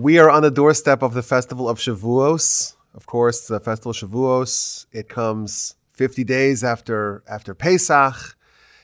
We 0.00 0.18
are 0.18 0.30
on 0.30 0.40
the 0.40 0.50
doorstep 0.50 1.02
of 1.02 1.12
the 1.12 1.22
festival 1.22 1.68
of 1.68 1.78
Shavuos. 1.78 2.74
Of 2.94 3.04
course, 3.04 3.46
the 3.46 3.60
festival 3.60 3.90
of 3.90 3.98
Shavuos. 3.98 4.86
It 4.92 5.10
comes 5.10 5.74
50 5.92 6.24
days 6.24 6.64
after 6.64 7.22
after 7.28 7.54
Pesach, 7.54 8.34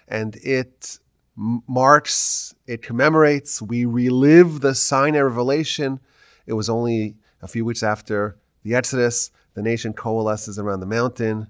and 0.07 0.37
it 0.37 0.99
marks, 1.35 2.55
it 2.67 2.83
commemorates, 2.83 3.63
we 3.63 3.87
relive 3.87 4.61
the 4.61 4.75
Sinai 4.75 5.21
revelation. 5.21 6.01
It 6.45 6.53
was 6.53 6.69
only 6.69 7.17
a 7.41 7.49
few 7.49 7.65
weeks 7.65 7.83
after 7.83 8.37
the 8.63 8.75
Exodus. 8.75 9.31
The 9.55 9.63
nation 9.63 9.95
coalesces 9.95 10.59
around 10.59 10.81
the 10.81 10.87
mountain, 10.87 11.47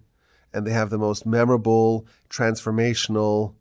and 0.54 0.64
they 0.64 0.70
have 0.74 0.90
the 0.90 0.98
most 0.98 1.26
memorable, 1.26 2.06
transformational, 2.30 3.54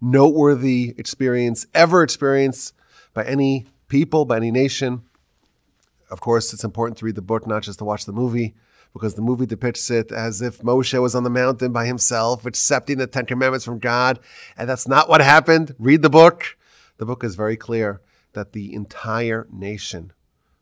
noteworthy 0.00 0.92
experience 0.98 1.68
ever 1.72 2.02
experienced 2.02 2.74
by 3.14 3.24
any 3.24 3.66
people, 3.86 4.24
by 4.24 4.38
any 4.38 4.50
nation. 4.50 5.02
Of 6.12 6.20
course, 6.20 6.52
it's 6.52 6.62
important 6.62 6.98
to 6.98 7.06
read 7.06 7.14
the 7.14 7.22
book, 7.22 7.46
not 7.46 7.62
just 7.62 7.78
to 7.78 7.86
watch 7.86 8.04
the 8.04 8.12
movie, 8.12 8.54
because 8.92 9.14
the 9.14 9.22
movie 9.22 9.46
depicts 9.46 9.90
it 9.90 10.12
as 10.12 10.42
if 10.42 10.58
Moshe 10.58 11.00
was 11.00 11.14
on 11.14 11.24
the 11.24 11.30
mountain 11.30 11.72
by 11.72 11.86
himself, 11.86 12.44
accepting 12.44 12.98
the 12.98 13.06
Ten 13.06 13.24
Commandments 13.24 13.64
from 13.64 13.78
God. 13.78 14.20
And 14.58 14.68
that's 14.68 14.86
not 14.86 15.08
what 15.08 15.22
happened. 15.22 15.74
Read 15.78 16.02
the 16.02 16.10
book. 16.10 16.58
The 16.98 17.06
book 17.06 17.24
is 17.24 17.34
very 17.34 17.56
clear 17.56 18.02
that 18.34 18.52
the 18.52 18.74
entire 18.74 19.48
nation 19.50 20.12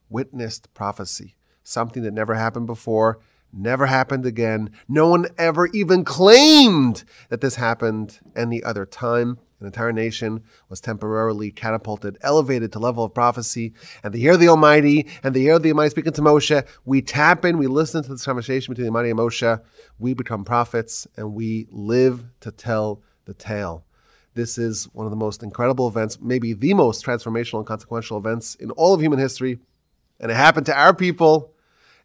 witnessed 0.09 0.73
prophecy, 0.73 1.34
something 1.64 2.04
that 2.04 2.14
never 2.14 2.34
happened 2.34 2.68
before, 2.68 3.18
never 3.52 3.87
happened 3.87 4.26
again. 4.26 4.70
No 4.88 5.09
one 5.09 5.26
ever 5.37 5.66
even 5.74 6.04
claimed 6.04 7.02
that 7.28 7.40
this 7.40 7.56
happened 7.56 8.20
any 8.37 8.62
other 8.62 8.87
time. 8.87 9.38
An 9.60 9.66
entire 9.66 9.92
nation 9.92 10.42
was 10.70 10.80
temporarily 10.80 11.50
catapulted, 11.50 12.16
elevated 12.23 12.73
to 12.73 12.78
level 12.78 13.05
of 13.05 13.12
prophecy, 13.12 13.74
and 14.02 14.14
the 14.14 14.18
they 14.18 14.23
hear 14.23 14.37
the 14.38 14.48
Almighty, 14.48 15.06
and 15.23 15.34
the 15.34 15.41
they 15.41 15.45
hear 15.45 15.59
the 15.59 15.70
Almighty 15.70 15.91
speaking 15.91 16.14
to 16.14 16.23
Moshe. 16.23 16.66
We 16.87 17.02
tap 17.02 17.45
in, 17.45 17.59
we 17.59 17.66
listen 17.66 18.02
to 18.02 18.10
this 18.10 18.24
conversation 18.24 18.73
between 18.73 18.87
the 18.87 18.90
Almighty 18.90 19.10
and 19.10 19.18
Moshe. 19.18 19.60
We 19.99 20.15
become 20.15 20.45
prophets, 20.45 21.07
and 21.16 21.34
we 21.34 21.66
live 21.71 22.24
to 22.40 22.51
tell 22.51 23.02
the 23.26 23.34
tale. 23.34 23.84
This 24.32 24.57
is 24.57 24.84
one 24.95 25.07
of 25.07 25.10
the 25.10 25.16
most 25.16 25.43
incredible 25.43 25.88
events, 25.88 26.18
maybe 26.21 26.54
the 26.54 26.73
most 26.73 27.04
transformational 27.04 27.59
and 27.59 27.66
consequential 27.66 28.16
events 28.16 28.54
in 28.54 28.71
all 28.73 28.95
of 28.95 29.02
human 29.02 29.18
history. 29.18 29.59
And 30.21 30.30
it 30.30 30.37
happened 30.37 30.66
to 30.66 30.79
our 30.79 30.95
people, 30.95 31.52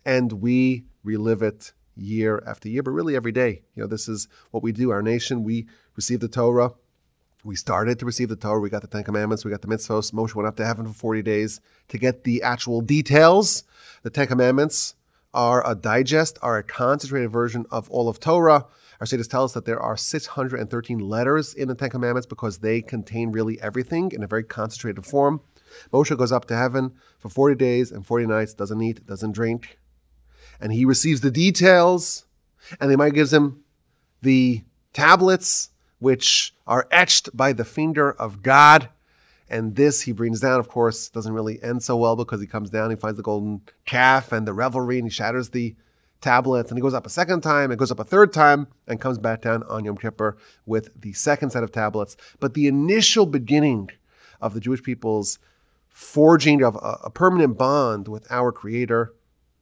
and 0.04 0.32
we 0.34 0.86
relive 1.04 1.42
it 1.42 1.72
year 1.96 2.44
after 2.46 2.68
year, 2.68 2.84
but 2.84 2.92
really 2.92 3.16
every 3.16 3.32
day. 3.32 3.62
You 3.76 3.84
know, 3.84 3.88
this 3.88 4.10
is 4.10 4.28
what 4.52 4.64
we 4.64 4.74
do. 4.74 4.90
Our 4.92 5.02
nation, 5.02 5.44
we 5.44 5.68
receive 5.96 6.20
the 6.20 6.28
Torah 6.28 6.72
we 7.46 7.56
started 7.56 8.00
to 8.00 8.06
receive 8.06 8.28
the 8.28 8.36
Torah. 8.36 8.60
We 8.60 8.72
got 8.72 8.82
the 8.82 8.88
Ten 8.88 9.04
Commandments. 9.04 9.46
We 9.46 9.52
got 9.52 9.62
the 9.62 9.68
mitzvahs. 9.68 10.12
Moshe 10.12 10.34
went 10.34 10.48
up 10.48 10.56
to 10.58 10.66
heaven 10.66 10.88
for 10.88 10.94
40 10.94 11.22
days 11.22 11.62
to 11.90 12.00
get 12.00 12.24
the 12.24 12.42
actual 12.42 12.82
details. 12.82 13.64
The 14.02 14.10
Ten 14.10 14.26
Commandments 14.26 14.96
are 15.32 15.70
a 15.70 15.76
digest, 15.76 16.40
are 16.42 16.58
a 16.58 16.64
concentrated 16.64 17.32
version 17.32 17.66
of 17.70 17.90
all 17.92 18.10
of 18.10 18.20
Torah. 18.20 18.66
Our 19.00 19.06
sages 19.06 19.28
tell 19.28 19.44
us 19.44 19.54
that 19.54 19.66
there 19.66 19.80
are 19.80 19.96
613 19.96 20.98
letters 20.98 21.54
in 21.54 21.68
the 21.68 21.76
Ten 21.76 21.92
Commandments 21.92 22.26
because 22.26 22.58
they 22.58 22.82
contain 22.82 23.32
really 23.32 23.62
everything 23.62 24.12
in 24.12 24.24
a 24.24 24.28
very 24.28 24.44
concentrated 24.44 25.06
form. 25.06 25.42
Moshe 25.94 26.18
goes 26.18 26.32
up 26.32 26.46
to 26.46 26.56
heaven 26.56 26.94
for 27.20 27.30
40 27.30 27.56
days 27.56 27.92
and 27.92 28.08
40 28.08 28.26
nights, 28.26 28.56
doesn't 28.56 28.82
eat, 28.82 29.06
doesn't 29.06 29.34
drink, 29.34 29.78
and 30.60 30.74
he 30.74 30.84
receives 30.84 31.22
the 31.22 31.32
details, 31.32 32.26
and 32.80 32.90
the 32.90 32.98
might 32.98 33.14
gives 33.14 33.34
him 33.34 33.64
the 34.22 34.64
tablets 34.94 35.70
which 36.00 36.54
are 36.68 36.88
etched 36.92 37.36
by 37.36 37.54
the 37.54 37.66
finger 37.66 38.12
of 38.12 38.42
God. 38.42 38.90
And 39.50 39.76
this 39.76 40.02
he 40.02 40.12
brings 40.12 40.40
down, 40.40 40.60
of 40.60 40.68
course, 40.68 41.10
doesn't 41.10 41.34
really 41.34 41.62
end 41.62 41.84
so 41.84 41.96
well 41.98 42.16
because 42.16 42.42
he 42.42 42.48
comes 42.48 42.70
down, 42.70 42.90
he 42.90 42.96
finds 42.96 43.18
the 43.18 43.24
golden 43.24 43.62
calf 43.86 44.32
and 44.32 44.48
the 44.48 44.54
revelry, 44.54 44.98
and 44.98 45.08
he 45.08 45.12
shatters 45.12 45.50
the 45.50 45.76
tablets. 46.22 46.72
And 46.72 46.78
he 46.78 46.82
goes 46.82 46.96
up 46.96 47.06
a 47.06 47.10
second 47.12 47.42
time, 47.42 47.70
and 47.70 47.80
goes 47.80 47.92
up 47.92 48.00
a 48.00 48.04
third 48.04 48.34
time, 48.34 48.68
and 48.88 49.00
comes 49.00 49.20
back 49.20 49.42
down 49.42 49.64
on 49.64 49.86
Yom 49.86 49.98
Kippur 49.98 50.38
with 50.66 50.90
the 51.00 51.14
second 51.14 51.52
set 51.52 51.64
of 51.64 51.72
tablets. 51.72 52.18
But 52.40 52.56
the 52.56 52.68
initial 52.68 53.26
beginning 53.28 53.92
of 54.42 54.54
the 54.54 54.60
Jewish 54.60 54.82
people's 54.82 55.38
forging 55.90 56.64
of 56.64 56.76
a, 56.76 57.00
a 57.06 57.10
permanent 57.10 57.58
bond 57.58 58.08
with 58.08 58.30
our 58.32 58.52
Creator 58.52 59.14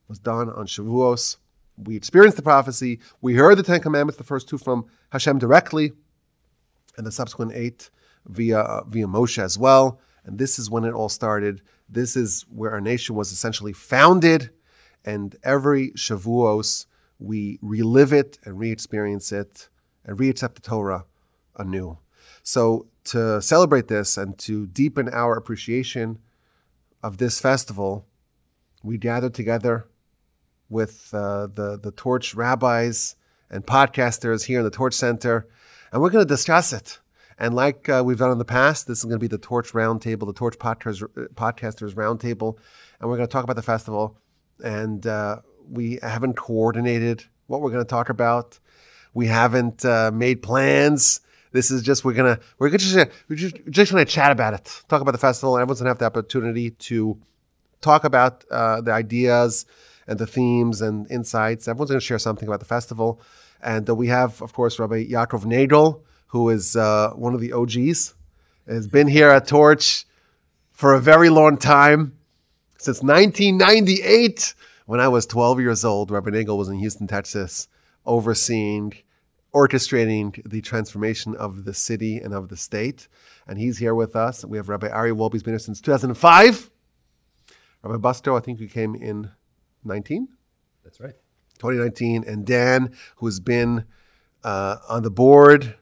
was 0.08 0.20
done 0.20 0.50
on 0.50 0.66
Shavuos. 0.66 1.38
We 1.78 1.96
experienced 1.96 2.38
the 2.38 2.44
prophecy. 2.44 3.00
We 3.22 3.36
heard 3.36 3.58
the 3.58 3.64
Ten 3.64 3.82
Commandments, 3.82 4.18
the 4.18 4.24
first 4.24 4.48
two 4.48 4.58
from 4.58 4.86
Hashem 5.10 5.40
directly 5.40 5.94
and 6.98 7.06
the 7.06 7.12
subsequent 7.12 7.52
eight 7.54 7.90
via 8.26 8.60
uh, 8.60 8.84
via 8.86 9.08
Moshe 9.08 9.42
as 9.42 9.58
well. 9.58 10.00
And 10.26 10.40
this 10.40 10.58
is 10.58 10.70
when 10.70 10.86
it 10.86 10.94
all 10.94 11.10
started. 11.10 11.62
This 11.90 12.16
is 12.16 12.46
where 12.50 12.72
our 12.72 12.82
nation 12.82 13.16
was 13.16 13.32
essentially 13.32 13.74
founded, 13.74 14.52
and 15.04 15.36
every 15.44 15.92
Shavuos 15.92 16.86
we 17.20 17.60
relive 17.62 18.12
it 18.12 18.38
and 18.44 18.60
re-experience 18.60 19.32
it 19.32 19.70
and 20.04 20.20
re-accept 20.20 20.56
the 20.56 20.62
Torah 20.62 21.06
anew. 21.56 21.98
So 22.42 22.88
to 23.06 23.42
celebrate 23.42 23.88
this 23.88 24.18
and 24.18 24.38
to 24.40 24.68
deepen 24.68 25.10
our 25.10 25.38
appreciation 25.38 26.20
of 27.02 27.18
this 27.18 27.40
festival, 27.40 28.06
we 28.82 28.98
gather 28.98 29.30
together 29.30 29.88
with 30.70 31.14
uh, 31.14 31.48
the 31.48 31.80
the 31.82 31.92
Torch 31.92 32.34
rabbis 32.34 33.16
and 33.50 33.66
podcasters 33.66 34.46
here 34.46 34.60
in 34.60 34.66
the 34.66 34.72
Torch 34.72 34.94
Center 34.94 35.48
and 35.94 36.02
we're 36.02 36.10
going 36.10 36.26
to 36.26 36.28
discuss 36.28 36.74
it. 36.74 37.00
And 37.38 37.56
like 37.56 37.88
uh, 37.88 38.02
we've 38.06 38.18
done 38.18 38.32
in 38.32 38.40
the 38.40 38.46
past, 38.46 38.88
this 38.88 39.00
is 39.00 39.06
going 39.06 39.16
to 39.16 39.20
be 39.20 39.28
the 39.28 39.38
Torch 39.38 39.72
Roundtable, 39.74 40.26
the 40.26 40.34
Torch 40.34 40.58
Podcasters, 40.58 41.04
Podcasters 41.36 41.94
Roundtable, 41.94 42.58
and 43.00 43.10
we're 43.10 43.16
going 43.16 43.28
to 43.28 43.32
talk 43.32 43.44
about 43.44 43.56
the 43.56 43.62
festival. 43.62 44.18
And 44.64 45.06
uh, 45.06 45.38
we 45.70 46.00
haven't 46.02 46.34
coordinated 46.34 47.24
what 47.48 47.62
we're 47.62 47.72
going 47.72 47.84
to 47.84 47.90
talk 47.90 48.10
about. 48.10 48.60
We 49.14 49.28
haven't 49.28 49.86
uh, 49.86 50.12
made 50.14 50.42
plans. 50.42 51.22
This 51.52 51.70
is 51.70 51.84
just 51.84 52.04
we're 52.04 52.14
gonna 52.14 52.40
we're 52.58 52.76
just 52.76 52.96
we're 53.30 53.36
just, 53.36 53.56
just 53.70 53.92
gonna 53.92 54.06
chat 54.06 54.32
about 54.32 54.56
it, 54.56 54.82
talk 54.88 55.02
about 55.02 55.12
the 55.12 55.20
festival. 55.20 55.56
Everyone's 55.56 55.82
gonna 55.82 55.92
have 55.92 56.00
the 56.00 56.06
opportunity 56.06 56.72
to 56.72 57.20
talk 57.80 58.06
about 58.06 58.44
uh, 58.50 58.82
the 58.82 58.92
ideas 58.92 59.68
and 60.08 60.18
the 60.18 60.26
themes 60.26 60.82
and 60.82 61.10
insights. 61.12 61.68
Everyone's 61.68 61.92
gonna 61.92 62.02
share 62.02 62.18
something 62.18 62.48
about 62.48 62.60
the 62.60 62.66
festival. 62.66 63.22
And 63.64 63.90
uh, 63.90 63.96
we 63.96 64.08
have, 64.08 64.42
of 64.42 64.54
course, 64.54 64.78
Rabbi 64.78 65.06
Yaakov 65.06 65.46
Nagel, 65.46 66.02
who 66.28 66.50
is 66.50 66.76
uh, 66.76 67.12
one 67.12 67.34
of 67.34 67.40
the 67.40 67.54
OGs, 67.54 68.14
has 68.68 68.88
been 68.88 69.08
here 69.08 69.30
at 69.30 69.48
Torch 69.48 70.06
for 70.72 70.94
a 70.94 71.00
very 71.00 71.30
long 71.30 71.58
time, 71.58 72.18
since 72.78 73.02
1998, 73.02 74.54
when 74.86 75.00
I 75.00 75.08
was 75.08 75.26
12 75.26 75.62
years 75.62 75.86
old. 75.86 76.12
Rabbi 76.12 76.32
Nagel 76.32 76.58
was 76.58 76.68
in 76.68 76.80
Houston, 76.80 77.08
Texas, 77.08 77.70
overseeing, 78.06 78.94
orchestrating 79.54 80.42
the 80.50 80.62
transformation 80.62 81.36
of 81.36 81.64
the 81.64 81.74
city 81.74 82.18
and 82.18 82.34
of 82.34 82.50
the 82.50 82.58
state. 82.58 83.08
And 83.48 83.58
he's 83.58 83.78
here 83.78 83.96
with 83.96 84.16
us. 84.16 84.44
We 84.44 84.58
have 84.58 84.68
Rabbi 84.68 84.90
Ari 84.90 85.12
Wolbe, 85.12 85.34
has 85.34 85.44
been 85.44 85.54
here 85.54 85.60
since 85.60 85.80
2005. 85.80 86.70
Rabbi 87.84 88.10
Busto, 88.10 88.38
I 88.38 88.42
think 88.42 88.60
you 88.60 88.68
came 88.68 88.96
in 88.96 89.32
19? 89.86 90.28
That's 90.84 91.00
right. 91.00 91.16
2019, 91.64 92.26
and 92.28 92.46
Dan, 92.46 92.92
who's 93.16 93.40
been 93.40 93.86
uh, 94.44 94.78
on 94.90 95.04
the 95.04 95.10
board 95.10 95.76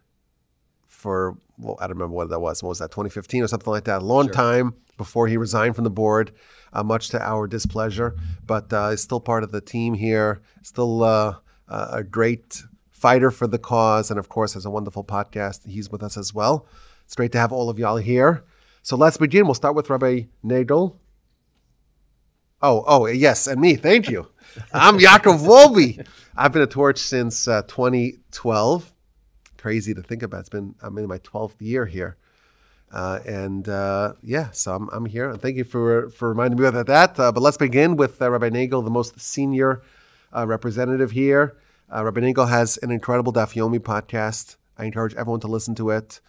for 0.88 1.38
well, 1.58 1.78
I 1.80 1.84
don't 1.88 1.98
remember 1.98 2.16
what 2.16 2.30
that 2.30 2.40
was. 2.40 2.62
What 2.62 2.70
was 2.70 2.80
that? 2.80 2.92
2015 2.92 3.44
or 3.44 3.48
something 3.48 3.72
like 3.72 3.86
that. 3.86 4.02
A 4.02 4.06
long 4.06 4.26
sure. 4.26 4.34
time 4.34 4.76
before 4.98 5.28
he 5.28 5.38
resigned 5.38 5.76
from 5.76 5.84
the 5.84 5.92
board, 5.92 6.32
uh, 6.74 6.84
much 6.84 7.10
to 7.10 7.22
our 7.22 7.48
displeasure. 7.48 8.16
But 8.46 8.72
uh, 8.72 8.92
he's 8.92 9.02
still 9.02 9.20
part 9.20 9.44
of 9.44 9.52
the 9.52 9.62
team 9.62 9.94
here. 9.94 10.42
Still 10.62 11.04
uh, 11.04 11.36
a 11.68 12.04
great 12.04 12.64
fighter 12.92 13.32
for 13.32 13.48
the 13.48 13.60
cause, 13.60 14.12
and 14.12 14.20
of 14.20 14.30
course 14.30 14.54
has 14.54 14.66
a 14.66 14.70
wonderful 14.70 15.04
podcast. 15.04 15.68
He's 15.68 15.90
with 15.90 16.04
us 16.04 16.18
as 16.18 16.34
well. 16.34 16.68
It's 17.06 17.16
great 17.16 17.32
to 17.34 17.40
have 17.40 17.52
all 17.52 17.70
of 17.70 17.80
y'all 17.80 17.98
here. 17.98 18.44
So 18.84 18.96
let's 18.96 19.18
begin. 19.18 19.46
We'll 19.46 19.54
start 19.54 19.76
with 19.76 19.90
Rabbi 19.90 20.24
Nagel. 20.44 21.00
Oh, 22.62 22.84
oh, 22.88 23.08
yes, 23.08 23.48
and 23.48 23.60
me. 23.60 23.76
Thank 23.76 24.10
you. 24.10 24.31
I'm 24.74 25.00
Yaakov 25.00 25.40
Wolbe. 25.46 26.06
I've 26.36 26.52
been 26.52 26.62
a 26.62 26.68
torch 26.68 26.98
since 26.98 27.48
uh, 27.48 27.62
2012. 27.64 28.92
Crazy 29.58 29.94
to 29.94 30.02
think 30.02 30.24
about. 30.24 30.42
It's 30.42 30.50
been 30.50 30.76
I'm 30.82 30.98
in 30.98 31.08
my 31.08 31.20
12th 31.20 31.56
year 31.60 31.86
here, 31.86 32.18
uh, 32.92 33.20
and 33.26 33.68
uh, 33.70 34.14
yeah, 34.22 34.52
so 34.52 34.76
I'm, 34.76 34.90
I'm 34.92 35.06
here. 35.06 35.30
And 35.30 35.42
thank 35.42 35.56
you 35.56 35.64
for 35.64 36.10
for 36.10 36.30
reminding 36.30 36.60
me 36.60 36.66
about 36.66 36.88
that. 36.88 37.20
Uh, 37.20 37.32
but 37.32 37.42
let's 37.42 37.58
begin 37.58 37.96
with 37.96 38.22
uh, 38.22 38.30
Rabbi 38.30 38.50
Nagel, 38.50 38.82
the 38.84 38.90
most 38.90 39.20
senior 39.20 39.84
uh, 40.36 40.46
representative 40.48 41.12
here. 41.12 41.58
Rabbi 41.90 42.22
Nagel 42.22 42.48
has 42.48 42.78
an 42.78 42.92
incredible 42.92 43.34
Daf 43.34 43.54
Yomi 43.54 43.80
podcast. 43.80 44.56
I 44.78 44.86
encourage 44.86 45.14
everyone 45.16 45.42
to 45.42 45.48
listen 45.48 45.76
to 45.76 45.92
it. 45.92 46.20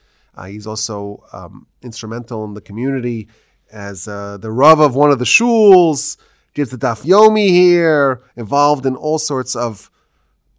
he's 0.46 0.66
also 0.66 1.24
um, 1.32 1.66
instrumental 1.82 2.44
in 2.44 2.54
the 2.54 2.60
community 2.60 3.28
as 3.70 4.04
the 4.04 4.50
Rav 4.50 4.80
of 4.80 4.94
one 4.94 5.10
of 5.10 5.18
the 5.18 5.24
shuls 5.24 6.18
gives 6.54 6.70
the 6.70 6.78
Daf 6.78 7.04
Yomi 7.04 7.48
here, 7.48 8.22
involved 8.36 8.86
in 8.86 8.96
all 8.96 9.18
sorts 9.18 9.56
of 9.56 9.90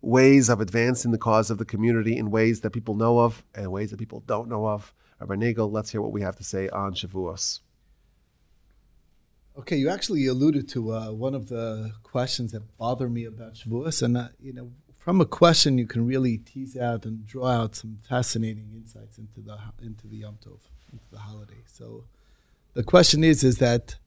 ways 0.01 0.49
of 0.49 0.59
advancing 0.59 1.11
the 1.11 1.17
cause 1.17 1.49
of 1.49 1.57
the 1.57 1.65
community 1.65 2.17
in 2.17 2.29
ways 2.29 2.61
that 2.61 2.71
people 2.71 2.95
know 2.95 3.19
of 3.19 3.43
and 3.55 3.71
ways 3.71 3.91
that 3.91 3.97
people 3.99 4.21
don't 4.27 4.49
know 4.49 4.67
of. 4.67 4.93
Rabbi 5.19 5.35
Nagel, 5.35 5.71
let's 5.71 5.91
hear 5.91 6.01
what 6.01 6.11
we 6.11 6.21
have 6.21 6.35
to 6.37 6.43
say 6.43 6.67
on 6.69 6.93
Shavuos. 6.93 7.61
Okay, 9.57 9.77
you 9.77 9.89
actually 9.89 10.25
alluded 10.25 10.67
to 10.69 10.93
uh, 10.93 11.11
one 11.11 11.35
of 11.35 11.47
the 11.47 11.93
questions 12.01 12.51
that 12.51 12.75
bother 12.77 13.07
me 13.07 13.23
about 13.25 13.53
Shavuos, 13.53 14.01
and 14.01 14.17
uh, 14.17 14.29
you 14.39 14.51
know, 14.51 14.71
from 14.97 15.21
a 15.21 15.25
question 15.25 15.77
you 15.77 15.85
can 15.85 16.05
really 16.07 16.37
tease 16.39 16.75
out 16.75 17.05
and 17.05 17.25
draw 17.25 17.47
out 17.47 17.75
some 17.75 17.99
fascinating 18.01 18.71
insights 18.73 19.17
into 19.17 19.41
the 19.41 19.57
into 19.81 20.07
the 20.07 20.17
Yom 20.17 20.37
Tov, 20.43 20.61
into 20.91 21.05
the 21.11 21.19
holiday. 21.19 21.63
So, 21.67 22.05
the 22.73 22.83
question 22.83 23.23
is, 23.23 23.43
is 23.43 23.59
that 23.59 23.97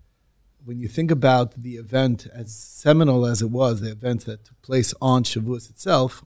when 0.67 0.81
you 0.81 0.89
think 0.89 1.13
about 1.13 1.63
the 1.63 1.77
event 1.77 2.27
as 2.35 2.53
seminal 2.53 3.25
as 3.25 3.41
it 3.41 3.51
was, 3.51 3.81
the 3.81 3.93
event 3.93 4.27
that 4.27 4.45
took 4.45 4.61
place 4.63 4.93
on 5.01 5.23
Shavuos 5.23 5.71
itself, 5.71 6.25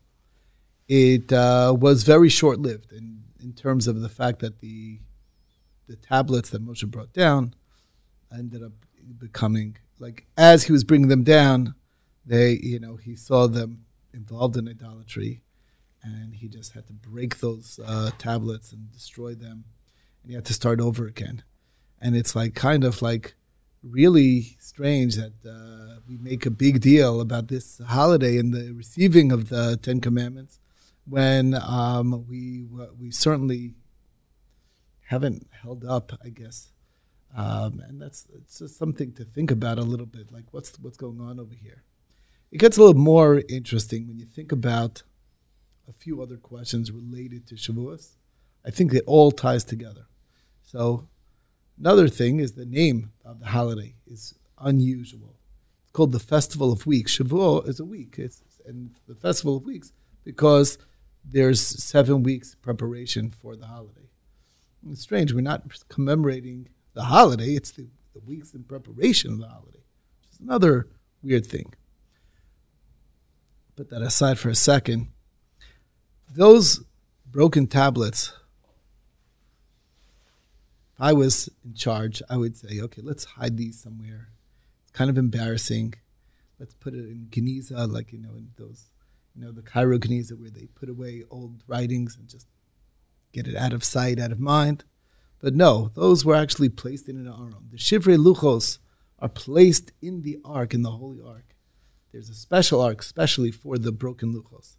it 0.89 1.31
uh, 1.31 1.77
was 1.79 2.05
very 2.05 2.31
short-lived 2.31 2.91
in, 2.91 3.25
in 3.43 3.53
terms 3.53 3.87
of 3.87 4.01
the 4.01 4.09
fact 4.09 4.41
that 4.41 4.61
the 4.61 5.01
the 5.89 5.97
tablets 5.97 6.51
that 6.51 6.65
Moshe 6.65 6.89
brought 6.89 7.13
down 7.13 7.53
ended 8.33 8.63
up 8.63 8.73
becoming 9.19 9.77
like 9.99 10.25
as 10.37 10.65
he 10.65 10.73
was 10.73 10.85
bringing 10.85 11.09
them 11.09 11.25
down, 11.25 11.75
they 12.25 12.53
you 12.63 12.81
know 12.81 12.97
he 12.97 13.15
saw 13.15 13.47
them 13.47 13.85
involved 14.15 14.57
in 14.57 14.69
idolatry, 14.69 15.43
and 16.03 16.37
he 16.37 16.49
just 16.49 16.73
had 16.73 16.87
to 16.87 16.93
break 16.93 17.41
those 17.41 17.79
uh, 17.85 18.11
tablets 18.17 18.73
and 18.73 18.91
destroy 18.91 19.35
them, 19.35 19.65
and 20.23 20.31
he 20.31 20.35
had 20.35 20.47
to 20.47 20.55
start 20.55 20.81
over 20.81 21.07
again, 21.07 21.43
and 22.01 22.17
it's 22.17 22.35
like 22.35 22.55
kind 22.55 22.85
of 22.85 23.03
like 23.03 23.35
really 23.83 24.57
strange 24.59 25.17
that 25.17 25.33
uh, 25.47 26.01
we 26.09 26.19
make 26.19 26.47
a 26.47 26.51
big 26.51 26.81
deal 26.81 27.21
about 27.21 27.49
this 27.49 27.81
holiday 27.87 28.39
and 28.39 28.53
the 28.53 28.73
receiving 28.73 29.33
of 29.33 29.49
the 29.49 29.79
Ten 29.83 30.01
Commandments 30.01 30.59
when 31.07 31.55
um, 31.55 32.27
we 32.29 32.65
we 32.99 33.11
certainly 33.11 33.75
haven't 35.09 35.47
held 35.63 35.85
up, 35.85 36.13
I 36.25 36.29
guess. 36.29 36.73
Um, 37.37 37.83
and 37.87 38.01
that's 38.01 38.27
it's 38.35 38.59
just 38.59 38.77
something 38.77 39.13
to 39.15 39.25
think 39.25 39.51
about 39.51 39.79
a 39.79 39.83
little 39.83 40.07
bit. 40.07 40.33
Like 40.33 40.47
what's 40.53 40.79
what's 40.81 40.97
going 40.97 41.21
on 41.21 41.39
over 41.41 41.55
here? 41.55 41.85
It 42.51 42.59
gets 42.59 42.77
a 42.77 42.81
little 42.81 43.01
more 43.01 43.43
interesting 43.49 44.09
when 44.09 44.19
you 44.19 44.27
think 44.27 44.51
about 44.51 45.03
a 45.89 45.93
few 45.93 46.21
other 46.21 46.37
questions 46.37 46.91
related 46.91 47.47
to 47.49 47.55
Shavuos. 47.55 48.17
I 48.65 48.71
think 48.71 48.93
it 48.93 49.05
all 49.07 49.31
ties 49.31 49.65
together. 49.65 50.07
So 50.63 51.09
another 51.81 52.09
thing 52.09 52.39
is 52.39 52.53
the 52.53 52.67
name 52.67 53.11
of 53.25 53.41
the 53.41 53.47
holiday 53.47 53.95
is 54.07 54.35
unusual. 54.59 55.37
It's 55.83 55.93
called 55.93 56.13
the 56.13 56.21
Festival 56.21 56.73
of 56.73 56.87
Weeks. 56.87 57.17
Shavuot 57.17 57.69
is 57.69 57.81
a 57.81 57.85
week, 57.85 58.17
it's, 58.19 58.43
and 58.67 58.91
the 59.09 59.15
Festival 59.15 59.57
of 59.57 59.65
Weeks 59.65 59.93
because 60.23 60.79
there's 61.25 61.61
seven 61.61 62.23
weeks 62.23 62.55
preparation 62.55 63.31
for 63.31 63.57
the 63.57 63.67
holiday. 63.67 64.09
It's 64.89 65.03
strange. 65.03 65.33
We're 65.33 65.41
not 65.41 65.65
commemorating 65.89 66.69
the 66.95 67.05
holiday, 67.05 67.55
it's 67.55 67.71
the, 67.71 67.87
the 68.15 68.21
weeks 68.21 68.53
in 68.53 68.65
preparation 68.65 69.33
of 69.33 69.39
the 69.39 69.49
holiday, 69.49 69.79
which 70.21 70.41
another 70.41 70.89
weird 71.23 71.47
thing. 71.47 71.73
Put 73.77 73.91
that 73.91 74.03
aside 74.03 74.39
for 74.39 74.49
a 74.49 74.55
second. 74.55 75.09
Those 76.35 76.83
broken 77.25 77.67
tablets, 77.67 78.33
I 81.01 81.15
was 81.15 81.49
in 81.65 81.75
charge, 81.75 82.23
I 82.29 82.37
would 82.37 82.57
say, 82.57 82.81
okay, 82.81 83.01
let's 83.03 83.25
hide 83.25 83.57
these 83.57 83.81
somewhere. 83.81 84.29
It's 84.83 84.93
kind 84.93 85.09
of 85.09 85.17
embarrassing. 85.17 85.95
Let's 86.59 86.75
put 86.75 86.95
it 86.95 87.09
in 87.09 87.29
Geniza, 87.31 87.91
like, 87.91 88.13
you 88.13 88.19
know, 88.19 88.37
in 88.37 88.51
those, 88.59 88.91
you 89.35 89.43
know, 89.43 89.51
the 89.51 89.63
Cairo 89.63 89.99
Geniza 89.99 90.39
where 90.39 90.51
they 90.51 90.67
put 90.67 90.91
away 90.91 91.25
old 91.31 91.63
writings 91.67 92.17
and 92.19 92.29
just 92.29 92.47
get 93.33 93.49
it 93.49 93.57
out 93.57 93.73
of 93.73 93.83
sight, 93.83 94.19
out 94.19 94.33
of 94.33 94.41
mind. 94.41 94.85
But 95.41 95.55
no, 95.55 95.91
those 95.95 96.25
were 96.25 96.35
actually 96.35 96.69
placed 96.69 97.09
in 97.09 97.17
an 97.17 97.27
aron. 97.27 97.69
The 97.71 97.79
Shivrei 97.79 98.19
Luchos 98.19 98.79
are 99.19 99.29
placed 99.31 99.93
in 100.03 100.21
the 100.21 100.39
ark, 100.45 100.75
in 100.75 100.83
the 100.83 100.91
Holy 100.91 101.21
Ark. 101.27 101.55
There's 102.13 102.29
a 102.29 102.35
special 102.35 102.81
ark, 102.83 103.01
especially 103.01 103.51
for 103.51 103.79
the 103.79 103.93
broken 103.93 104.35
Luchos. 104.35 104.77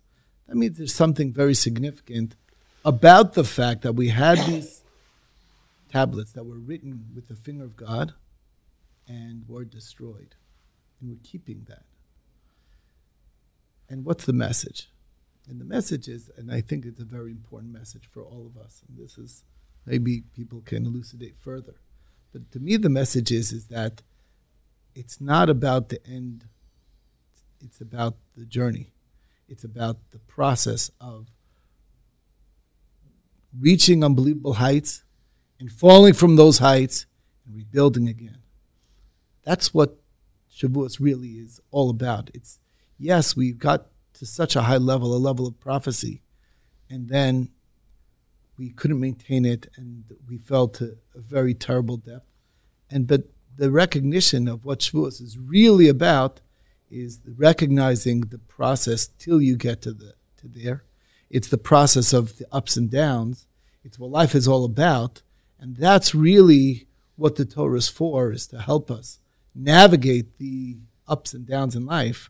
That 0.47 0.55
means 0.55 0.77
there's 0.77 0.93
something 0.93 1.33
very 1.33 1.55
significant 1.55 2.35
about 2.83 3.33
the 3.33 3.43
fact 3.43 3.81
that 3.81 3.93
we 3.93 4.09
had 4.09 4.37
these 4.39 4.83
tablets 5.91 6.31
that 6.33 6.45
were 6.45 6.59
written 6.59 7.07
with 7.13 7.27
the 7.27 7.35
finger 7.35 7.63
of 7.63 7.75
God 7.75 8.13
and 9.07 9.43
were 9.47 9.65
destroyed. 9.65 10.35
And 10.99 11.09
we're 11.09 11.23
keeping 11.23 11.65
that. 11.67 11.83
And 13.89 14.05
what's 14.05 14.25
the 14.25 14.33
message? 14.33 14.89
And 15.49 15.59
the 15.59 15.65
message 15.65 16.07
is, 16.07 16.29
and 16.37 16.51
I 16.51 16.61
think 16.61 16.85
it's 16.85 17.01
a 17.01 17.05
very 17.05 17.31
important 17.31 17.73
message 17.73 18.07
for 18.09 18.21
all 18.21 18.45
of 18.45 18.61
us, 18.61 18.83
and 18.87 18.97
this 18.97 19.17
is 19.17 19.43
maybe 19.85 20.23
people 20.33 20.61
can 20.61 20.85
elucidate 20.85 21.35
further. 21.39 21.75
But 22.31 22.51
to 22.51 22.59
me, 22.59 22.77
the 22.77 22.89
message 22.89 23.31
is 23.31 23.51
is 23.51 23.65
that 23.67 24.01
it's 24.95 25.19
not 25.19 25.49
about 25.49 25.89
the 25.89 25.99
end; 26.07 26.45
it's 27.59 27.81
about 27.81 28.15
the 28.37 28.45
journey. 28.45 28.93
It's 29.49 29.63
about 29.65 29.97
the 30.11 30.19
process 30.19 30.91
of 31.01 31.27
reaching 33.59 34.03
unbelievable 34.03 34.53
heights 34.53 35.03
and 35.61 35.71
falling 35.71 36.13
from 36.13 36.35
those 36.35 36.57
heights 36.57 37.05
and 37.45 37.55
rebuilding 37.55 38.09
again. 38.09 38.39
That's 39.43 39.73
what 39.73 39.95
Shavuos 40.51 40.99
really 40.99 41.33
is 41.33 41.61
all 41.69 41.91
about. 41.91 42.31
It's 42.33 42.59
yes, 42.97 43.35
we 43.35 43.51
got 43.51 43.85
to 44.15 44.25
such 44.25 44.55
a 44.55 44.63
high 44.63 44.77
level, 44.77 45.15
a 45.15 45.17
level 45.17 45.45
of 45.45 45.59
prophecy, 45.59 46.23
and 46.89 47.09
then 47.09 47.49
we 48.57 48.71
couldn't 48.71 48.99
maintain 48.99 49.45
it, 49.45 49.67
and 49.77 50.03
we 50.27 50.39
fell 50.39 50.67
to 50.69 50.97
a 51.15 51.19
very 51.19 51.53
terrible 51.53 51.97
depth. 51.97 52.25
And 52.89 53.05
but 53.05 53.25
the 53.55 53.69
recognition 53.69 54.47
of 54.47 54.65
what 54.65 54.79
Shavuos 54.79 55.21
is 55.21 55.37
really 55.37 55.87
about 55.87 56.41
is 56.89 57.19
recognizing 57.37 58.21
the 58.21 58.39
process 58.39 59.07
till 59.19 59.39
you 59.39 59.57
get 59.57 59.83
to 59.83 59.93
the 59.93 60.15
to 60.37 60.47
there. 60.47 60.85
It's 61.29 61.49
the 61.49 61.59
process 61.59 62.13
of 62.13 62.39
the 62.39 62.47
ups 62.51 62.77
and 62.77 62.89
downs. 62.89 63.45
It's 63.83 63.99
what 63.99 64.09
life 64.09 64.33
is 64.33 64.47
all 64.47 64.65
about, 64.65 65.21
and 65.61 65.77
that's 65.77 66.13
really 66.13 66.87
what 67.15 67.35
the 67.35 67.45
Torah 67.45 67.77
is 67.77 67.87
for: 67.87 68.31
is 68.33 68.47
to 68.47 68.59
help 68.59 68.91
us 68.91 69.19
navigate 69.55 70.37
the 70.39 70.77
ups 71.07 71.33
and 71.33 71.45
downs 71.45 71.75
in 71.75 71.85
life. 71.85 72.29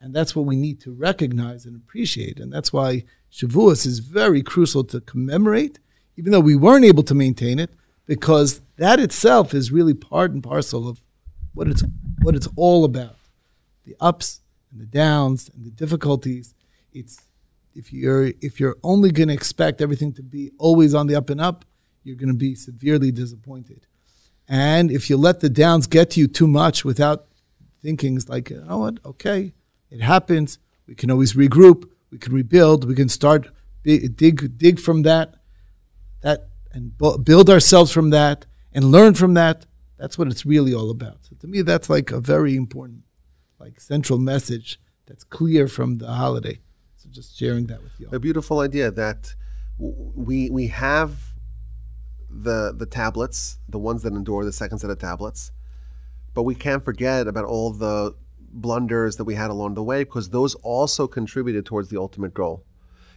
And 0.00 0.14
that's 0.14 0.36
what 0.36 0.46
we 0.46 0.54
need 0.54 0.80
to 0.82 0.92
recognize 0.92 1.66
and 1.66 1.74
appreciate. 1.74 2.38
And 2.38 2.52
that's 2.52 2.72
why 2.72 3.04
Shavuos 3.32 3.84
is 3.84 3.98
very 3.98 4.42
crucial 4.42 4.84
to 4.84 5.00
commemorate, 5.00 5.80
even 6.16 6.30
though 6.30 6.40
we 6.40 6.54
weren't 6.54 6.84
able 6.84 7.02
to 7.04 7.14
maintain 7.14 7.58
it, 7.58 7.70
because 8.06 8.60
that 8.76 9.00
itself 9.00 9.52
is 9.52 9.72
really 9.72 9.94
part 9.94 10.30
and 10.30 10.42
parcel 10.42 10.88
of 10.88 11.02
what 11.52 11.66
it's 11.66 11.82
what 12.22 12.36
it's 12.36 12.48
all 12.54 12.84
about. 12.84 13.16
The 13.84 13.96
ups 14.00 14.40
and 14.70 14.80
the 14.80 14.86
downs 14.86 15.50
and 15.52 15.64
the 15.64 15.70
difficulties. 15.70 16.54
It's 16.92 17.22
if 17.74 17.92
you're 17.92 18.32
if 18.40 18.60
you're 18.60 18.76
only 18.84 19.10
going 19.10 19.28
to 19.28 19.34
expect 19.34 19.80
everything 19.80 20.12
to 20.12 20.22
be 20.22 20.52
always 20.58 20.94
on 20.94 21.08
the 21.08 21.16
up 21.16 21.28
and 21.28 21.40
up, 21.40 21.64
you're 22.02 22.16
going 22.16 22.32
to 22.32 22.34
be 22.34 22.54
severely 22.54 23.10
disappointed. 23.12 23.86
And 24.48 24.90
if 24.90 25.10
you 25.10 25.16
let 25.16 25.40
the 25.40 25.50
downs 25.50 25.86
get 25.86 26.10
to 26.10 26.20
you 26.20 26.26
too 26.26 26.46
much 26.46 26.84
without 26.84 27.26
thinking, 27.82 28.20
like, 28.28 28.50
you 28.50 28.64
know 28.64 28.78
what, 28.78 28.98
okay, 29.04 29.52
it 29.90 30.00
happens. 30.00 30.58
We 30.86 30.94
can 30.94 31.10
always 31.10 31.34
regroup 31.34 31.90
we 32.10 32.18
can 32.18 32.32
rebuild. 32.32 32.86
We 32.86 32.94
can 32.94 33.08
start 33.08 33.48
dig 33.84 34.58
dig 34.58 34.78
from 34.80 35.02
that, 35.02 35.36
that 36.20 36.48
and 36.72 36.96
build 37.24 37.48
ourselves 37.48 37.90
from 37.90 38.10
that 38.10 38.46
and 38.72 38.86
learn 38.86 39.14
from 39.14 39.34
that. 39.34 39.66
That's 39.96 40.16
what 40.18 40.28
it's 40.28 40.46
really 40.46 40.74
all 40.74 40.90
about. 40.90 41.24
So 41.24 41.36
to 41.40 41.46
me, 41.46 41.62
that's 41.62 41.90
like 41.90 42.10
a 42.10 42.20
very 42.20 42.54
important, 42.54 43.02
like 43.58 43.80
central 43.80 44.18
message 44.18 44.80
that's 45.06 45.24
clear 45.24 45.68
from 45.68 45.98
the 45.98 46.06
holiday. 46.06 46.60
So 46.96 47.08
just 47.10 47.36
sharing 47.36 47.66
that 47.66 47.82
with 47.82 47.92
you. 47.98 48.08
A 48.12 48.18
beautiful 48.18 48.60
idea 48.60 48.90
that 48.90 49.34
we 49.78 50.50
we 50.50 50.68
have 50.68 51.27
the 52.30 52.72
the 52.76 52.86
tablets, 52.86 53.58
the 53.68 53.78
ones 53.78 54.02
that 54.02 54.12
endure 54.12 54.44
the 54.44 54.52
second 54.52 54.78
set 54.78 54.90
of 54.90 54.98
tablets, 54.98 55.50
but 56.34 56.42
we 56.42 56.54
can't 56.54 56.84
forget 56.84 57.26
about 57.26 57.44
all 57.44 57.72
the 57.72 58.14
blunders 58.50 59.16
that 59.16 59.24
we 59.24 59.34
had 59.34 59.50
along 59.50 59.74
the 59.74 59.82
way 59.82 60.04
because 60.04 60.30
those 60.30 60.54
also 60.56 61.06
contributed 61.06 61.66
towards 61.66 61.88
the 61.88 61.98
ultimate 61.98 62.34
goal. 62.34 62.64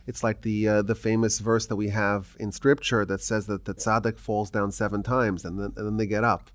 It's 0.07 0.23
like 0.23 0.41
the 0.41 0.67
uh, 0.67 0.81
the 0.81 0.95
famous 0.95 1.39
verse 1.39 1.65
that 1.67 1.75
we 1.75 1.89
have 1.89 2.35
in 2.39 2.51
scripture 2.51 3.05
that 3.05 3.21
says 3.21 3.45
that 3.47 3.65
the 3.65 3.73
tzaddik 3.73 4.17
falls 4.17 4.49
down 4.49 4.71
seven 4.71 5.03
times 5.03 5.45
and 5.45 5.59
then, 5.59 5.73
and 5.75 5.85
then 5.85 5.97
they 5.97 6.07
get 6.07 6.23
up, 6.23 6.49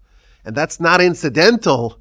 and 0.44 0.56
that's 0.56 0.80
not 0.80 1.00
incidental 1.00 2.00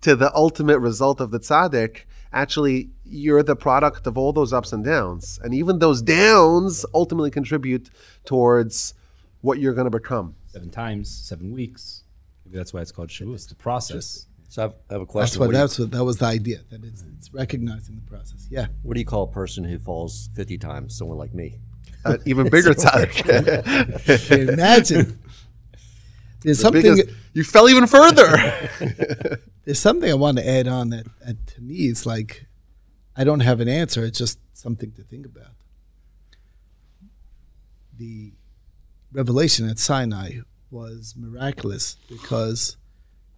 to 0.00 0.16
the 0.16 0.34
ultimate 0.34 0.78
result 0.78 1.20
of 1.20 1.30
the 1.30 1.40
tzaddik. 1.40 2.04
Actually, 2.32 2.90
you're 3.04 3.42
the 3.42 3.56
product 3.56 4.06
of 4.06 4.16
all 4.16 4.32
those 4.32 4.52
ups 4.52 4.72
and 4.72 4.84
downs, 4.84 5.38
and 5.42 5.54
even 5.54 5.78
those 5.78 6.02
downs 6.02 6.84
ultimately 6.94 7.30
contribute 7.30 7.90
towards 8.24 8.94
what 9.40 9.58
you're 9.58 9.74
going 9.74 9.90
to 9.90 9.90
become. 9.90 10.34
Seven 10.46 10.70
times, 10.70 11.08
seven 11.10 11.52
weeks. 11.52 12.04
Maybe 12.44 12.58
that's 12.58 12.72
why 12.72 12.80
it's 12.80 12.92
called 12.92 13.08
Shavuos. 13.08 13.34
It's 13.34 13.46
the 13.46 13.54
process. 13.54 14.26
So 14.48 14.62
I 14.62 14.64
have, 14.64 14.74
I 14.90 14.92
have 14.94 15.02
a 15.02 15.06
question. 15.06 15.38
That's 15.40 15.48
what, 15.48 15.52
that's 15.52 15.78
what 15.78 15.90
that 15.92 16.04
was 16.04 16.16
the 16.18 16.26
idea 16.26 16.58
that 16.70 16.82
it's, 16.84 17.04
it's 17.16 17.32
recognizing 17.32 17.94
the 17.94 18.02
process. 18.02 18.48
Yeah. 18.50 18.66
What 18.82 18.94
do 18.94 19.00
you 19.00 19.06
call 19.06 19.22
a 19.24 19.28
person 19.30 19.62
who 19.62 19.78
falls 19.78 20.28
fifty 20.34 20.58
times? 20.58 20.96
Someone 20.96 21.18
like 21.18 21.32
me. 21.32 21.58
Uh, 22.04 22.16
even 22.26 22.48
bigger 22.50 22.70
tzaddik. 22.74 24.48
Imagine. 24.52 25.20
There's 26.42 26.58
The 26.58 26.62
something. 26.62 26.82
biggest- 26.82 27.14
you 27.32 27.44
fell 27.44 27.68
even 27.68 27.86
further. 27.86 28.26
there's 29.64 29.78
something 29.78 30.10
I 30.10 30.14
want 30.14 30.38
to 30.38 30.48
add 30.48 30.66
on 30.66 30.90
that, 30.90 31.06
that 31.24 31.46
to 31.48 31.60
me 31.62 31.74
it's 31.86 32.04
like 32.04 32.46
I 33.14 33.22
don't 33.22 33.40
have 33.40 33.60
an 33.60 33.68
answer. 33.68 34.04
It's 34.04 34.18
just 34.18 34.40
something 34.52 34.90
to 34.92 35.02
think 35.04 35.26
about. 35.26 35.52
The 37.98 38.32
revelation 39.12 39.68
at 39.68 39.78
Sinai 39.78 40.38
was 40.70 41.14
miraculous 41.16 41.96
because 42.08 42.76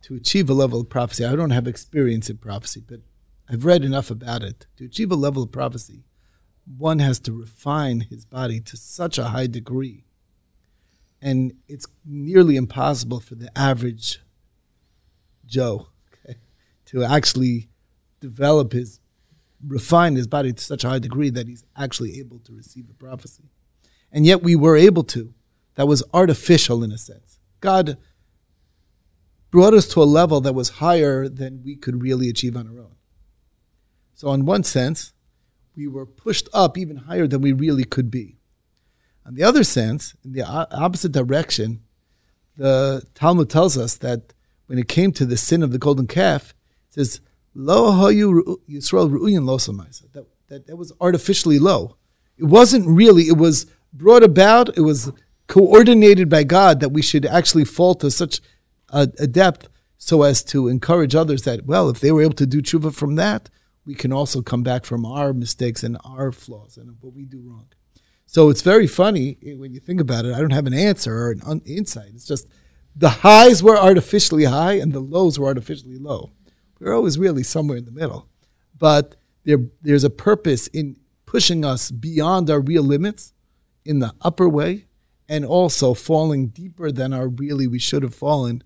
to 0.02 0.14
achieve 0.14 0.50
a 0.50 0.55
level 0.55 0.81
of 0.81 0.88
prophecy, 0.88 1.25
I 1.25 1.37
don't 1.37 1.50
have 1.50 1.67
experience 1.67 2.29
in 2.29 2.38
prophecy, 2.38 2.83
but 2.87 3.00
I've 3.49 3.64
read 3.64 3.85
enough 3.85 4.11
about 4.11 4.43
it. 4.43 4.67
To 4.79 4.85
achieve 4.85 5.11
a 5.11 5.17
level 5.17 5.43
of 5.43 5.52
prophecy, 5.52 6.05
one 6.76 6.99
has 6.99 7.19
to 7.21 7.33
refine 7.33 8.00
his 8.00 8.25
body 8.25 8.61
to 8.61 8.76
such 8.76 9.19
a 9.19 9.29
high 9.29 9.47
degree. 9.47 10.05
And 11.21 11.55
it's 11.69 11.87
nearly 12.05 12.57
impossible 12.57 13.21
for 13.21 13.35
the 13.35 13.57
average 13.57 14.21
Joe 15.47 15.88
okay, 16.25 16.38
to 16.87 17.05
actually 17.05 17.69
develop 18.21 18.73
his, 18.73 19.00
refine 19.64 20.17
his 20.17 20.26
body 20.26 20.52
to 20.52 20.62
such 20.62 20.83
a 20.85 20.88
high 20.88 20.99
degree 20.99 21.31
that 21.31 21.47
he's 21.47 21.64
actually 21.76 22.19
able 22.19 22.38
to 22.41 22.52
receive 22.52 22.87
a 22.91 22.95
prophecy. 22.95 23.45
And 24.11 24.26
yet 24.26 24.43
we 24.43 24.57
were 24.57 24.76
able 24.76 25.05
to. 25.05 25.35
That 25.75 25.88
was 25.88 26.02
artificial 26.12 26.85
in 26.85 26.93
a 26.93 26.99
sense. 26.99 27.38
God 27.61 27.97
brought 29.50 29.75
us 29.75 29.87
to 29.88 30.02
a 30.02 30.05
level 30.05 30.41
that 30.41 30.55
was 30.55 30.71
higher 30.71 31.29
than 31.29 31.62
we 31.64 31.76
could 31.76 32.02
really 32.02 32.29
achieve 32.29 32.57
on 32.57 32.69
our 32.69 32.81
own. 32.81 32.97
So, 34.14 34.33
in 34.33 34.45
one 34.45 34.64
sense, 34.64 35.12
we 35.76 35.87
were 35.87 36.07
pushed 36.07 36.49
up 36.52 36.76
even 36.76 36.97
higher 36.97 37.26
than 37.26 37.41
we 37.41 37.52
really 37.52 37.85
could 37.85 38.11
be. 38.11 38.38
On 39.25 39.35
the 39.35 39.43
other 39.43 39.64
sense, 39.64 40.14
in 40.25 40.33
the 40.33 40.43
opposite 40.43 41.12
direction, 41.12 41.83
the 42.57 43.02
Talmud 43.14 43.49
tells 43.49 43.79
us 43.79 43.97
that 43.97 44.35
when 44.67 44.79
it 44.79 44.88
came 44.88 45.12
to 45.12 45.25
the 45.25 45.37
sin 45.37 45.62
of 45.62 45.71
the 45.71 45.79
golden 45.79 46.07
calf, 46.07 46.55
it 46.88 46.95
says, 46.95 47.21
Lo 47.55 47.93
hayu 47.93 48.33
ru- 48.33 48.61
Yisrael 48.69 49.11
ru'uyin 49.11 49.45
lo 49.45 49.59
samaisa." 49.59 50.11
That, 50.12 50.26
that 50.49 50.67
that 50.67 50.76
was 50.76 50.93
artificially 51.00 51.59
low. 51.59 51.97
It 52.37 52.45
wasn't 52.45 52.87
really, 52.87 53.25
it 53.25 53.37
was 53.37 53.67
brought 53.93 54.23
about, 54.23 54.76
it 54.76 54.81
was 54.81 55.12
coordinated 55.52 56.30
by 56.30 56.42
God 56.44 56.80
that 56.80 56.92
we 56.92 57.02
should 57.02 57.26
actually 57.26 57.66
fall 57.66 57.94
to 57.97 58.11
such 58.11 58.40
a, 58.88 59.06
a 59.18 59.26
depth 59.26 59.68
so 59.99 60.23
as 60.23 60.42
to 60.44 60.66
encourage 60.66 61.14
others 61.14 61.42
that, 61.42 61.66
well, 61.66 61.90
if 61.90 62.00
they 62.00 62.11
were 62.11 62.23
able 62.23 62.32
to 62.37 62.47
do 62.47 62.62
tshuva 62.62 62.94
from 62.94 63.16
that, 63.16 63.50
we 63.85 63.94
can 63.94 64.14
also 64.14 64.40
come 64.40 64.62
back 64.62 64.87
from 64.87 65.04
our 65.04 65.35
mistakes 65.35 65.82
and 65.82 65.99
our 66.06 66.32
flaws 66.32 66.78
and 66.78 66.97
what 67.02 67.12
we 67.12 67.26
do 67.26 67.42
wrong. 67.44 67.66
So 68.25 68.49
it's 68.49 68.62
very 68.62 68.87
funny 68.87 69.37
eh, 69.44 69.52
when 69.52 69.75
you 69.75 69.80
think 69.80 70.00
about 70.00 70.25
it. 70.25 70.32
I 70.35 70.40
don't 70.40 70.54
have 70.54 70.66
an 70.66 70.73
answer 70.73 71.14
or 71.14 71.32
an 71.32 71.42
un- 71.44 71.61
insight. 71.66 72.12
It's 72.14 72.25
just 72.25 72.49
the 72.97 73.11
highs 73.11 73.62
were 73.62 73.76
artificially 73.76 74.44
high 74.44 74.78
and 74.78 74.94
the 74.94 75.00
lows 75.00 75.38
were 75.38 75.49
artificially 75.49 75.99
low. 75.99 76.30
We're 76.80 76.94
always 76.94 77.18
really 77.18 77.42
somewhere 77.42 77.76
in 77.76 77.85
the 77.85 77.92
middle. 77.92 78.26
But 78.78 79.16
there, 79.44 79.59
there's 79.82 80.04
a 80.04 80.09
purpose 80.09 80.68
in 80.68 80.97
pushing 81.26 81.62
us 81.62 81.90
beyond 81.90 82.49
our 82.49 82.61
real 82.61 82.82
limits 82.82 83.35
in 83.85 83.99
the 83.99 84.14
upper 84.23 84.49
way 84.49 84.87
and 85.32 85.46
also 85.46 85.94
falling 85.94 86.48
deeper 86.48 86.92
than 86.92 87.14
our 87.14 87.26
really 87.26 87.66
we 87.66 87.78
should 87.78 88.02
have 88.02 88.14
fallen 88.14 88.62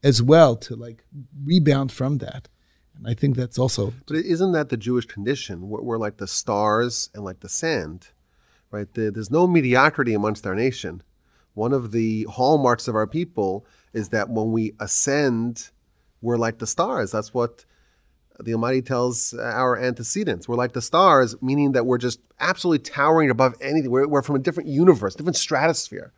as 0.00 0.22
well 0.22 0.54
to 0.54 0.76
like 0.76 1.02
rebound 1.44 1.90
from 1.90 2.18
that. 2.18 2.48
And 2.96 3.08
I 3.08 3.14
think 3.14 3.34
that's 3.34 3.58
also 3.58 3.92
But 4.06 4.18
isn't 4.18 4.52
that 4.52 4.68
the 4.68 4.76
Jewish 4.76 5.06
condition? 5.06 5.68
We're, 5.68 5.82
we're 5.82 5.98
like 5.98 6.18
the 6.18 6.28
stars 6.28 7.10
and 7.14 7.24
like 7.24 7.40
the 7.40 7.48
sand, 7.48 8.10
right? 8.70 8.86
The, 8.94 9.10
there's 9.10 9.32
no 9.32 9.48
mediocrity 9.48 10.14
amongst 10.14 10.46
our 10.46 10.54
nation. 10.54 11.02
One 11.54 11.72
of 11.72 11.90
the 11.90 12.28
hallmarks 12.30 12.86
of 12.86 12.94
our 12.94 13.08
people 13.08 13.66
is 13.92 14.10
that 14.10 14.30
when 14.30 14.52
we 14.52 14.74
ascend, 14.78 15.70
we're 16.22 16.36
like 16.36 16.58
the 16.58 16.66
stars. 16.68 17.10
That's 17.10 17.34
what 17.34 17.64
the 18.40 18.54
Almighty 18.54 18.82
tells 18.82 19.34
our 19.34 19.76
antecedents. 19.76 20.48
We're 20.48 20.56
like 20.56 20.72
the 20.72 20.82
stars, 20.82 21.34
meaning 21.42 21.72
that 21.72 21.86
we're 21.86 21.98
just 21.98 22.20
absolutely 22.38 22.84
towering 22.84 23.30
above 23.30 23.54
anything. 23.60 23.90
We're, 23.90 24.06
we're 24.06 24.22
from 24.22 24.36
a 24.36 24.40
different 24.40 24.68
universe, 24.68 25.14
different 25.14 25.36
stratosphere. 25.36 26.12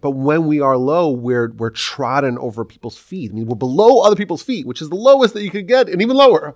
But 0.00 0.12
when 0.12 0.46
we 0.46 0.60
are 0.60 0.76
low, 0.76 1.10
we're 1.10 1.50
we're 1.52 1.70
trodden 1.70 2.38
over 2.38 2.64
people's 2.64 2.98
feet. 2.98 3.30
I 3.30 3.34
mean, 3.34 3.46
we're 3.46 3.56
below 3.56 4.00
other 4.00 4.16
people's 4.16 4.42
feet, 4.42 4.66
which 4.66 4.82
is 4.82 4.90
the 4.90 4.96
lowest 4.96 5.34
that 5.34 5.42
you 5.42 5.50
could 5.50 5.66
get, 5.66 5.88
and 5.88 6.02
even 6.02 6.16
lower. 6.16 6.54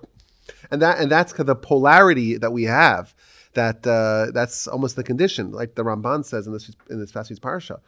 And 0.69 0.81
that 0.81 0.99
and 0.99 1.09
that's 1.09 1.33
the 1.33 1.55
polarity 1.55 2.37
that 2.37 2.51
we 2.51 2.63
have. 2.63 3.13
That 3.53 3.85
uh, 3.85 4.31
that's 4.31 4.67
almost 4.67 4.95
the 4.95 5.03
condition, 5.03 5.51
like 5.51 5.75
the 5.75 5.83
Ramban 5.83 6.23
says 6.23 6.47
in 6.47 6.53
this 6.53 6.71
in 6.89 6.99
this 6.99 7.11
Pasuk 7.11 7.39
parsha, 7.39 7.79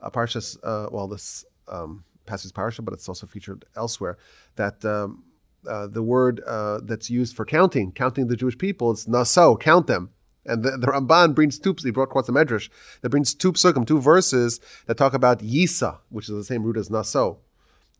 uh, 0.00 0.10
parshas 0.10 0.56
uh, 0.62 0.88
well 0.90 1.08
this 1.08 1.44
um, 1.68 2.04
Pasuk 2.26 2.52
parsha, 2.52 2.84
but 2.84 2.94
it's 2.94 3.08
also 3.08 3.26
featured 3.26 3.64
elsewhere. 3.76 4.16
That 4.56 4.82
um, 4.84 5.24
uh, 5.68 5.86
the 5.86 6.02
word 6.02 6.42
uh, 6.46 6.80
that's 6.82 7.10
used 7.10 7.36
for 7.36 7.44
counting, 7.44 7.92
counting 7.92 8.28
the 8.28 8.36
Jewish 8.36 8.56
people, 8.56 8.90
it's 8.90 9.06
naso, 9.06 9.56
count 9.56 9.86
them. 9.86 10.10
And 10.46 10.62
the, 10.62 10.70
the 10.72 10.86
Ramban 10.86 11.34
brings 11.34 11.58
two, 11.58 11.76
he 11.82 11.90
brought 11.90 12.08
quotes 12.08 12.28
a 12.28 12.32
medrash 12.32 12.70
that 13.02 13.10
brings 13.10 13.34
two 13.34 13.52
psukim, 13.52 13.86
two 13.86 14.00
verses 14.00 14.60
that 14.86 14.96
talk 14.96 15.12
about 15.12 15.40
Yisa, 15.40 15.98
which 16.08 16.28
is 16.28 16.34
the 16.34 16.44
same 16.44 16.62
root 16.62 16.76
as 16.76 16.90
Naso. 16.90 17.38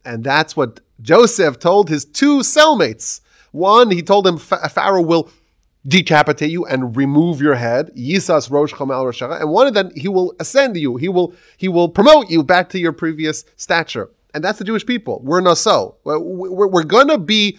And 0.04 0.24
that's 0.24 0.56
what 0.56 0.80
Joseph 1.02 1.58
told 1.58 1.90
his 1.90 2.04
two 2.04 2.38
cellmates. 2.38 3.20
One, 3.52 3.90
he 3.90 4.00
told 4.00 4.24
them 4.24 4.38
Pharaoh 4.38 5.02
will 5.02 5.30
decapitate 5.86 6.50
you 6.50 6.64
and 6.64 6.96
remove 6.96 7.40
your 7.40 7.54
head. 7.54 7.90
Yisas 7.96 8.50
Rosh 8.50 8.72
Chamal 8.72 9.04
Roshara. 9.04 9.40
And 9.40 9.50
one 9.50 9.66
of 9.66 9.74
them, 9.74 9.90
he 9.94 10.08
will 10.08 10.34
ascend 10.40 10.76
you. 10.76 10.96
He 10.96 11.08
will 11.08 11.34
he 11.56 11.68
will 11.68 11.88
promote 11.88 12.30
you 12.30 12.42
back 12.42 12.68
to 12.70 12.78
your 12.78 12.92
previous 12.92 13.44
stature. 13.56 14.10
And 14.34 14.44
that's 14.44 14.58
the 14.58 14.64
Jewish 14.64 14.86
people. 14.86 15.20
We're 15.24 15.40
Naso. 15.40 15.96
We're, 16.04 16.18
we're, 16.18 16.84
to 16.84 17.18
be 17.18 17.58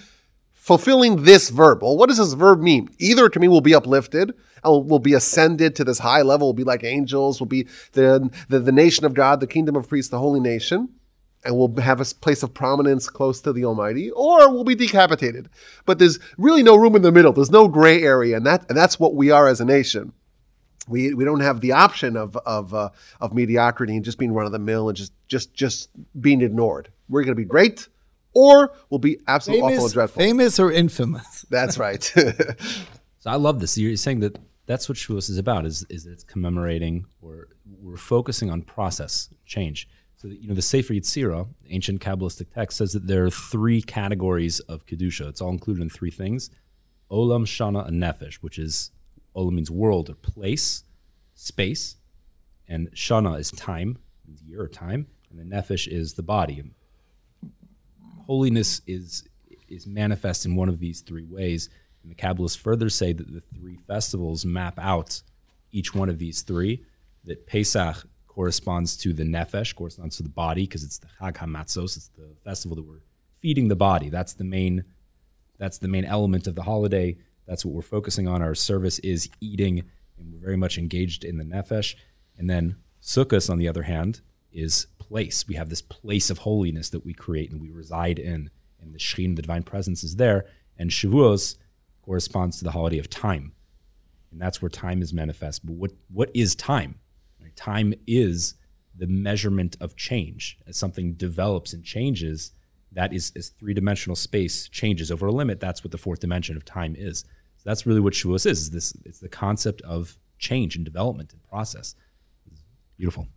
fulfilling 0.54 1.24
this 1.24 1.50
verb. 1.50 1.82
Well, 1.82 1.98
what 1.98 2.08
does 2.10 2.18
this 2.18 2.34
verb 2.34 2.62
mean? 2.62 2.90
Either 3.00 3.30
to 3.30 3.40
me 3.40 3.48
will 3.48 3.62
be 3.62 3.74
uplifted, 3.74 4.34
will 4.64 5.00
be 5.00 5.14
ascended 5.14 5.76
to 5.76 5.84
this 5.84 6.00
high 6.00 6.22
level, 6.22 6.48
we'll 6.48 6.54
be 6.54 6.64
like 6.64 6.84
angels, 6.84 7.42
we'll 7.42 7.48
be 7.48 7.68
the, 7.94 8.30
the, 8.50 8.60
the 8.60 8.72
nation 8.72 9.06
of 9.06 9.14
God, 9.14 9.40
the 9.40 9.48
kingdom 9.48 9.76
of 9.76 9.90
priests, 9.90 10.12
the 10.12 10.20
holy 10.20 10.40
nation, 10.40 10.90
and 11.44 11.58
we'll 11.58 11.76
have 11.78 12.00
a 12.00 12.06
place 12.06 12.44
of 12.44 12.54
prominence 12.54 13.10
close 13.10 13.42
to 13.42 13.54
the 13.54 13.66
Almighty, 13.66 14.12
or 14.12 14.52
we'll 14.52 14.64
be 14.64 14.76
decapitated. 14.76 15.50
But 15.86 15.98
there's 15.98 16.20
really 16.38 16.62
no 16.62 16.76
room 16.76 16.96
in 16.96 17.02
the 17.02 17.12
middle. 17.12 17.34
There's 17.34 17.50
no 17.50 17.68
gray 17.68 18.04
area, 18.04 18.38
and 18.38 18.46
that 18.46 18.66
and 18.70 18.78
that's 18.78 19.00
what 19.00 19.16
we 19.16 19.32
are 19.32 19.48
as 19.48 19.62
a 19.62 19.66
nation. 19.66 20.14
We, 20.88 21.14
we 21.14 21.26
don't 21.26 21.42
have 21.42 21.62
the 21.62 21.74
option 21.74 22.18
of 22.18 22.36
of 22.38 22.74
uh, 22.74 22.90
of 23.20 23.34
mediocrity 23.34 23.96
and 23.96 24.04
just 24.04 24.18
being 24.18 24.34
run 24.34 24.46
of 24.46 24.52
the 24.52 24.60
mill 24.60 24.90
and 24.90 24.98
just 24.98 25.14
just 25.28 25.54
just 25.54 25.90
being 26.20 26.42
ignored. 26.42 26.90
We're 27.08 27.24
going 27.24 27.36
to 27.36 27.42
be 27.42 27.46
great, 27.46 27.88
or 28.34 28.74
we'll 28.90 29.00
be 29.00 29.20
absolutely 29.28 29.74
awful 29.74 29.86
and 29.86 29.94
dreadful. 29.94 30.20
famous 30.20 30.60
or 30.60 30.72
infamous. 30.72 31.46
That's 31.50 31.78
right. 31.78 32.14
So 33.22 33.30
I 33.30 33.36
love 33.36 33.60
this. 33.60 33.78
You're 33.78 33.96
saying 33.98 34.22
that 34.22 34.40
that's 34.66 34.90
what 34.90 34.98
Shavuos 34.98 35.30
is 35.30 35.38
about. 35.38 35.68
Is 35.68 35.86
is 35.92 36.06
that 36.06 36.12
it's 36.12 36.24
commemorating 36.24 37.06
or 37.22 37.50
we're 37.80 37.96
focusing 37.96 38.50
on 38.50 38.64
process 38.64 39.30
change. 39.46 39.88
So 40.18 40.28
that, 40.28 40.42
you 40.42 40.48
know 40.48 40.56
the 40.56 40.62
Sefer 40.64 40.96
Yetzirah, 40.96 41.48
ancient 41.70 42.02
Kabbalistic 42.02 42.52
text, 42.52 42.80
says 42.80 42.94
that 42.94 43.06
there 43.06 43.24
are 43.24 43.30
three 43.30 43.84
categories 43.84 44.60
of 44.62 44.88
kedusha. 44.88 45.30
It's 45.30 45.40
all 45.40 45.52
included 45.52 45.84
in 45.84 45.90
three 45.90 46.10
things: 46.10 46.50
olam, 47.12 47.44
shana, 47.46 47.88
and 47.88 48.02
nefesh, 48.02 48.36
which 48.36 48.58
is 48.58 48.90
olam 49.36 49.54
means 49.54 49.72
world 49.72 50.10
or 50.10 50.16
place, 50.16 50.84
space, 51.36 51.98
and 52.68 52.92
shana 52.92 53.40
is 53.40 53.52
time, 53.52 53.98
means 54.28 54.42
year 54.44 54.62
or 54.62 54.68
time, 54.68 55.08
and 55.30 55.40
the 55.40 55.56
nefesh 55.56 55.88
is 55.88 56.14
the 56.14 56.24
body. 56.24 56.64
Holiness 58.26 58.82
is 58.88 59.24
is 59.72 59.88
manifest 59.88 60.46
in 60.46 60.56
one 60.56 60.70
of 60.70 60.80
these 60.80 61.02
three 61.02 61.24
ways. 61.24 61.70
And 62.04 62.12
the 62.12 62.16
Kabbalists 62.16 62.58
further 62.58 62.90
say 62.90 63.14
that 63.14 63.32
the 63.32 63.42
three 63.42 63.78
festivals 63.88 64.46
map 64.46 64.78
out 64.80 65.22
each 65.72 65.96
one 65.96 66.10
of 66.10 66.20
these 66.20 66.42
three. 66.42 66.84
That 67.24 67.48
Pesach 67.48 68.06
corresponds 68.28 68.98
to 68.98 69.14
the 69.14 69.24
nefesh, 69.24 69.76
corresponds 69.76 70.18
to 70.18 70.24
the 70.24 70.30
body, 70.30 70.64
because 70.64 70.84
it's 70.84 70.98
the 70.98 71.08
Chag 71.20 71.36
Hamatzos, 71.36 71.96
it's 71.98 72.10
the 72.10 72.30
festival 72.44 72.76
that 72.76 72.84
we're 72.84 73.04
feeding 73.42 73.68
the 73.68 73.76
body. 73.76 74.10
That's 74.10 74.34
the 74.34 74.44
main, 74.44 74.84
that's 75.58 75.78
the 75.78 75.88
main 75.88 76.06
element 76.06 76.48
of 76.48 76.56
the 76.56 76.64
holiday. 76.64 77.18
That's 77.46 77.66
what 77.66 77.74
we're 77.74 77.82
focusing 77.82 78.28
on. 78.28 78.42
Our 78.42 78.56
service 78.56 79.00
is 79.00 79.30
eating, 79.40 79.84
and 80.18 80.32
we're 80.32 80.40
very 80.40 80.58
much 80.58 80.78
engaged 80.78 81.24
in 81.24 81.38
the 81.38 81.44
nefesh. 81.44 81.96
And 82.38 82.50
then 82.50 82.78
Sukkot, 83.02 83.50
on 83.50 83.58
the 83.58 83.68
other 83.68 83.84
hand, 83.84 84.22
is 84.52 84.88
place. 85.00 85.48
We 85.48 85.56
have 85.56 85.70
this 85.70 85.82
place 85.82 86.30
of 86.30 86.40
holiness 86.40 86.90
that 86.90 87.06
we 87.06 87.14
create 87.14 87.52
and 87.52 87.62
we 87.62 87.72
reside 87.72 88.20
in, 88.20 88.50
and 88.80 88.94
the 88.94 89.00
Shekhin, 89.00 89.36
the 89.36 89.42
divine 89.42 89.64
presence, 89.64 90.04
is 90.04 90.16
there. 90.16 90.46
And 90.78 90.90
Shavuos 90.90 91.58
corresponds 92.02 92.58
to 92.58 92.64
the 92.64 92.72
holiday 92.72 92.98
of 92.98 93.10
time, 93.10 93.54
and 94.32 94.42
that's 94.42 94.62
where 94.62 94.70
time 94.70 95.02
is 95.02 95.14
manifest. 95.14 95.66
But 95.66 95.76
what 95.76 95.92
what 96.10 96.32
is 96.34 96.56
time? 96.56 97.00
Time 97.56 97.94
is 98.08 98.56
the 98.96 99.08
measurement 99.08 99.76
of 99.80 99.96
change. 99.96 100.58
As 100.66 100.78
something 100.78 101.14
develops 101.14 101.74
and 101.74 101.84
changes, 101.84 102.52
that 102.94 103.14
is 103.14 103.32
as 103.36 103.50
three 103.50 103.74
dimensional 103.74 104.16
space 104.16 104.68
changes 104.68 105.12
over 105.12 105.28
a 105.28 105.32
limit. 105.32 105.60
That's 105.60 105.84
what 105.84 105.92
the 105.92 105.98
fourth 105.98 106.20
dimension 106.20 106.58
of 106.58 106.66
time 106.66 106.96
is. 106.98 107.22
So 107.58 107.64
that's 107.70 107.86
really 107.86 108.02
what 108.02 108.14
Shavuos 108.14 108.46
is. 108.46 108.62
is 108.62 108.72
this 108.72 108.94
it's 109.06 109.20
the 109.20 109.30
concept 109.30 109.82
of 109.82 110.18
change 110.40 110.76
and 110.76 110.84
development 110.84 111.32
and 111.32 111.44
process. 111.44 111.96
Beautiful. 112.98 113.28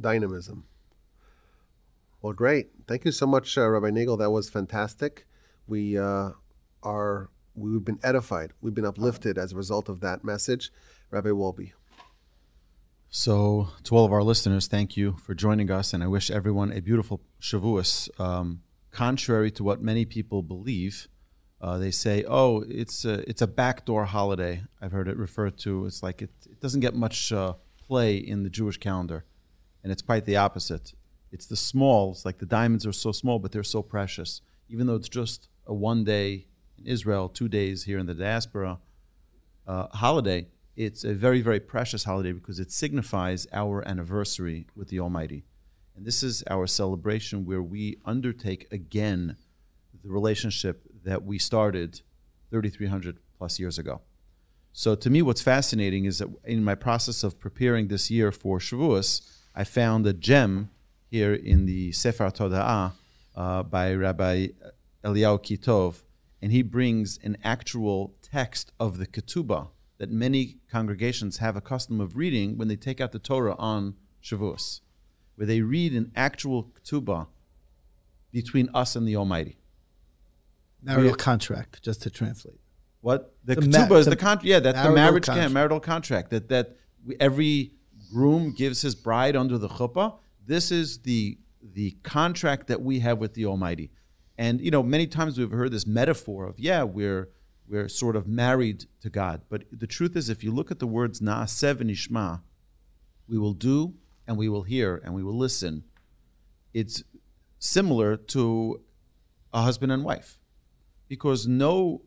Dynamism. 0.00 0.64
Well, 2.22 2.32
great. 2.32 2.70
Thank 2.86 3.04
you 3.04 3.12
so 3.12 3.26
much, 3.26 3.56
uh, 3.58 3.68
Rabbi 3.68 3.90
Nagel. 3.90 4.16
That 4.16 4.30
was 4.30 4.48
fantastic. 4.48 5.26
We 5.66 5.98
uh, 5.98 6.30
are 6.82 7.30
we've 7.54 7.84
been 7.84 8.00
edified. 8.02 8.52
We've 8.60 8.74
been 8.74 8.86
uplifted 8.86 9.38
as 9.38 9.52
a 9.52 9.56
result 9.56 9.88
of 9.88 10.00
that 10.00 10.24
message. 10.24 10.70
Rabbi 11.10 11.30
Wolbe. 11.30 11.72
So, 13.08 13.68
to 13.84 13.96
all 13.96 14.04
of 14.04 14.12
our 14.12 14.22
listeners, 14.22 14.66
thank 14.66 14.96
you 14.96 15.16
for 15.22 15.34
joining 15.34 15.70
us, 15.70 15.94
and 15.94 16.02
I 16.02 16.06
wish 16.06 16.30
everyone 16.30 16.72
a 16.72 16.80
beautiful 16.80 17.20
Shavuos. 17.40 18.08
Um, 18.20 18.62
contrary 18.96 19.50
to 19.50 19.62
what 19.62 19.82
many 19.82 20.04
people 20.06 20.42
believe, 20.42 21.06
uh, 21.60 21.76
they 21.76 21.90
say, 21.90 22.24
"Oh, 22.26 22.64
it's 22.82 23.04
a 23.04 23.16
it's 23.30 23.42
a 23.42 23.46
backdoor 23.46 24.06
holiday." 24.06 24.54
I've 24.80 24.92
heard 24.92 25.08
it 25.12 25.16
referred 25.26 25.56
to. 25.66 25.86
It's 25.88 26.02
like 26.02 26.22
it, 26.22 26.32
it 26.52 26.60
doesn't 26.60 26.84
get 26.86 26.94
much 26.94 27.18
uh, 27.32 27.54
play 27.86 28.16
in 28.16 28.42
the 28.42 28.50
Jewish 28.58 28.78
calendar, 28.78 29.24
and 29.82 29.92
it's 29.92 30.02
quite 30.10 30.24
the 30.24 30.36
opposite. 30.36 30.94
It's 31.30 31.46
the 31.46 31.56
small. 31.56 32.12
It's 32.12 32.24
like 32.24 32.38
the 32.38 32.46
diamonds 32.46 32.86
are 32.86 32.98
so 33.06 33.12
small, 33.12 33.38
but 33.38 33.52
they're 33.52 33.74
so 33.76 33.82
precious. 33.82 34.40
Even 34.72 34.86
though 34.86 34.98
it's 35.00 35.14
just 35.22 35.48
a 35.66 35.74
one 35.74 36.02
day 36.02 36.46
in 36.78 36.86
Israel, 36.86 37.28
two 37.28 37.48
days 37.48 37.84
here 37.84 37.98
in 37.98 38.06
the 38.06 38.14
diaspora 38.14 38.78
uh, 39.66 39.88
holiday, 40.04 40.46
it's 40.74 41.04
a 41.04 41.14
very, 41.14 41.40
very 41.42 41.60
precious 41.60 42.04
holiday 42.04 42.32
because 42.32 42.58
it 42.60 42.70
signifies 42.70 43.46
our 43.52 43.86
anniversary 43.86 44.66
with 44.74 44.88
the 44.88 45.00
Almighty. 45.00 45.44
And 45.96 46.04
this 46.04 46.22
is 46.22 46.44
our 46.50 46.66
celebration 46.66 47.46
where 47.46 47.62
we 47.62 47.96
undertake 48.04 48.68
again 48.70 49.36
the 50.04 50.10
relationship 50.10 50.82
that 51.04 51.24
we 51.24 51.38
started 51.38 52.02
3,300 52.50 53.18
plus 53.38 53.58
years 53.58 53.78
ago. 53.78 54.02
So, 54.72 54.94
to 54.94 55.08
me, 55.08 55.22
what's 55.22 55.40
fascinating 55.40 56.04
is 56.04 56.18
that 56.18 56.28
in 56.44 56.62
my 56.62 56.74
process 56.74 57.24
of 57.24 57.40
preparing 57.40 57.88
this 57.88 58.10
year 58.10 58.30
for 58.30 58.58
Shavuos, 58.58 59.22
I 59.54 59.64
found 59.64 60.06
a 60.06 60.12
gem 60.12 60.68
here 61.10 61.32
in 61.32 61.64
the 61.64 61.92
Sefer 61.92 62.26
Toda'ah 62.26 62.92
uh, 63.34 63.62
by 63.62 63.94
Rabbi 63.94 64.48
Eliyahu 65.02 65.42
Kitov, 65.42 66.02
and 66.42 66.52
he 66.52 66.60
brings 66.60 67.18
an 67.22 67.38
actual 67.42 68.14
text 68.20 68.72
of 68.78 68.98
the 68.98 69.06
Ketubah 69.06 69.68
that 69.96 70.10
many 70.10 70.58
congregations 70.70 71.38
have 71.38 71.56
a 71.56 71.62
custom 71.62 71.98
of 72.00 72.16
reading 72.16 72.58
when 72.58 72.68
they 72.68 72.76
take 72.76 73.00
out 73.00 73.12
the 73.12 73.18
Torah 73.18 73.56
on 73.58 73.94
Shavuos, 74.22 74.80
where 75.36 75.46
they 75.46 75.60
read 75.60 75.92
an 75.92 76.12
actual 76.16 76.64
Ketubah 76.64 77.28
between 78.32 78.68
us 78.74 78.96
and 78.96 79.06
the 79.06 79.16
Almighty. 79.16 79.56
Marital 80.82 81.14
contract, 81.14 81.82
just 81.82 82.02
to 82.02 82.10
translate. 82.10 82.60
What 83.00 83.34
the, 83.44 83.54
The 83.54 83.62
ketubah 83.62 83.90
ma- 83.90 83.96
is 83.96 84.04
the 84.04 84.10
the 84.10 84.16
contract? 84.16 84.44
Yeah, 84.44 84.60
that's 84.60 84.82
the 84.82 84.92
marriage 84.92 85.26
contract. 85.26 85.52
marital 85.52 85.80
contract. 85.80 86.30
That 86.30 86.48
that 86.48 86.76
we, 87.04 87.16
every 87.20 87.72
groom 88.12 88.52
gives 88.52 88.82
his 88.82 88.94
bride 88.94 89.36
under 89.36 89.58
the 89.58 89.68
chuppah. 89.68 90.18
This 90.44 90.70
is 90.70 90.98
the 90.98 91.38
the 91.62 91.92
contract 92.02 92.66
that 92.68 92.82
we 92.82 93.00
have 93.00 93.18
with 93.18 93.34
the 93.34 93.46
Almighty. 93.46 93.90
And 94.38 94.60
you 94.60 94.70
know, 94.70 94.82
many 94.82 95.06
times 95.06 95.38
we've 95.38 95.50
heard 95.50 95.72
this 95.72 95.86
metaphor 95.86 96.46
of 96.46 96.58
yeah, 96.58 96.82
we're 96.82 97.28
we're 97.68 97.88
sort 97.88 98.16
of 98.16 98.26
married 98.26 98.86
to 99.00 99.10
God. 99.10 99.42
But 99.48 99.64
the 99.72 99.86
truth 99.86 100.16
is, 100.16 100.28
if 100.28 100.44
you 100.44 100.52
look 100.52 100.70
at 100.70 100.78
the 100.78 100.86
words 100.86 101.20
"na 101.20 101.44
naaseh 101.44 101.74
v'nishma, 101.74 102.42
we 103.28 103.38
will 103.38 103.54
do 103.54 103.94
and 104.26 104.36
we 104.36 104.48
will 104.48 104.62
hear 104.62 105.00
and 105.04 105.14
we 105.14 105.22
will 105.22 105.36
listen. 105.36 105.84
It's 106.74 107.02
similar 107.58 108.16
to 108.16 108.80
a 109.52 109.62
husband 109.62 109.92
and 109.92 110.04
wife, 110.04 110.38
because 111.08 111.46
no 111.46 112.02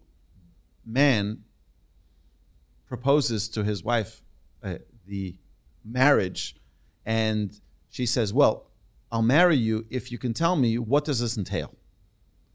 man 0.86 1.44
proposes 2.88 3.48
to 3.50 3.64
his 3.64 3.84
wife 3.84 4.22
uh, 4.64 4.76
the 5.06 5.36
marriage 5.86 6.56
and 7.06 7.62
she 7.90 8.06
says 8.06 8.34
well 8.34 8.72
i'll 9.12 9.22
marry 9.22 9.56
you 9.56 9.86
if 9.90 10.12
you 10.12 10.18
can 10.18 10.34
tell 10.34 10.56
me 10.56 10.78
what 10.78 11.06
does 11.06 11.20
this 11.20 11.38
entail. 11.38 11.74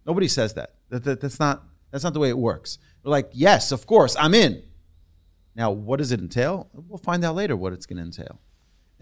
Nobody 0.06 0.28
says 0.28 0.52
that, 0.54 0.74
that, 0.90 1.04
that 1.04 1.20
that's 1.20 1.40
not 1.40 1.64
that's 1.90 2.04
not 2.04 2.12
the 2.12 2.20
way 2.20 2.28
it 2.28 2.36
works. 2.36 2.78
We're 3.02 3.12
like 3.12 3.30
yes 3.32 3.72
of 3.72 3.86
course 3.86 4.16
i'm 4.18 4.34
in. 4.34 4.62
Now 5.54 5.70
what 5.70 5.98
does 5.98 6.10
it 6.12 6.20
entail? 6.20 6.68
We'll 6.72 6.98
find 6.98 7.24
out 7.24 7.36
later 7.36 7.56
what 7.56 7.72
it's 7.72 7.86
going 7.86 7.98
to 7.98 8.02
entail 8.02 8.40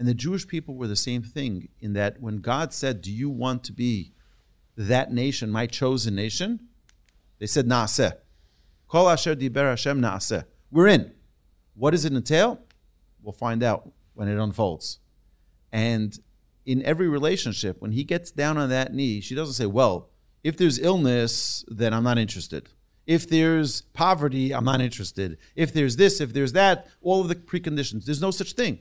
and 0.03 0.09
the 0.09 0.13
jewish 0.13 0.47
people 0.47 0.75
were 0.75 0.87
the 0.87 0.95
same 0.95 1.23
thing 1.23 1.69
in 1.79 1.93
that 1.93 2.19
when 2.19 2.37
god 2.37 2.73
said 2.73 3.01
do 3.01 3.11
you 3.11 3.29
want 3.29 3.63
to 3.63 3.71
be 3.71 4.13
that 4.75 5.11
nation 5.13 5.49
my 5.49 5.65
chosen 5.65 6.15
nation 6.15 6.59
they 7.39 7.47
said 7.47 7.65
naaseh 7.65 8.13
Kol 8.93 9.09
asher 9.09 9.35
diber 9.35 9.71
Hashem 9.71 9.99
naaseh. 9.99 10.45
We're 10.69 10.85
in. 10.85 11.13
What 11.73 11.91
does 11.91 12.05
it 12.05 12.13
entail? 12.13 12.59
We'll 13.23 13.33
find 13.33 13.63
out 13.63 13.89
when 14.13 14.27
it 14.27 14.37
unfolds. 14.37 14.99
And 15.71 16.15
in 16.63 16.83
every 16.83 17.07
relationship, 17.07 17.81
when 17.81 17.93
he 17.93 18.03
gets 18.03 18.29
down 18.29 18.59
on 18.59 18.69
that 18.69 18.93
knee, 18.93 19.19
she 19.19 19.33
doesn't 19.33 19.55
say, 19.55 19.65
Well, 19.65 20.11
if 20.43 20.57
there's 20.57 20.77
illness, 20.77 21.65
then 21.67 21.91
I'm 21.91 22.03
not 22.03 22.19
interested. 22.19 22.69
If 23.07 23.27
there's 23.27 23.81
poverty, 23.81 24.53
I'm 24.53 24.65
not 24.65 24.79
interested. 24.79 25.39
If 25.55 25.73
there's 25.73 25.95
this, 25.95 26.21
if 26.21 26.31
there's 26.31 26.53
that, 26.53 26.85
all 27.01 27.19
of 27.19 27.29
the 27.29 27.35
preconditions. 27.35 28.05
There's 28.05 28.21
no 28.21 28.29
such 28.29 28.53
thing. 28.53 28.77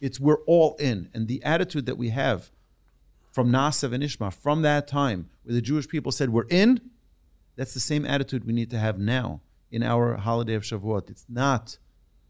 It's 0.00 0.20
we're 0.20 0.42
all 0.46 0.76
in. 0.76 1.08
And 1.14 1.28
the 1.28 1.42
attitude 1.42 1.86
that 1.86 1.96
we 1.96 2.10
have 2.10 2.50
from 3.32 3.50
naaseh 3.50 3.90
v'nishma, 3.90 4.32
from 4.32 4.62
that 4.62 4.88
time 4.88 5.28
where 5.42 5.54
the 5.54 5.60
Jewish 5.60 5.88
people 5.88 6.12
said, 6.12 6.30
We're 6.30 6.48
in, 6.48 6.80
that's 7.56 7.74
the 7.74 7.80
same 7.80 8.04
attitude 8.04 8.44
we 8.44 8.52
need 8.52 8.70
to 8.70 8.78
have 8.78 8.98
now 8.98 9.40
in 9.70 9.82
our 9.82 10.16
holiday 10.16 10.54
of 10.54 10.62
Shavuot. 10.62 11.10
It's 11.10 11.24
not, 11.28 11.78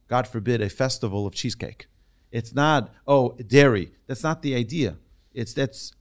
God 0.08 0.26
forbid, 0.26 0.60
a 0.60 0.68
festival 0.68 1.26
of 1.26 1.34
cheesecake. 1.34 1.86
It's 2.30 2.54
not, 2.54 2.92
oh, 3.06 3.36
dairy. 3.46 3.92
That's 4.06 4.22
not 4.22 4.42
the 4.42 4.54
idea. 4.54 4.96
It's 5.32 5.52
that's 5.52 5.92